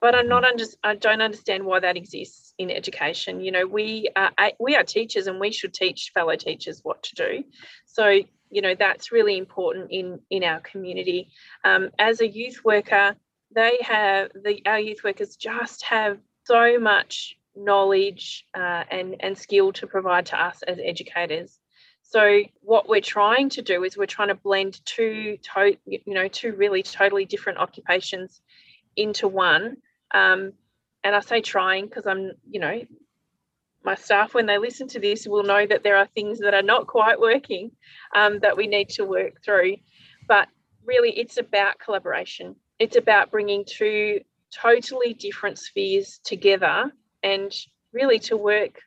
But 0.00 0.16
I'm 0.16 0.26
not 0.26 0.42
under, 0.42 0.64
I 0.82 0.96
don't 0.96 1.22
understand 1.22 1.64
why 1.64 1.78
that 1.78 1.96
exists 1.96 2.54
in 2.58 2.72
education. 2.72 3.40
You 3.40 3.52
know, 3.52 3.66
we 3.66 4.08
are 4.16 4.32
we 4.58 4.74
are 4.74 4.82
teachers 4.82 5.28
and 5.28 5.38
we 5.38 5.52
should 5.52 5.72
teach 5.72 6.10
fellow 6.12 6.34
teachers 6.34 6.80
what 6.82 7.04
to 7.04 7.14
do. 7.14 7.44
So, 7.86 8.20
you 8.52 8.62
know, 8.62 8.74
that's 8.78 9.10
really 9.10 9.36
important 9.38 9.90
in 9.90 10.20
in 10.30 10.44
our 10.44 10.60
community. 10.60 11.28
Um, 11.64 11.90
as 11.98 12.20
a 12.20 12.28
youth 12.28 12.58
worker, 12.64 13.16
they 13.54 13.78
have 13.80 14.30
the 14.34 14.62
our 14.66 14.78
youth 14.78 15.02
workers 15.02 15.36
just 15.36 15.84
have 15.84 16.18
so 16.44 16.78
much 16.78 17.36
knowledge 17.54 18.46
uh, 18.54 18.84
and, 18.90 19.16
and 19.20 19.36
skill 19.36 19.72
to 19.72 19.86
provide 19.86 20.26
to 20.26 20.40
us 20.40 20.62
as 20.62 20.78
educators. 20.82 21.58
So 22.02 22.42
what 22.60 22.88
we're 22.88 23.00
trying 23.00 23.48
to 23.50 23.62
do 23.62 23.84
is 23.84 23.96
we're 23.96 24.06
trying 24.06 24.28
to 24.28 24.34
blend 24.34 24.84
two, 24.84 25.38
to, 25.54 25.76
you 25.86 26.14
know, 26.14 26.28
two 26.28 26.52
really 26.52 26.82
totally 26.82 27.24
different 27.24 27.58
occupations 27.58 28.40
into 28.96 29.28
one. 29.28 29.78
Um, 30.12 30.52
and 31.04 31.16
I 31.16 31.20
say 31.20 31.40
trying 31.40 31.86
because 31.86 32.06
I'm, 32.06 32.32
you 32.50 32.60
know, 32.60 32.80
my 33.84 33.94
staff 33.94 34.34
when 34.34 34.46
they 34.46 34.58
listen 34.58 34.88
to 34.88 35.00
this 35.00 35.26
will 35.26 35.42
know 35.42 35.66
that 35.66 35.82
there 35.82 35.96
are 35.96 36.06
things 36.14 36.38
that 36.40 36.54
are 36.54 36.62
not 36.62 36.86
quite 36.86 37.20
working 37.20 37.70
um, 38.14 38.38
that 38.40 38.56
we 38.56 38.66
need 38.66 38.88
to 38.90 39.04
work 39.04 39.42
through. 39.44 39.76
But 40.28 40.48
really, 40.84 41.10
it's 41.10 41.38
about 41.38 41.78
collaboration. 41.78 42.56
It's 42.78 42.96
about 42.96 43.30
bringing 43.30 43.64
two 43.64 44.20
totally 44.54 45.14
different 45.14 45.58
spheres 45.58 46.20
together 46.24 46.92
and 47.22 47.52
really 47.92 48.18
to 48.20 48.36
work 48.36 48.80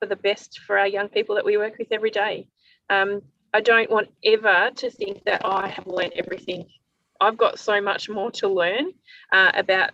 for 0.00 0.06
the 0.06 0.16
best 0.16 0.60
for 0.66 0.78
our 0.78 0.86
young 0.86 1.08
people 1.08 1.36
that 1.36 1.44
we 1.44 1.56
work 1.56 1.78
with 1.78 1.88
every 1.90 2.10
day. 2.10 2.48
Um, 2.90 3.22
I 3.54 3.60
don't 3.60 3.90
want 3.90 4.08
ever 4.24 4.70
to 4.76 4.90
think 4.90 5.24
that 5.24 5.42
I 5.44 5.68
have 5.68 5.86
learned 5.86 6.14
everything. 6.16 6.66
I've 7.20 7.36
got 7.36 7.58
so 7.58 7.80
much 7.80 8.08
more 8.08 8.30
to 8.32 8.48
learn 8.48 8.92
uh, 9.32 9.52
about 9.54 9.90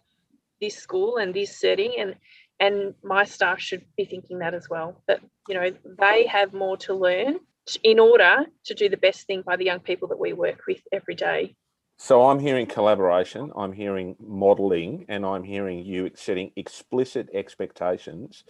this 0.61 0.77
school 0.77 1.19
and 1.19 1.35
this 1.35 1.61
setting. 1.61 1.95
And, 1.99 2.15
and 2.61 2.95
my 3.03 3.25
staff 3.25 3.61
should 3.61 3.85
be 3.97 4.05
thinking 4.05 4.39
that 4.41 4.55
as 4.55 4.69
well 4.69 5.01
that 5.07 5.21
you 5.49 5.55
know 5.55 5.71
they 5.99 6.27
have 6.27 6.53
more 6.53 6.77
to 6.77 6.95
learn 6.95 7.39
in 7.83 7.99
order 7.99 8.47
to 8.65 8.75
do 8.75 8.89
the 8.89 8.97
best 8.97 9.27
thing 9.27 9.43
by 9.43 9.57
the 9.57 9.65
young 9.65 9.81
people 9.81 10.09
that 10.09 10.19
we 10.19 10.33
work 10.33 10.63
with 10.67 10.81
every 10.93 11.15
day. 11.15 11.55
So 11.97 12.29
i'm 12.29 12.39
hearing 12.39 12.67
collaboration 12.67 13.51
i'm 13.57 13.73
hearing 13.73 14.15
modeling 14.21 15.05
and 15.09 15.27
i'm 15.27 15.43
hearing 15.43 15.85
you 15.85 16.11
setting 16.15 16.53
explicit 16.55 17.29
expectations 17.35 18.45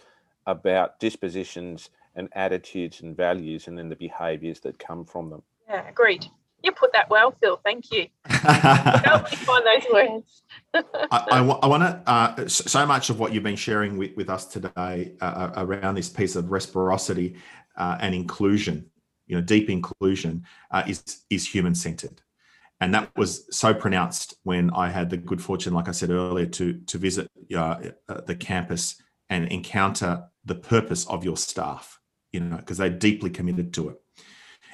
about 0.45 0.99
dispositions 0.99 1.89
and 2.15 2.29
attitudes 2.33 3.01
and 3.01 3.17
values 3.17 3.67
and 3.67 3.77
then 3.77 3.89
the 3.89 3.95
behaviors 3.95 4.59
that 4.61 4.77
come 4.77 5.03
from 5.03 5.29
them. 5.29 5.41
Yeah 5.67 5.87
agreed 5.87 6.27
you 6.63 6.71
put 6.71 6.93
that 6.93 7.09
well, 7.09 7.35
Phil. 7.41 7.59
Thank 7.63 7.91
you. 7.91 8.07
Help 8.25 9.29
me 9.29 9.37
find 9.37 9.65
those 9.65 9.91
words. 9.93 10.43
I, 10.73 10.83
I, 11.11 11.39
I 11.39 11.67
want 11.67 11.83
to, 11.83 12.01
uh, 12.05 12.47
so 12.47 12.85
much 12.85 13.09
of 13.09 13.19
what 13.19 13.33
you've 13.33 13.43
been 13.43 13.55
sharing 13.55 13.97
with, 13.97 14.15
with 14.15 14.29
us 14.29 14.45
today 14.45 15.13
uh, 15.21 15.25
uh, 15.25 15.53
around 15.57 15.95
this 15.95 16.09
piece 16.09 16.35
of 16.35 16.51
reciprocity 16.51 17.35
uh, 17.77 17.97
and 17.99 18.13
inclusion, 18.13 18.85
you 19.27 19.35
know, 19.35 19.41
deep 19.41 19.69
inclusion 19.69 20.45
uh, 20.71 20.83
is, 20.87 21.21
is 21.29 21.47
human 21.47 21.75
centered. 21.75 22.21
And 22.81 22.93
that 22.93 23.11
was 23.17 23.45
so 23.55 23.73
pronounced 23.73 24.35
when 24.43 24.69
I 24.71 24.89
had 24.89 25.09
the 25.09 25.17
good 25.17 25.41
fortune, 25.41 25.73
like 25.73 25.89
I 25.89 25.91
said 25.91 26.11
earlier, 26.11 26.45
to, 26.45 26.73
to 26.73 26.97
visit 26.97 27.29
uh, 27.55 27.77
the 28.25 28.35
campus 28.35 29.01
and 29.29 29.47
encounter 29.47 30.23
the 30.45 30.55
purpose 30.55 31.05
of 31.07 31.25
your 31.25 31.35
staff, 31.35 31.99
you 32.31 32.39
know, 32.39 32.55
because 32.55 32.77
they're 32.77 32.89
deeply 32.89 33.29
committed 33.29 33.73
to 33.73 33.89
it 33.89 34.01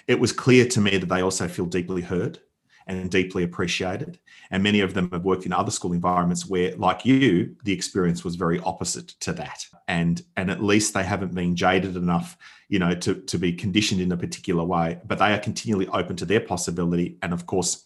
it 0.08 0.20
was 0.20 0.32
clear 0.32 0.66
to 0.68 0.82
me 0.82 0.98
that 0.98 1.10
they 1.10 1.22
also 1.22 1.48
feel 1.48 1.66
deeply 1.66 2.02
heard 2.02 2.40
and 2.88 3.10
deeply 3.10 3.44
appreciated. 3.44 4.20
And 4.52 4.62
many 4.62 4.80
of 4.82 4.94
them 4.94 5.10
have 5.12 5.26
worked 5.26 5.46
in 5.46 5.54
other 5.54 5.72
school 5.72 5.94
environments 5.94 6.46
where, 6.46 6.76
like 6.76 7.06
you, 7.06 7.56
the 7.64 7.74
experience 7.74 8.24
was 8.24 8.36
very 8.36 8.60
opposite 8.60 9.08
to 9.22 9.34
that. 9.34 9.66
And 9.88 10.22
and 10.38 10.52
at 10.52 10.64
least 10.64 10.94
they 10.94 11.04
haven't 11.04 11.34
been 11.34 11.56
jaded 11.56 11.96
enough, 11.96 12.38
you 12.70 12.80
know, 12.80 12.94
to, 12.96 13.16
to 13.16 13.38
be 13.40 13.54
conditioned 13.54 14.02
in 14.02 14.12
a 14.12 14.18
particular 14.18 14.64
way. 14.64 15.00
But 15.06 15.20
they 15.20 15.34
are 15.34 15.40
continually 15.40 15.88
open 15.88 16.16
to 16.18 16.26
their 16.26 16.42
possibility 16.42 17.18
and 17.22 17.34
of 17.34 17.46
course 17.46 17.86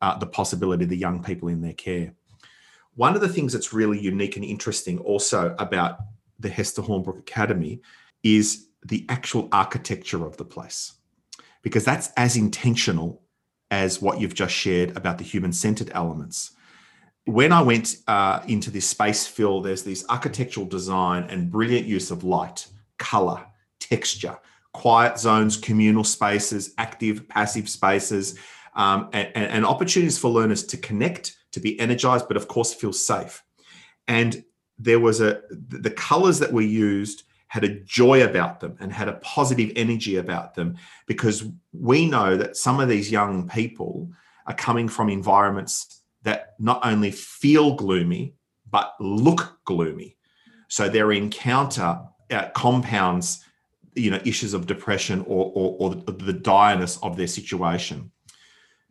uh, 0.00 0.16
the 0.18 0.26
possibility 0.26 0.84
of 0.84 0.90
the 0.90 0.96
young 0.96 1.22
people 1.22 1.48
in 1.48 1.60
their 1.60 1.74
care. 1.74 2.14
One 2.94 3.14
of 3.14 3.20
the 3.20 3.28
things 3.28 3.52
that's 3.52 3.72
really 3.72 4.00
unique 4.00 4.36
and 4.36 4.44
interesting 4.44 4.98
also 4.98 5.54
about 5.58 5.98
the 6.40 6.48
Hester 6.48 6.82
Hornbrook 6.82 7.18
Academy 7.18 7.80
is 8.22 8.68
the 8.84 9.04
actual 9.08 9.48
architecture 9.52 10.24
of 10.24 10.36
the 10.36 10.44
place 10.44 10.97
because 11.62 11.84
that's 11.84 12.10
as 12.16 12.36
intentional 12.36 13.22
as 13.70 14.00
what 14.00 14.20
you've 14.20 14.34
just 14.34 14.54
shared 14.54 14.96
about 14.96 15.18
the 15.18 15.24
human 15.24 15.52
centered 15.52 15.90
elements. 15.92 16.52
When 17.24 17.52
I 17.52 17.60
went 17.60 17.96
uh, 18.06 18.40
into 18.48 18.70
this 18.70 18.88
space 18.88 19.26
Phil, 19.26 19.60
there's 19.60 19.82
this 19.82 20.04
architectural 20.08 20.66
design 20.66 21.24
and 21.24 21.50
brilliant 21.50 21.86
use 21.86 22.10
of 22.10 22.24
light, 22.24 22.66
color, 22.98 23.44
texture, 23.80 24.38
quiet 24.72 25.18
zones, 25.18 25.56
communal 25.56 26.04
spaces, 26.04 26.74
active, 26.78 27.28
passive 27.28 27.68
spaces, 27.68 28.38
um, 28.74 29.10
and, 29.12 29.28
and 29.34 29.66
opportunities 29.66 30.18
for 30.18 30.30
learners 30.30 30.64
to 30.64 30.76
connect, 30.76 31.36
to 31.52 31.60
be 31.60 31.78
energized, 31.80 32.28
but 32.28 32.36
of 32.36 32.48
course 32.48 32.72
feel 32.72 32.92
safe. 32.92 33.42
And 34.06 34.44
there 34.78 35.00
was 35.00 35.20
a 35.20 35.42
the 35.50 35.90
colors 35.90 36.38
that 36.38 36.52
were 36.52 36.60
used 36.60 37.24
had 37.48 37.64
a 37.64 37.80
joy 37.80 38.24
about 38.24 38.60
them 38.60 38.76
and 38.78 38.92
had 38.92 39.08
a 39.08 39.14
positive 39.14 39.72
energy 39.74 40.16
about 40.16 40.54
them 40.54 40.76
because 41.06 41.44
we 41.72 42.06
know 42.06 42.36
that 42.36 42.56
some 42.56 42.78
of 42.78 42.88
these 42.88 43.10
young 43.10 43.48
people 43.48 44.10
are 44.46 44.54
coming 44.54 44.88
from 44.88 45.08
environments 45.08 46.02
that 46.22 46.54
not 46.58 46.80
only 46.84 47.10
feel 47.10 47.74
gloomy 47.74 48.34
but 48.70 48.94
look 49.00 49.58
gloomy. 49.64 50.16
So 50.68 50.88
their 50.88 51.10
encounter 51.12 52.00
uh, 52.30 52.48
compounds 52.54 53.42
you 53.94 54.10
know 54.10 54.20
issues 54.24 54.54
of 54.54 54.66
depression 54.66 55.20
or, 55.26 55.52
or, 55.54 55.76
or 55.78 55.94
the 55.94 56.32
direness 56.32 56.98
of 57.02 57.16
their 57.16 57.26
situation. 57.26 58.10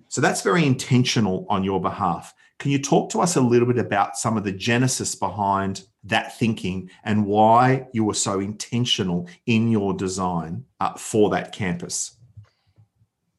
So 0.10 0.22
that's 0.22 0.42
very 0.42 0.66
intentional 0.66 1.46
on 1.50 1.64
your 1.64 1.82
behalf. 1.82 2.34
Can 2.60 2.72
you 2.72 2.82
talk 2.82 3.12
to 3.12 3.22
us 3.22 3.36
a 3.36 3.42
little 3.42 3.68
bit 3.68 3.78
about 3.78 4.18
some 4.18 4.38
of 4.38 4.44
the 4.44 4.52
genesis 4.52 5.16
behind 5.16 5.84
that 6.08 6.38
thinking 6.38 6.90
and 7.04 7.26
why 7.26 7.88
you 7.94 8.04
were 8.04 8.14
so 8.14 8.40
intentional 8.40 9.28
in 9.46 9.70
your 9.70 9.94
design 9.94 10.66
uh, 10.80 10.94
for 10.94 11.30
that 11.30 11.52
campus? 11.52 12.18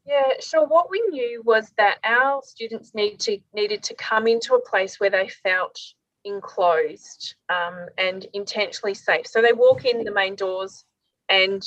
Yeah, 0.07 0.33
so 0.41 0.65
what 0.65 0.91
we 0.91 1.03
knew 1.11 1.43
was 1.45 1.71
that 1.77 1.99
our 2.03 2.43
students 2.43 2.95
need 2.95 3.21
to 3.21 3.39
needed 3.53 3.83
to 3.85 3.95
come 3.95 4.27
into 4.27 4.55
a 4.55 4.61
place 4.61 4.99
where 4.99 5.11
they 5.11 5.29
felt 5.29 5.79
enclosed 6.25 7.35
um, 7.51 7.89
and 7.99 8.27
intentionally 8.33 8.95
safe. 8.95 9.27
So 9.27 9.43
they 9.43 9.53
walk 9.53 9.85
in 9.85 10.05
the 10.05 10.13
main 10.13 10.35
doors 10.35 10.85
and 11.29 11.63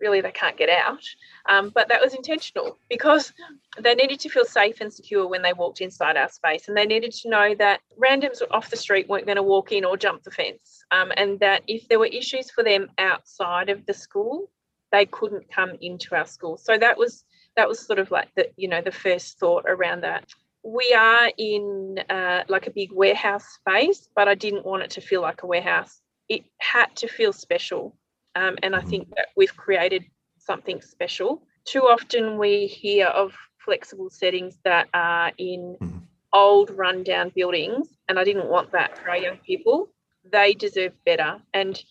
really 0.00 0.20
they 0.20 0.30
can't 0.30 0.56
get 0.56 0.68
out. 0.68 1.02
Um, 1.48 1.70
but 1.74 1.88
that 1.88 2.00
was 2.00 2.14
intentional 2.14 2.78
because 2.88 3.32
they 3.80 3.94
needed 3.94 4.20
to 4.20 4.28
feel 4.28 4.44
safe 4.44 4.80
and 4.80 4.92
secure 4.92 5.26
when 5.26 5.42
they 5.42 5.52
walked 5.52 5.80
inside 5.80 6.16
our 6.16 6.28
space. 6.28 6.68
And 6.68 6.76
they 6.76 6.86
needed 6.86 7.12
to 7.12 7.30
know 7.30 7.54
that 7.56 7.80
randoms 7.98 8.40
off 8.50 8.70
the 8.70 8.76
street 8.76 9.08
weren't 9.08 9.26
going 9.26 9.36
to 9.36 9.42
walk 9.42 9.72
in 9.72 9.84
or 9.84 9.96
jump 9.96 10.22
the 10.22 10.30
fence. 10.30 10.84
Um, 10.90 11.12
and 11.16 11.40
that 11.40 11.62
if 11.66 11.88
there 11.88 11.98
were 11.98 12.06
issues 12.06 12.50
for 12.50 12.64
them 12.64 12.88
outside 12.98 13.68
of 13.68 13.84
the 13.86 13.94
school, 13.94 14.50
they 14.90 15.06
couldn't 15.06 15.50
come 15.52 15.72
into 15.80 16.14
our 16.14 16.26
school. 16.26 16.56
So 16.56 16.78
that 16.78 16.96
was 16.96 17.24
that 17.56 17.68
was 17.68 17.80
sort 17.80 17.98
of 17.98 18.10
like 18.10 18.28
the 18.36 18.50
you 18.56 18.68
know 18.68 18.80
the 18.80 18.92
first 18.92 19.38
thought 19.38 19.64
around 19.66 20.02
that. 20.02 20.24
We 20.62 20.92
are 20.96 21.30
in 21.38 21.98
uh, 22.10 22.44
like 22.48 22.66
a 22.66 22.70
big 22.70 22.90
warehouse 22.92 23.46
space, 23.46 24.08
but 24.14 24.28
I 24.28 24.34
didn't 24.34 24.66
want 24.66 24.82
it 24.82 24.90
to 24.92 25.00
feel 25.00 25.22
like 25.22 25.42
a 25.42 25.46
warehouse. 25.46 26.00
It 26.28 26.44
had 26.58 26.94
to 26.96 27.08
feel 27.08 27.32
special 27.32 27.96
um, 28.34 28.56
and 28.62 28.74
I 28.74 28.80
think 28.80 29.08
that 29.16 29.28
we've 29.36 29.56
created 29.56 30.04
something 30.38 30.80
special. 30.80 31.42
Too 31.64 31.82
often 31.82 32.38
we 32.38 32.66
hear 32.66 33.06
of 33.06 33.32
flexible 33.58 34.10
settings 34.10 34.58
that 34.64 34.88
are 34.94 35.32
in 35.38 35.76
mm-hmm. 35.80 35.98
old 36.32 36.70
rundown 36.70 37.32
buildings, 37.34 37.88
and 38.08 38.18
I 38.18 38.24
didn't 38.24 38.48
want 38.48 38.72
that 38.72 38.96
for 38.98 39.10
our 39.10 39.16
young 39.16 39.36
people. 39.38 39.90
They 40.30 40.54
deserve 40.54 40.92
better. 41.04 41.38
And 41.52 41.82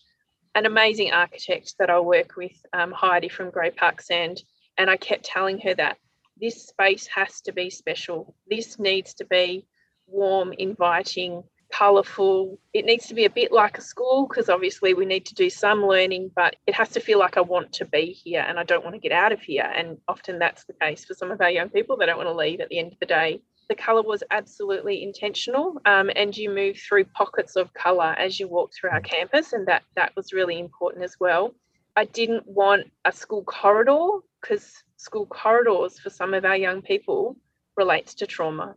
an 0.54 0.66
amazing 0.66 1.12
architect 1.12 1.74
that 1.78 1.90
I 1.90 2.00
work 2.00 2.36
with, 2.36 2.56
um, 2.72 2.92
Heidi 2.92 3.28
from 3.28 3.50
Gray 3.50 3.70
Puksand, 3.70 4.40
and 4.76 4.90
I 4.90 4.96
kept 4.96 5.24
telling 5.24 5.60
her 5.60 5.74
that 5.74 5.98
this 6.40 6.66
space 6.66 7.06
has 7.08 7.40
to 7.42 7.52
be 7.52 7.70
special. 7.70 8.34
This 8.48 8.78
needs 8.78 9.14
to 9.14 9.24
be 9.24 9.66
warm, 10.06 10.52
inviting, 10.52 11.44
colourful. 11.72 12.58
It 12.72 12.84
needs 12.84 13.06
to 13.06 13.14
be 13.14 13.24
a 13.24 13.30
bit 13.30 13.52
like 13.52 13.78
a 13.78 13.82
school 13.82 14.26
because 14.28 14.48
obviously 14.48 14.94
we 14.94 15.06
need 15.06 15.26
to 15.26 15.34
do 15.34 15.50
some 15.50 15.84
learning, 15.84 16.30
but 16.34 16.56
it 16.66 16.74
has 16.74 16.88
to 16.90 17.00
feel 17.00 17.18
like 17.18 17.36
I 17.36 17.40
want 17.42 17.72
to 17.74 17.84
be 17.84 18.06
here 18.06 18.44
and 18.46 18.58
I 18.58 18.64
don't 18.64 18.84
want 18.84 18.94
to 18.94 19.00
get 19.00 19.12
out 19.12 19.32
of 19.32 19.40
here. 19.40 19.70
And 19.74 19.98
often 20.08 20.38
that's 20.38 20.64
the 20.64 20.74
case 20.74 21.04
for 21.04 21.14
some 21.14 21.30
of 21.30 21.40
our 21.40 21.50
young 21.50 21.68
people. 21.68 21.96
They 21.96 22.06
don't 22.06 22.16
want 22.16 22.28
to 22.28 22.34
leave 22.34 22.60
at 22.60 22.68
the 22.68 22.78
end 22.78 22.92
of 22.92 22.98
the 23.00 23.06
day. 23.06 23.40
The 23.68 23.74
colour 23.74 24.02
was 24.02 24.22
absolutely 24.30 25.02
intentional, 25.02 25.78
um, 25.84 26.10
and 26.16 26.34
you 26.34 26.48
move 26.48 26.78
through 26.78 27.04
pockets 27.04 27.54
of 27.54 27.74
colour 27.74 28.14
as 28.18 28.40
you 28.40 28.48
walk 28.48 28.72
through 28.72 28.90
our 28.90 29.02
campus, 29.02 29.52
and 29.52 29.68
that 29.68 29.82
that 29.94 30.16
was 30.16 30.32
really 30.32 30.58
important 30.58 31.04
as 31.04 31.16
well. 31.20 31.54
I 31.94 32.06
didn't 32.06 32.46
want 32.46 32.90
a 33.04 33.12
school 33.12 33.44
corridor 33.44 34.20
because 34.40 34.72
school 34.96 35.26
corridors 35.26 35.98
for 35.98 36.08
some 36.08 36.32
of 36.32 36.46
our 36.46 36.56
young 36.56 36.80
people 36.80 37.36
relates 37.76 38.14
to 38.14 38.26
trauma 38.26 38.74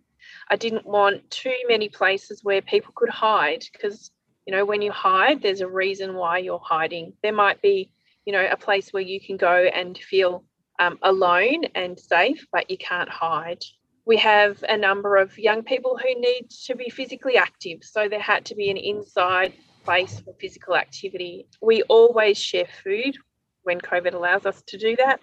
I 0.50 0.56
didn't 0.56 0.86
want 0.86 1.30
too 1.30 1.56
many 1.68 1.90
places 1.90 2.44
where 2.44 2.62
people 2.62 2.94
could 2.96 3.10
hide 3.10 3.64
because, 3.72 4.12
you 4.46 4.56
know, 4.56 4.66
when 4.66 4.82
you 4.82 4.92
hide, 4.92 5.42
there's 5.42 5.62
a 5.62 5.68
reason 5.68 6.16
why 6.16 6.40
you're 6.40 6.62
hiding. 6.64 7.14
There 7.24 7.34
might 7.34 7.62
be, 7.62 7.92
you 8.26 8.34
know, 8.34 8.48
a 8.50 8.58
place 8.58 8.92
where 8.92 9.04
you 9.04 9.20
can 9.20 9.38
go 9.38 9.70
and 9.74 9.98
feel 9.98 10.44
um, 10.80 10.98
alone 11.04 11.66
and 11.76 12.00
safe, 12.00 12.46
but 12.52 12.70
you 12.70 12.78
can't 12.78 13.10
hide. 13.10 13.64
We 14.06 14.18
have 14.18 14.64
a 14.68 14.78
number 14.78 15.18
of 15.18 15.38
young 15.38 15.64
people 15.64 15.98
who 15.98 16.20
need 16.20 16.50
to 16.66 16.76
be 16.76 16.90
physically 16.90 17.38
active. 17.38 17.84
So 17.84 18.10
there 18.10 18.20
had 18.20 18.46
to 18.46 18.56
be 18.56 18.72
an 18.72 18.78
inside 18.78 19.54
place 19.84 20.20
for 20.20 20.34
physical 20.40 20.76
activity. 20.76 21.48
We 21.62 21.84
always 21.84 22.38
share 22.38 22.68
food 22.84 23.16
when 23.64 23.80
COVID 23.80 24.14
allows 24.14 24.46
us 24.46 24.62
to 24.68 24.78
do 24.78 24.96
that. 24.98 25.20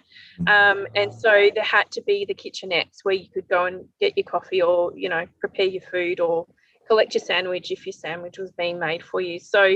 Um, 0.47 0.87
and 0.95 1.13
so 1.13 1.49
there 1.53 1.63
had 1.63 1.91
to 1.91 2.01
be 2.01 2.25
the 2.25 2.33
kitchenettes 2.33 2.99
where 3.03 3.15
you 3.15 3.27
could 3.33 3.47
go 3.47 3.65
and 3.65 3.85
get 3.99 4.17
your 4.17 4.25
coffee 4.25 4.61
or, 4.61 4.91
you 4.95 5.09
know, 5.09 5.25
prepare 5.39 5.65
your 5.65 5.81
food 5.81 6.19
or 6.19 6.47
collect 6.87 7.13
your 7.13 7.23
sandwich 7.23 7.71
if 7.71 7.85
your 7.85 7.93
sandwich 7.93 8.37
was 8.37 8.51
being 8.51 8.79
made 8.79 9.03
for 9.03 9.21
you. 9.21 9.39
So 9.39 9.75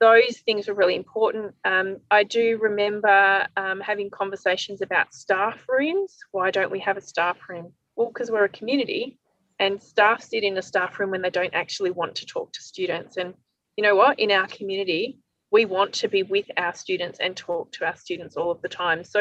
those 0.00 0.38
things 0.44 0.68
were 0.68 0.74
really 0.74 0.96
important. 0.96 1.54
Um, 1.64 1.98
I 2.10 2.24
do 2.24 2.58
remember 2.60 3.46
um, 3.56 3.80
having 3.80 4.10
conversations 4.10 4.82
about 4.82 5.14
staff 5.14 5.64
rooms. 5.68 6.18
Why 6.32 6.50
don't 6.50 6.70
we 6.70 6.80
have 6.80 6.96
a 6.96 7.00
staff 7.00 7.38
room? 7.48 7.72
Well, 7.96 8.08
because 8.08 8.30
we're 8.30 8.44
a 8.44 8.48
community 8.48 9.18
and 9.58 9.82
staff 9.82 10.22
sit 10.22 10.42
in 10.42 10.58
a 10.58 10.62
staff 10.62 10.98
room 10.98 11.10
when 11.10 11.22
they 11.22 11.30
don't 11.30 11.54
actually 11.54 11.90
want 11.90 12.16
to 12.16 12.26
talk 12.26 12.52
to 12.52 12.60
students. 12.60 13.16
And 13.16 13.34
you 13.76 13.82
know 13.82 13.94
what? 13.94 14.18
In 14.18 14.30
our 14.30 14.46
community, 14.46 15.18
we 15.54 15.64
want 15.66 15.92
to 15.92 16.08
be 16.08 16.24
with 16.24 16.46
our 16.56 16.74
students 16.74 17.20
and 17.20 17.36
talk 17.36 17.70
to 17.70 17.86
our 17.86 17.94
students 17.94 18.36
all 18.36 18.50
of 18.50 18.60
the 18.60 18.68
time. 18.68 19.04
So 19.04 19.20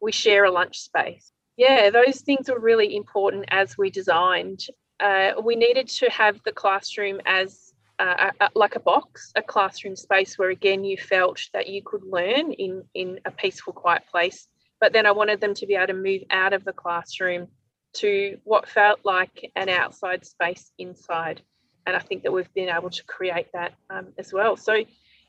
we 0.00 0.10
share 0.10 0.44
a 0.46 0.50
lunch 0.50 0.78
space. 0.78 1.32
Yeah, 1.58 1.90
those 1.90 2.22
things 2.22 2.48
were 2.48 2.58
really 2.58 2.96
important 2.96 3.44
as 3.48 3.76
we 3.76 3.90
designed. 3.90 4.60
Uh, 4.98 5.32
we 5.44 5.54
needed 5.54 5.86
to 6.00 6.06
have 6.08 6.40
the 6.46 6.52
classroom 6.52 7.20
as 7.26 7.74
uh, 7.98 8.30
a, 8.40 8.48
like 8.54 8.76
a 8.76 8.80
box, 8.80 9.32
a 9.36 9.42
classroom 9.42 9.96
space 9.96 10.38
where 10.38 10.48
again 10.48 10.82
you 10.82 10.96
felt 10.96 11.40
that 11.52 11.68
you 11.68 11.82
could 11.84 12.04
learn 12.04 12.52
in 12.52 12.82
in 12.94 13.20
a 13.26 13.30
peaceful, 13.30 13.74
quiet 13.74 14.04
place. 14.10 14.48
But 14.80 14.94
then 14.94 15.04
I 15.04 15.12
wanted 15.12 15.42
them 15.42 15.52
to 15.56 15.66
be 15.66 15.74
able 15.74 15.88
to 15.88 16.06
move 16.08 16.22
out 16.30 16.54
of 16.54 16.64
the 16.64 16.72
classroom 16.72 17.48
to 18.00 18.38
what 18.44 18.66
felt 18.66 19.00
like 19.04 19.52
an 19.56 19.68
outside 19.68 20.24
space 20.24 20.72
inside. 20.78 21.42
And 21.86 21.94
I 21.94 22.00
think 22.00 22.22
that 22.22 22.32
we've 22.32 22.54
been 22.54 22.70
able 22.78 22.90
to 22.90 23.04
create 23.04 23.48
that 23.52 23.74
um, 23.90 24.06
as 24.18 24.32
well. 24.32 24.56
So 24.56 24.74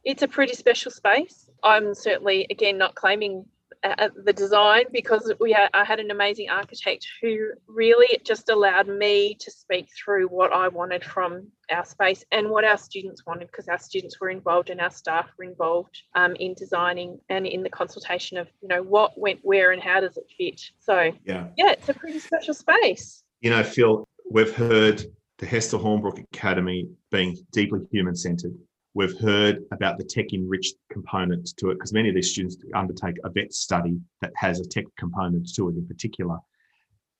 it's 0.07 0.23
a 0.23 0.27
pretty 0.27 0.53
special 0.53 0.89
space. 0.89 1.49
I'm 1.63 1.93
certainly, 1.93 2.47
again, 2.49 2.77
not 2.77 2.95
claiming 2.95 3.43
uh, 3.83 4.07
the 4.23 4.31
design 4.31 4.85
because 4.93 5.33
we 5.41 5.51
had, 5.51 5.69
I 5.73 5.83
had 5.83 5.99
an 5.99 6.11
amazing 6.11 6.49
architect 6.49 7.05
who 7.21 7.49
really 7.67 8.17
just 8.23 8.49
allowed 8.49 8.87
me 8.87 9.35
to 9.37 9.51
speak 9.51 9.89
through 9.93 10.27
what 10.27 10.53
I 10.53 10.69
wanted 10.69 11.03
from 11.03 11.49
our 11.69 11.83
space 11.83 12.23
and 12.31 12.49
what 12.49 12.63
our 12.63 12.77
students 12.77 13.25
wanted 13.25 13.47
because 13.47 13.67
our 13.67 13.77
students 13.77 14.17
were 14.21 14.29
involved 14.29 14.69
and 14.69 14.79
our 14.79 14.89
staff 14.89 15.27
were 15.37 15.43
involved 15.43 16.01
um, 16.15 16.37
in 16.39 16.53
designing 16.53 17.19
and 17.27 17.45
in 17.45 17.61
the 17.61 17.69
consultation 17.69 18.37
of 18.37 18.47
you 18.61 18.69
know 18.69 18.81
what 18.81 19.11
went 19.19 19.39
where 19.43 19.73
and 19.73 19.83
how 19.83 19.99
does 19.99 20.15
it 20.15 20.25
fit. 20.37 20.61
So 20.79 21.11
yeah, 21.25 21.47
yeah, 21.57 21.73
it's 21.73 21.89
a 21.89 21.93
pretty 21.93 22.19
special 22.19 22.53
space. 22.53 23.23
You 23.41 23.49
know, 23.49 23.61
Phil, 23.61 24.07
we've 24.31 24.55
heard 24.55 25.03
the 25.37 25.45
Hester 25.45 25.77
Hornbrook 25.77 26.19
Academy 26.33 26.87
being 27.11 27.37
deeply 27.51 27.81
human 27.91 28.15
centered 28.15 28.55
We've 28.97 29.19
heard 29.19 29.63
about 29.71 29.99
the 29.99 30.03
tech 30.03 30.33
enriched 30.33 30.73
component 30.91 31.55
to 31.57 31.69
it 31.69 31.75
because 31.75 31.93
many 31.93 32.09
of 32.09 32.15
these 32.15 32.31
students 32.31 32.57
undertake 32.73 33.17
a 33.23 33.29
VET 33.29 33.53
study 33.53 33.99
that 34.21 34.33
has 34.35 34.59
a 34.59 34.65
tech 34.65 34.85
component 34.97 35.53
to 35.53 35.69
it 35.69 35.75
in 35.75 35.85
particular. 35.85 36.39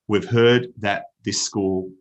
We've 0.08 0.28
heard 0.28 0.70
that 0.80 1.04
this 1.24 1.40
school 1.40 1.92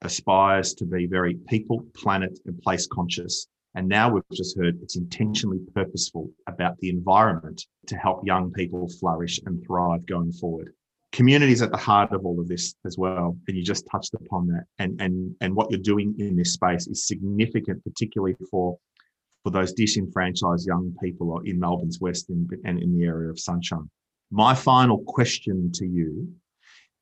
aspires 0.00 0.72
to 0.72 0.86
be 0.86 1.04
very 1.04 1.34
people, 1.34 1.84
planet, 1.94 2.38
and 2.46 2.62
place 2.62 2.86
conscious. 2.86 3.46
And 3.74 3.86
now 3.86 4.08
we've 4.08 4.22
just 4.32 4.56
heard 4.56 4.78
it's 4.80 4.96
intentionally 4.96 5.60
purposeful 5.74 6.30
about 6.46 6.78
the 6.78 6.88
environment 6.88 7.66
to 7.88 7.96
help 7.98 8.26
young 8.26 8.50
people 8.50 8.88
flourish 8.88 9.38
and 9.44 9.62
thrive 9.66 10.06
going 10.06 10.32
forward. 10.32 10.72
Community 11.12 11.52
is 11.52 11.60
at 11.60 11.72
the 11.72 11.76
heart 11.76 12.10
of 12.12 12.24
all 12.24 12.40
of 12.40 12.48
this 12.48 12.74
as 12.86 12.96
well. 12.96 13.36
And 13.48 13.54
you 13.58 13.62
just 13.62 13.86
touched 13.92 14.14
upon 14.14 14.46
that. 14.46 14.64
And, 14.78 14.98
and, 14.98 15.36
and 15.42 15.54
what 15.54 15.70
you're 15.70 15.78
doing 15.78 16.14
in 16.18 16.36
this 16.36 16.54
space 16.54 16.86
is 16.86 17.06
significant, 17.06 17.84
particularly 17.84 18.34
for 18.50 18.78
for 19.42 19.50
those 19.50 19.72
disenfranchised 19.72 20.66
young 20.66 20.94
people 21.02 21.40
in 21.44 21.58
Melbourne's 21.58 22.00
West 22.00 22.28
and, 22.28 22.48
and 22.64 22.82
in 22.82 22.96
the 22.96 23.04
area 23.04 23.30
of 23.30 23.38
Sunshine. 23.38 23.88
My 24.30 24.54
final 24.54 24.98
question 24.98 25.72
to 25.72 25.86
you 25.86 26.32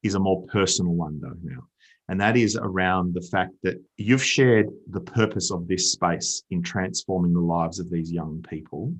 is 0.02 0.14
a 0.14 0.20
more 0.20 0.46
personal 0.46 0.94
one, 0.94 1.20
though, 1.20 1.36
now. 1.42 1.66
And 2.08 2.20
that 2.20 2.36
is 2.36 2.56
around 2.56 3.12
the 3.12 3.20
fact 3.20 3.52
that 3.64 3.82
you've 3.96 4.24
shared 4.24 4.68
the 4.88 5.00
purpose 5.00 5.50
of 5.50 5.68
this 5.68 5.92
space 5.92 6.42
in 6.50 6.62
transforming 6.62 7.34
the 7.34 7.40
lives 7.40 7.80
of 7.80 7.90
these 7.90 8.10
young 8.10 8.42
people. 8.48 8.94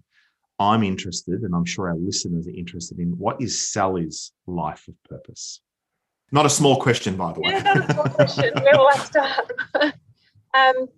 I'm 0.59 0.83
interested, 0.83 1.43
and 1.43 1.55
I'm 1.55 1.65
sure 1.65 1.89
our 1.89 1.97
listeners 1.97 2.47
are 2.49 2.59
interested 2.59 2.99
in 2.99 3.11
what 3.11 3.41
is 3.41 3.73
Sally's 3.73 4.33
life 4.47 4.87
of 4.89 4.95
purpose? 5.05 5.61
Not 6.33 6.45
a 6.45 6.51
small 6.51 6.79
question, 6.81 7.17
by 7.17 7.33
the 7.33 7.41
way. 7.41 7.51
Yeah, 7.53 7.63
not 7.63 7.91
a 7.91 7.93
small 7.95 8.09
question. 8.09 8.53
Where 8.55 8.77
will 8.77 8.89
I 8.93 8.99
start? 8.99 9.53
um, 10.55 10.89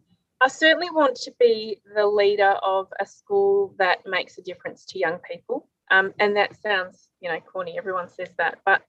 I 0.43 0.49
certainly 0.49 0.91
want 0.91 1.17
to 1.17 1.33
be 1.39 1.81
the 1.95 2.07
leader 2.07 2.55
of 2.63 2.89
a 2.99 3.05
school 3.05 3.75
that 3.79 3.99
makes 4.07 4.39
a 4.39 4.43
difference 4.43 4.87
to 4.87 4.99
young 4.99 5.19
people. 5.19 5.69
Um, 5.91 6.15
and 6.19 6.37
that 6.37 6.61
sounds, 6.63 7.09
you 7.21 7.29
know, 7.29 7.41
corny, 7.41 7.77
everyone 7.77 8.09
says 8.09 8.31
that, 8.39 8.59
but 8.65 8.83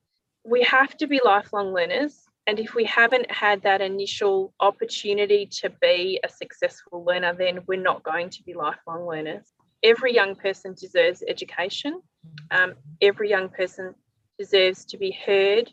we 0.46 0.64
have 0.64 0.96
to 0.98 1.08
be 1.08 1.20
lifelong 1.24 1.74
learners. 1.74 2.24
And 2.48 2.60
if 2.60 2.74
we 2.74 2.86
haven't 2.86 3.30
had 3.30 3.62
that 3.64 3.82
initial 3.82 4.54
opportunity 4.60 5.46
to 5.62 5.70
be 5.82 6.20
a 6.24 6.30
successful 6.30 7.04
learner, 7.04 7.34
then 7.34 7.60
we're 7.68 7.82
not 7.82 8.04
going 8.04 8.30
to 8.30 8.44
be 8.44 8.54
lifelong 8.54 9.06
learners. 9.06 9.46
Every 9.84 10.14
young 10.14 10.36
person 10.36 10.74
deserves 10.80 11.24
education. 11.28 12.02
Um, 12.50 12.76
every 13.02 13.30
young 13.30 13.50
person 13.50 13.94
deserves 14.40 14.86
to 14.86 14.98
be 14.98 15.12
heard, 15.12 15.72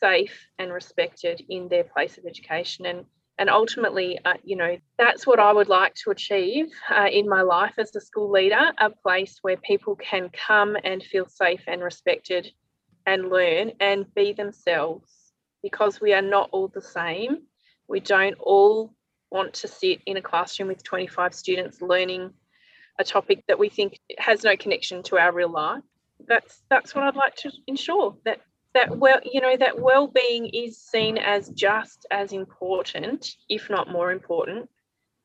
safe, 0.00 0.46
and 0.58 0.72
respected 0.72 1.42
in 1.48 1.68
their 1.68 1.84
place 1.84 2.16
of 2.16 2.24
education. 2.26 2.86
And 2.86 3.04
and 3.40 3.48
ultimately, 3.48 4.18
uh, 4.26 4.34
you 4.44 4.54
know, 4.54 4.76
that's 4.98 5.26
what 5.26 5.40
I 5.40 5.50
would 5.50 5.70
like 5.70 5.94
to 6.04 6.10
achieve 6.10 6.66
uh, 6.94 7.06
in 7.10 7.26
my 7.26 7.40
life 7.40 7.72
as 7.78 7.96
a 7.96 8.00
school 8.00 8.30
leader 8.30 8.70
a 8.78 8.90
place 8.90 9.38
where 9.40 9.56
people 9.56 9.96
can 9.96 10.28
come 10.28 10.76
and 10.84 11.02
feel 11.02 11.26
safe 11.26 11.62
and 11.66 11.82
respected 11.82 12.52
and 13.06 13.30
learn 13.30 13.72
and 13.80 14.14
be 14.14 14.34
themselves 14.34 15.10
because 15.62 16.02
we 16.02 16.12
are 16.12 16.20
not 16.20 16.50
all 16.52 16.68
the 16.68 16.82
same. 16.82 17.38
We 17.88 18.00
don't 18.00 18.36
all 18.40 18.92
want 19.30 19.54
to 19.54 19.68
sit 19.68 20.00
in 20.04 20.18
a 20.18 20.22
classroom 20.22 20.68
with 20.68 20.84
25 20.84 21.34
students 21.34 21.80
learning 21.80 22.34
a 22.98 23.04
topic 23.04 23.42
that 23.48 23.58
we 23.58 23.70
think 23.70 23.98
has 24.18 24.44
no 24.44 24.54
connection 24.54 25.02
to 25.04 25.16
our 25.16 25.32
real 25.32 25.50
life. 25.50 25.82
That's 26.28 26.60
that's 26.68 26.94
what 26.94 27.04
I'd 27.04 27.16
like 27.16 27.36
to 27.36 27.50
ensure 27.66 28.18
that 28.26 28.40
that 28.74 28.98
well 28.98 29.20
you 29.24 29.40
know 29.40 29.56
that 29.56 29.78
well-being 29.80 30.46
is 30.46 30.78
seen 30.78 31.18
as 31.18 31.48
just 31.50 32.06
as 32.10 32.32
important 32.32 33.36
if 33.48 33.68
not 33.68 33.90
more 33.90 34.12
important 34.12 34.68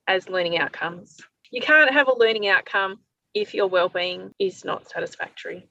as 0.07 0.29
learning 0.29 0.57
outcomes. 0.57 1.19
You 1.51 1.61
can't 1.61 1.91
have 1.91 2.07
a 2.07 2.17
learning 2.17 2.47
outcome 2.47 2.99
if 3.33 3.53
your 3.53 3.67
well-being 3.67 4.33
is 4.39 4.63
not 4.65 4.89
satisfactory. 4.89 5.67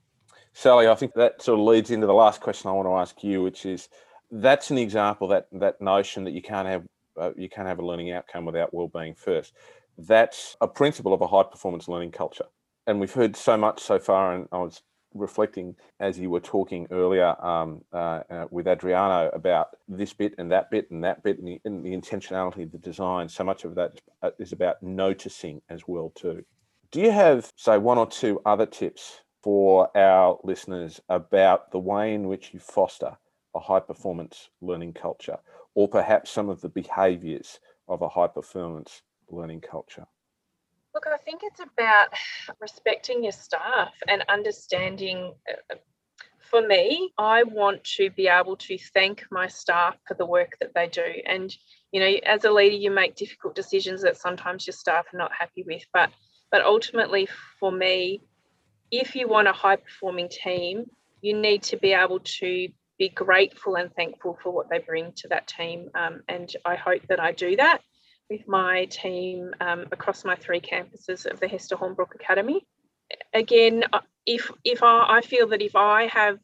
Sally 0.53 0.87
i 0.87 0.95
think 0.95 1.15
that 1.15 1.43
sort 1.43 1.59
of 1.59 1.67
leads 1.67 1.91
into 1.91 2.07
the 2.07 2.15
last 2.15 2.41
question 2.41 2.71
i 2.71 2.73
want 2.73 2.87
to 2.87 2.95
ask 2.95 3.25
you 3.25 3.43
which 3.43 3.67
is 3.67 3.89
that's 4.31 4.71
an 4.71 4.79
example 4.79 5.29
that 5.29 5.47
that 5.53 5.81
notion 5.81 6.25
that 6.25 6.33
you 6.33 6.43
can't 6.43 6.69
have 6.69 6.85
uh, 7.17 7.31
you 7.37 7.49
can't 7.49 7.69
have 7.69 7.79
a 7.79 7.87
learning 7.87 8.11
outcome 8.13 8.45
without 8.45 8.75
well-being 8.75 9.15
first. 9.15 9.53
That's 9.99 10.57
a 10.61 10.67
principle 10.67 11.13
of 11.13 11.21
a 11.21 11.27
high 11.27 11.45
performance 11.45 11.87
learning 11.87 12.11
culture. 12.11 12.47
And 12.89 12.99
we've 12.99 13.13
heard 13.13 13.37
so 13.37 13.57
much 13.57 13.81
so 13.81 13.99
far 13.99 14.35
and 14.35 14.49
i 14.53 14.59
was 14.59 14.83
reflecting 15.15 15.77
as 16.01 16.19
you 16.19 16.29
were 16.29 16.41
talking 16.41 16.87
earlier 16.91 17.35
um, 17.45 17.83
uh, 17.93 18.21
uh, 18.31 18.47
with 18.51 18.67
Adriano 18.67 19.31
about 19.33 19.69
this 19.89 20.13
bit 20.13 20.35
and 20.39 20.51
that 20.51 20.71
bit 20.71 20.91
and 20.91 21.03
that 21.05 21.23
bit 21.23 21.39
and 21.39 21.49
the, 21.49 21.61
and 21.65 21.85
the 21.85 21.97
intentionality 21.97 22.65
of 22.65 22.73
the 22.73 22.79
design. 22.79 23.29
So 23.29 23.45
much 23.45 23.65
of 23.65 23.75
that 23.77 24.01
is 24.39 24.53
about 24.53 24.83
noticing 24.83 25.63
as 25.71 25.87
well 25.87 26.13
too. 26.15 26.45
Do 26.91 27.01
you 27.01 27.11
have, 27.11 27.53
say, 27.57 27.79
one 27.79 27.99
or 27.99 28.07
two 28.07 28.41
other 28.45 28.67
tips 28.67 29.21
for 29.43 29.97
our 29.97 30.39
listeners 30.45 31.01
about 31.09 31.71
the 31.71 31.79
way 31.79 32.15
in 32.15 32.29
which 32.29 32.55
you 32.55 32.61
foster 32.61 33.17
a 33.55 33.61
high 33.61 33.81
performance 33.81 34.49
learning 34.61 34.93
culture, 34.93 35.39
or 35.75 35.89
perhaps 35.89 36.31
some 36.31 36.49
of 36.49 36.61
the 36.61 36.69
behaviours 36.69 37.61
of 37.89 38.03
a 38.03 38.09
high 38.09 38.27
performance 38.27 39.03
learning 39.29 39.61
culture? 39.61 40.07
Look, 40.95 41.09
I 41.09 41.17
think 41.17 41.41
it's 41.43 41.59
about 41.59 42.09
respecting 42.61 43.25
your 43.25 43.33
staff 43.33 43.93
and 44.07 44.25
understanding. 44.29 45.35
Uh, 45.51 45.75
for 46.39 46.65
me, 46.65 47.11
I 47.19 47.43
want 47.43 47.83
to 47.97 48.11
be 48.11 48.29
able 48.29 48.57
to 48.59 48.79
thank 48.93 49.25
my 49.33 49.49
staff 49.49 49.97
for 50.07 50.15
the 50.15 50.25
work 50.25 50.53
that 50.61 50.73
they 50.73 50.87
do. 50.87 51.05
And, 51.27 51.53
you 51.91 51.99
know, 51.99 52.21
as 52.25 52.45
a 52.45 52.53
leader, 52.53 52.77
you 52.77 52.93
make 52.93 53.17
difficult 53.17 53.57
decisions 53.57 54.03
that 54.03 54.19
sometimes 54.19 54.69
your 54.69 54.75
staff 54.75 55.07
are 55.13 55.19
not 55.19 55.33
happy 55.37 55.65
with. 55.67 55.83
But, 55.93 56.11
but 56.53 56.63
ultimately, 56.63 57.27
for 57.59 57.73
me, 57.73 58.21
if 58.93 59.17
you 59.17 59.27
want 59.27 59.49
a 59.49 59.53
high 59.53 59.77
performing 59.77 60.29
team, 60.29 60.85
you 61.23 61.35
need 61.35 61.65
to 61.65 61.77
be 61.77 61.93
able 61.93 62.21
to 62.21 62.69
be 63.01 63.09
grateful 63.09 63.75
and 63.75 63.93
thankful 63.97 64.39
for 64.41 64.53
what 64.53 64.71
they 64.71 64.79
bring 64.79 65.11
to 65.17 65.29
that 65.29 65.49
team. 65.49 65.91
Um, 65.97 66.23
and 66.29 66.49
I 66.65 66.77
hope 66.77 67.03
that 67.09 67.19
I 67.19 67.33
do 67.33 67.57
that 67.57 67.81
with 68.31 68.47
my 68.49 68.87
team 68.87 69.55
um, 69.61 69.87
across 69.93 70.25
my 70.25 70.35
three 70.37 70.61
campuses 70.61 71.27
of 71.31 71.41
the 71.41 71.49
Hester 71.49 71.77
Hornbrook 71.77 72.15
Academy. 72.15 72.67
Again, 73.33 73.85
uh, 73.93 74.01
if 74.27 74.51
if 74.65 74.83
I, 74.83 75.19
I 75.19 75.21
feel 75.21 75.49
that 75.49 75.63
if 75.63 75.77
I 75.77 76.07
have 76.07 76.39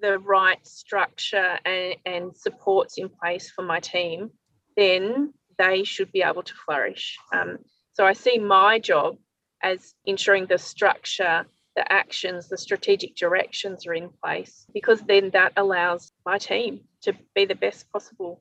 the 0.00 0.18
right 0.18 0.64
structure 0.66 1.58
and, 1.64 1.94
and 2.04 2.36
supports 2.36 2.98
in 2.98 3.08
place 3.08 3.50
for 3.50 3.62
my 3.62 3.80
team, 3.80 4.30
then 4.76 5.32
they 5.58 5.84
should 5.84 6.10
be 6.10 6.22
able 6.22 6.42
to 6.42 6.54
flourish. 6.64 7.18
Um, 7.32 7.58
so 7.92 8.04
I 8.06 8.14
see 8.14 8.38
my 8.38 8.78
job 8.78 9.16
as 9.62 9.94
ensuring 10.06 10.46
the 10.46 10.58
structure, 10.58 11.44
the 11.76 11.92
actions, 11.92 12.48
the 12.48 12.56
strategic 12.56 13.14
directions 13.14 13.86
are 13.86 13.94
in 13.94 14.10
place 14.22 14.66
because 14.72 15.00
then 15.02 15.30
that 15.30 15.52
allows 15.56 16.12
my 16.24 16.38
team 16.38 16.80
to 17.02 17.12
be 17.34 17.44
the 17.44 17.54
best 17.54 17.90
possible 17.92 18.40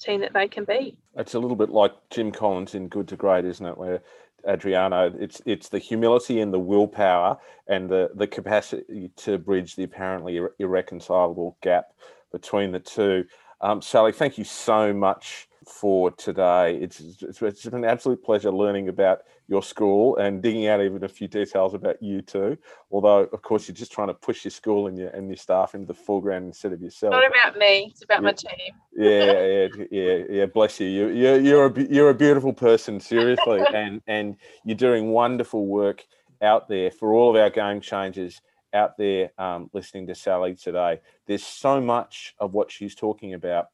team 0.00 0.20
that 0.20 0.32
they 0.32 0.48
can 0.48 0.64
be. 0.64 0.96
It's 1.16 1.34
a 1.34 1.38
little 1.38 1.56
bit 1.56 1.70
like 1.70 1.92
Jim 2.10 2.32
Collins 2.32 2.74
in 2.74 2.88
Good 2.88 3.08
to 3.08 3.16
Great, 3.16 3.44
isn't 3.44 3.64
it? 3.64 3.76
Where 3.76 4.02
Adriano, 4.48 5.12
it's 5.18 5.42
it's 5.44 5.68
the 5.68 5.78
humility 5.78 6.40
and 6.40 6.52
the 6.52 6.58
willpower 6.58 7.38
and 7.68 7.88
the 7.88 8.10
the 8.14 8.26
capacity 8.26 9.10
to 9.16 9.38
bridge 9.38 9.76
the 9.76 9.84
apparently 9.84 10.40
irreconcilable 10.58 11.58
gap 11.62 11.92
between 12.32 12.72
the 12.72 12.80
two. 12.80 13.24
Um, 13.60 13.82
Sally, 13.82 14.12
thank 14.12 14.38
you 14.38 14.44
so 14.44 14.92
much 14.92 15.48
for 15.66 16.10
today. 16.12 16.76
It's, 16.76 17.00
it's, 17.00 17.42
it's 17.42 17.64
been 17.64 17.74
an 17.74 17.84
absolute 17.84 18.22
pleasure 18.24 18.50
learning 18.50 18.88
about 18.88 19.20
your 19.48 19.62
school 19.62 20.16
and 20.16 20.42
digging 20.42 20.68
out 20.68 20.80
even 20.80 21.02
a 21.04 21.08
few 21.08 21.28
details 21.28 21.74
about 21.74 22.02
you 22.02 22.22
too. 22.22 22.56
Although, 22.90 23.24
of 23.24 23.42
course, 23.42 23.68
you're 23.68 23.74
just 23.74 23.92
trying 23.92 24.08
to 24.08 24.14
push 24.14 24.44
your 24.44 24.50
school 24.50 24.86
and 24.86 24.96
your 24.96 25.08
and 25.10 25.28
your 25.28 25.36
staff 25.36 25.74
into 25.74 25.86
the 25.86 25.94
foreground 25.94 26.46
instead 26.46 26.72
of 26.72 26.80
yourself. 26.80 27.12
Not 27.12 27.26
about 27.26 27.58
me. 27.58 27.88
It's 27.90 28.02
about 28.04 28.22
yeah. 28.22 28.26
my 28.26 28.32
team. 28.32 28.74
yeah, 28.96 29.66
yeah, 29.76 29.84
yeah, 29.90 30.24
yeah. 30.30 30.46
Bless 30.46 30.80
you. 30.80 30.86
You, 30.86 31.08
you're 31.08 31.40
you're 31.40 31.66
a 31.66 31.82
you're 31.82 32.10
a 32.10 32.14
beautiful 32.14 32.52
person, 32.52 33.00
seriously, 33.00 33.60
and 33.74 34.00
and 34.06 34.36
you're 34.64 34.76
doing 34.76 35.10
wonderful 35.10 35.66
work 35.66 36.06
out 36.42 36.68
there 36.68 36.90
for 36.90 37.12
all 37.12 37.30
of 37.30 37.36
our 37.36 37.50
game 37.50 37.80
changers 37.80 38.40
out 38.72 38.96
there 38.96 39.32
um, 39.38 39.68
listening 39.72 40.06
to 40.06 40.14
Sally 40.14 40.54
today. 40.54 41.00
There's 41.26 41.44
so 41.44 41.80
much 41.80 42.34
of 42.38 42.52
what 42.52 42.70
she's 42.70 42.94
talking 42.94 43.34
about 43.34 43.66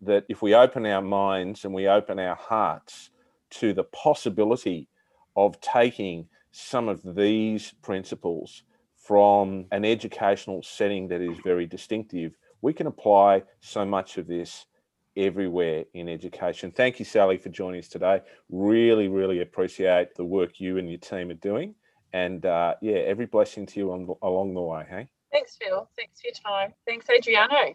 that 0.00 0.24
if 0.28 0.42
we 0.42 0.54
open 0.54 0.86
our 0.86 1.02
minds 1.02 1.64
and 1.64 1.72
we 1.72 1.88
open 1.88 2.18
our 2.18 2.36
hearts 2.36 3.10
to 3.50 3.72
the 3.72 3.84
possibility 3.84 4.88
of 5.36 5.60
taking 5.60 6.26
some 6.52 6.88
of 6.88 7.00
these 7.14 7.74
principles 7.82 8.62
from 8.96 9.66
an 9.72 9.84
educational 9.84 10.62
setting 10.62 11.08
that 11.08 11.20
is 11.20 11.38
very 11.44 11.66
distinctive, 11.66 12.36
we 12.62 12.72
can 12.72 12.86
apply 12.86 13.42
so 13.60 13.84
much 13.84 14.18
of 14.18 14.26
this 14.26 14.66
everywhere 15.16 15.84
in 15.94 16.08
education. 16.08 16.70
Thank 16.70 16.98
you, 16.98 17.04
Sally, 17.04 17.36
for 17.36 17.48
joining 17.48 17.80
us 17.80 17.88
today. 17.88 18.20
Really, 18.50 19.08
really 19.08 19.42
appreciate 19.42 20.14
the 20.14 20.24
work 20.24 20.58
you 20.58 20.78
and 20.78 20.88
your 20.88 20.98
team 20.98 21.30
are 21.30 21.34
doing. 21.34 21.74
And 22.12 22.46
uh, 22.46 22.74
yeah, 22.80 22.96
every 22.96 23.26
blessing 23.26 23.66
to 23.66 23.80
you 23.80 23.92
on, 23.92 24.08
along 24.22 24.54
the 24.54 24.62
way. 24.62 24.86
Hey. 24.88 25.08
Thanks, 25.32 25.56
Phil. 25.60 25.88
Thanks 25.96 26.20
for 26.20 26.28
your 26.28 26.34
time. 26.34 26.72
Thanks, 26.86 27.06
Adriano. 27.10 27.74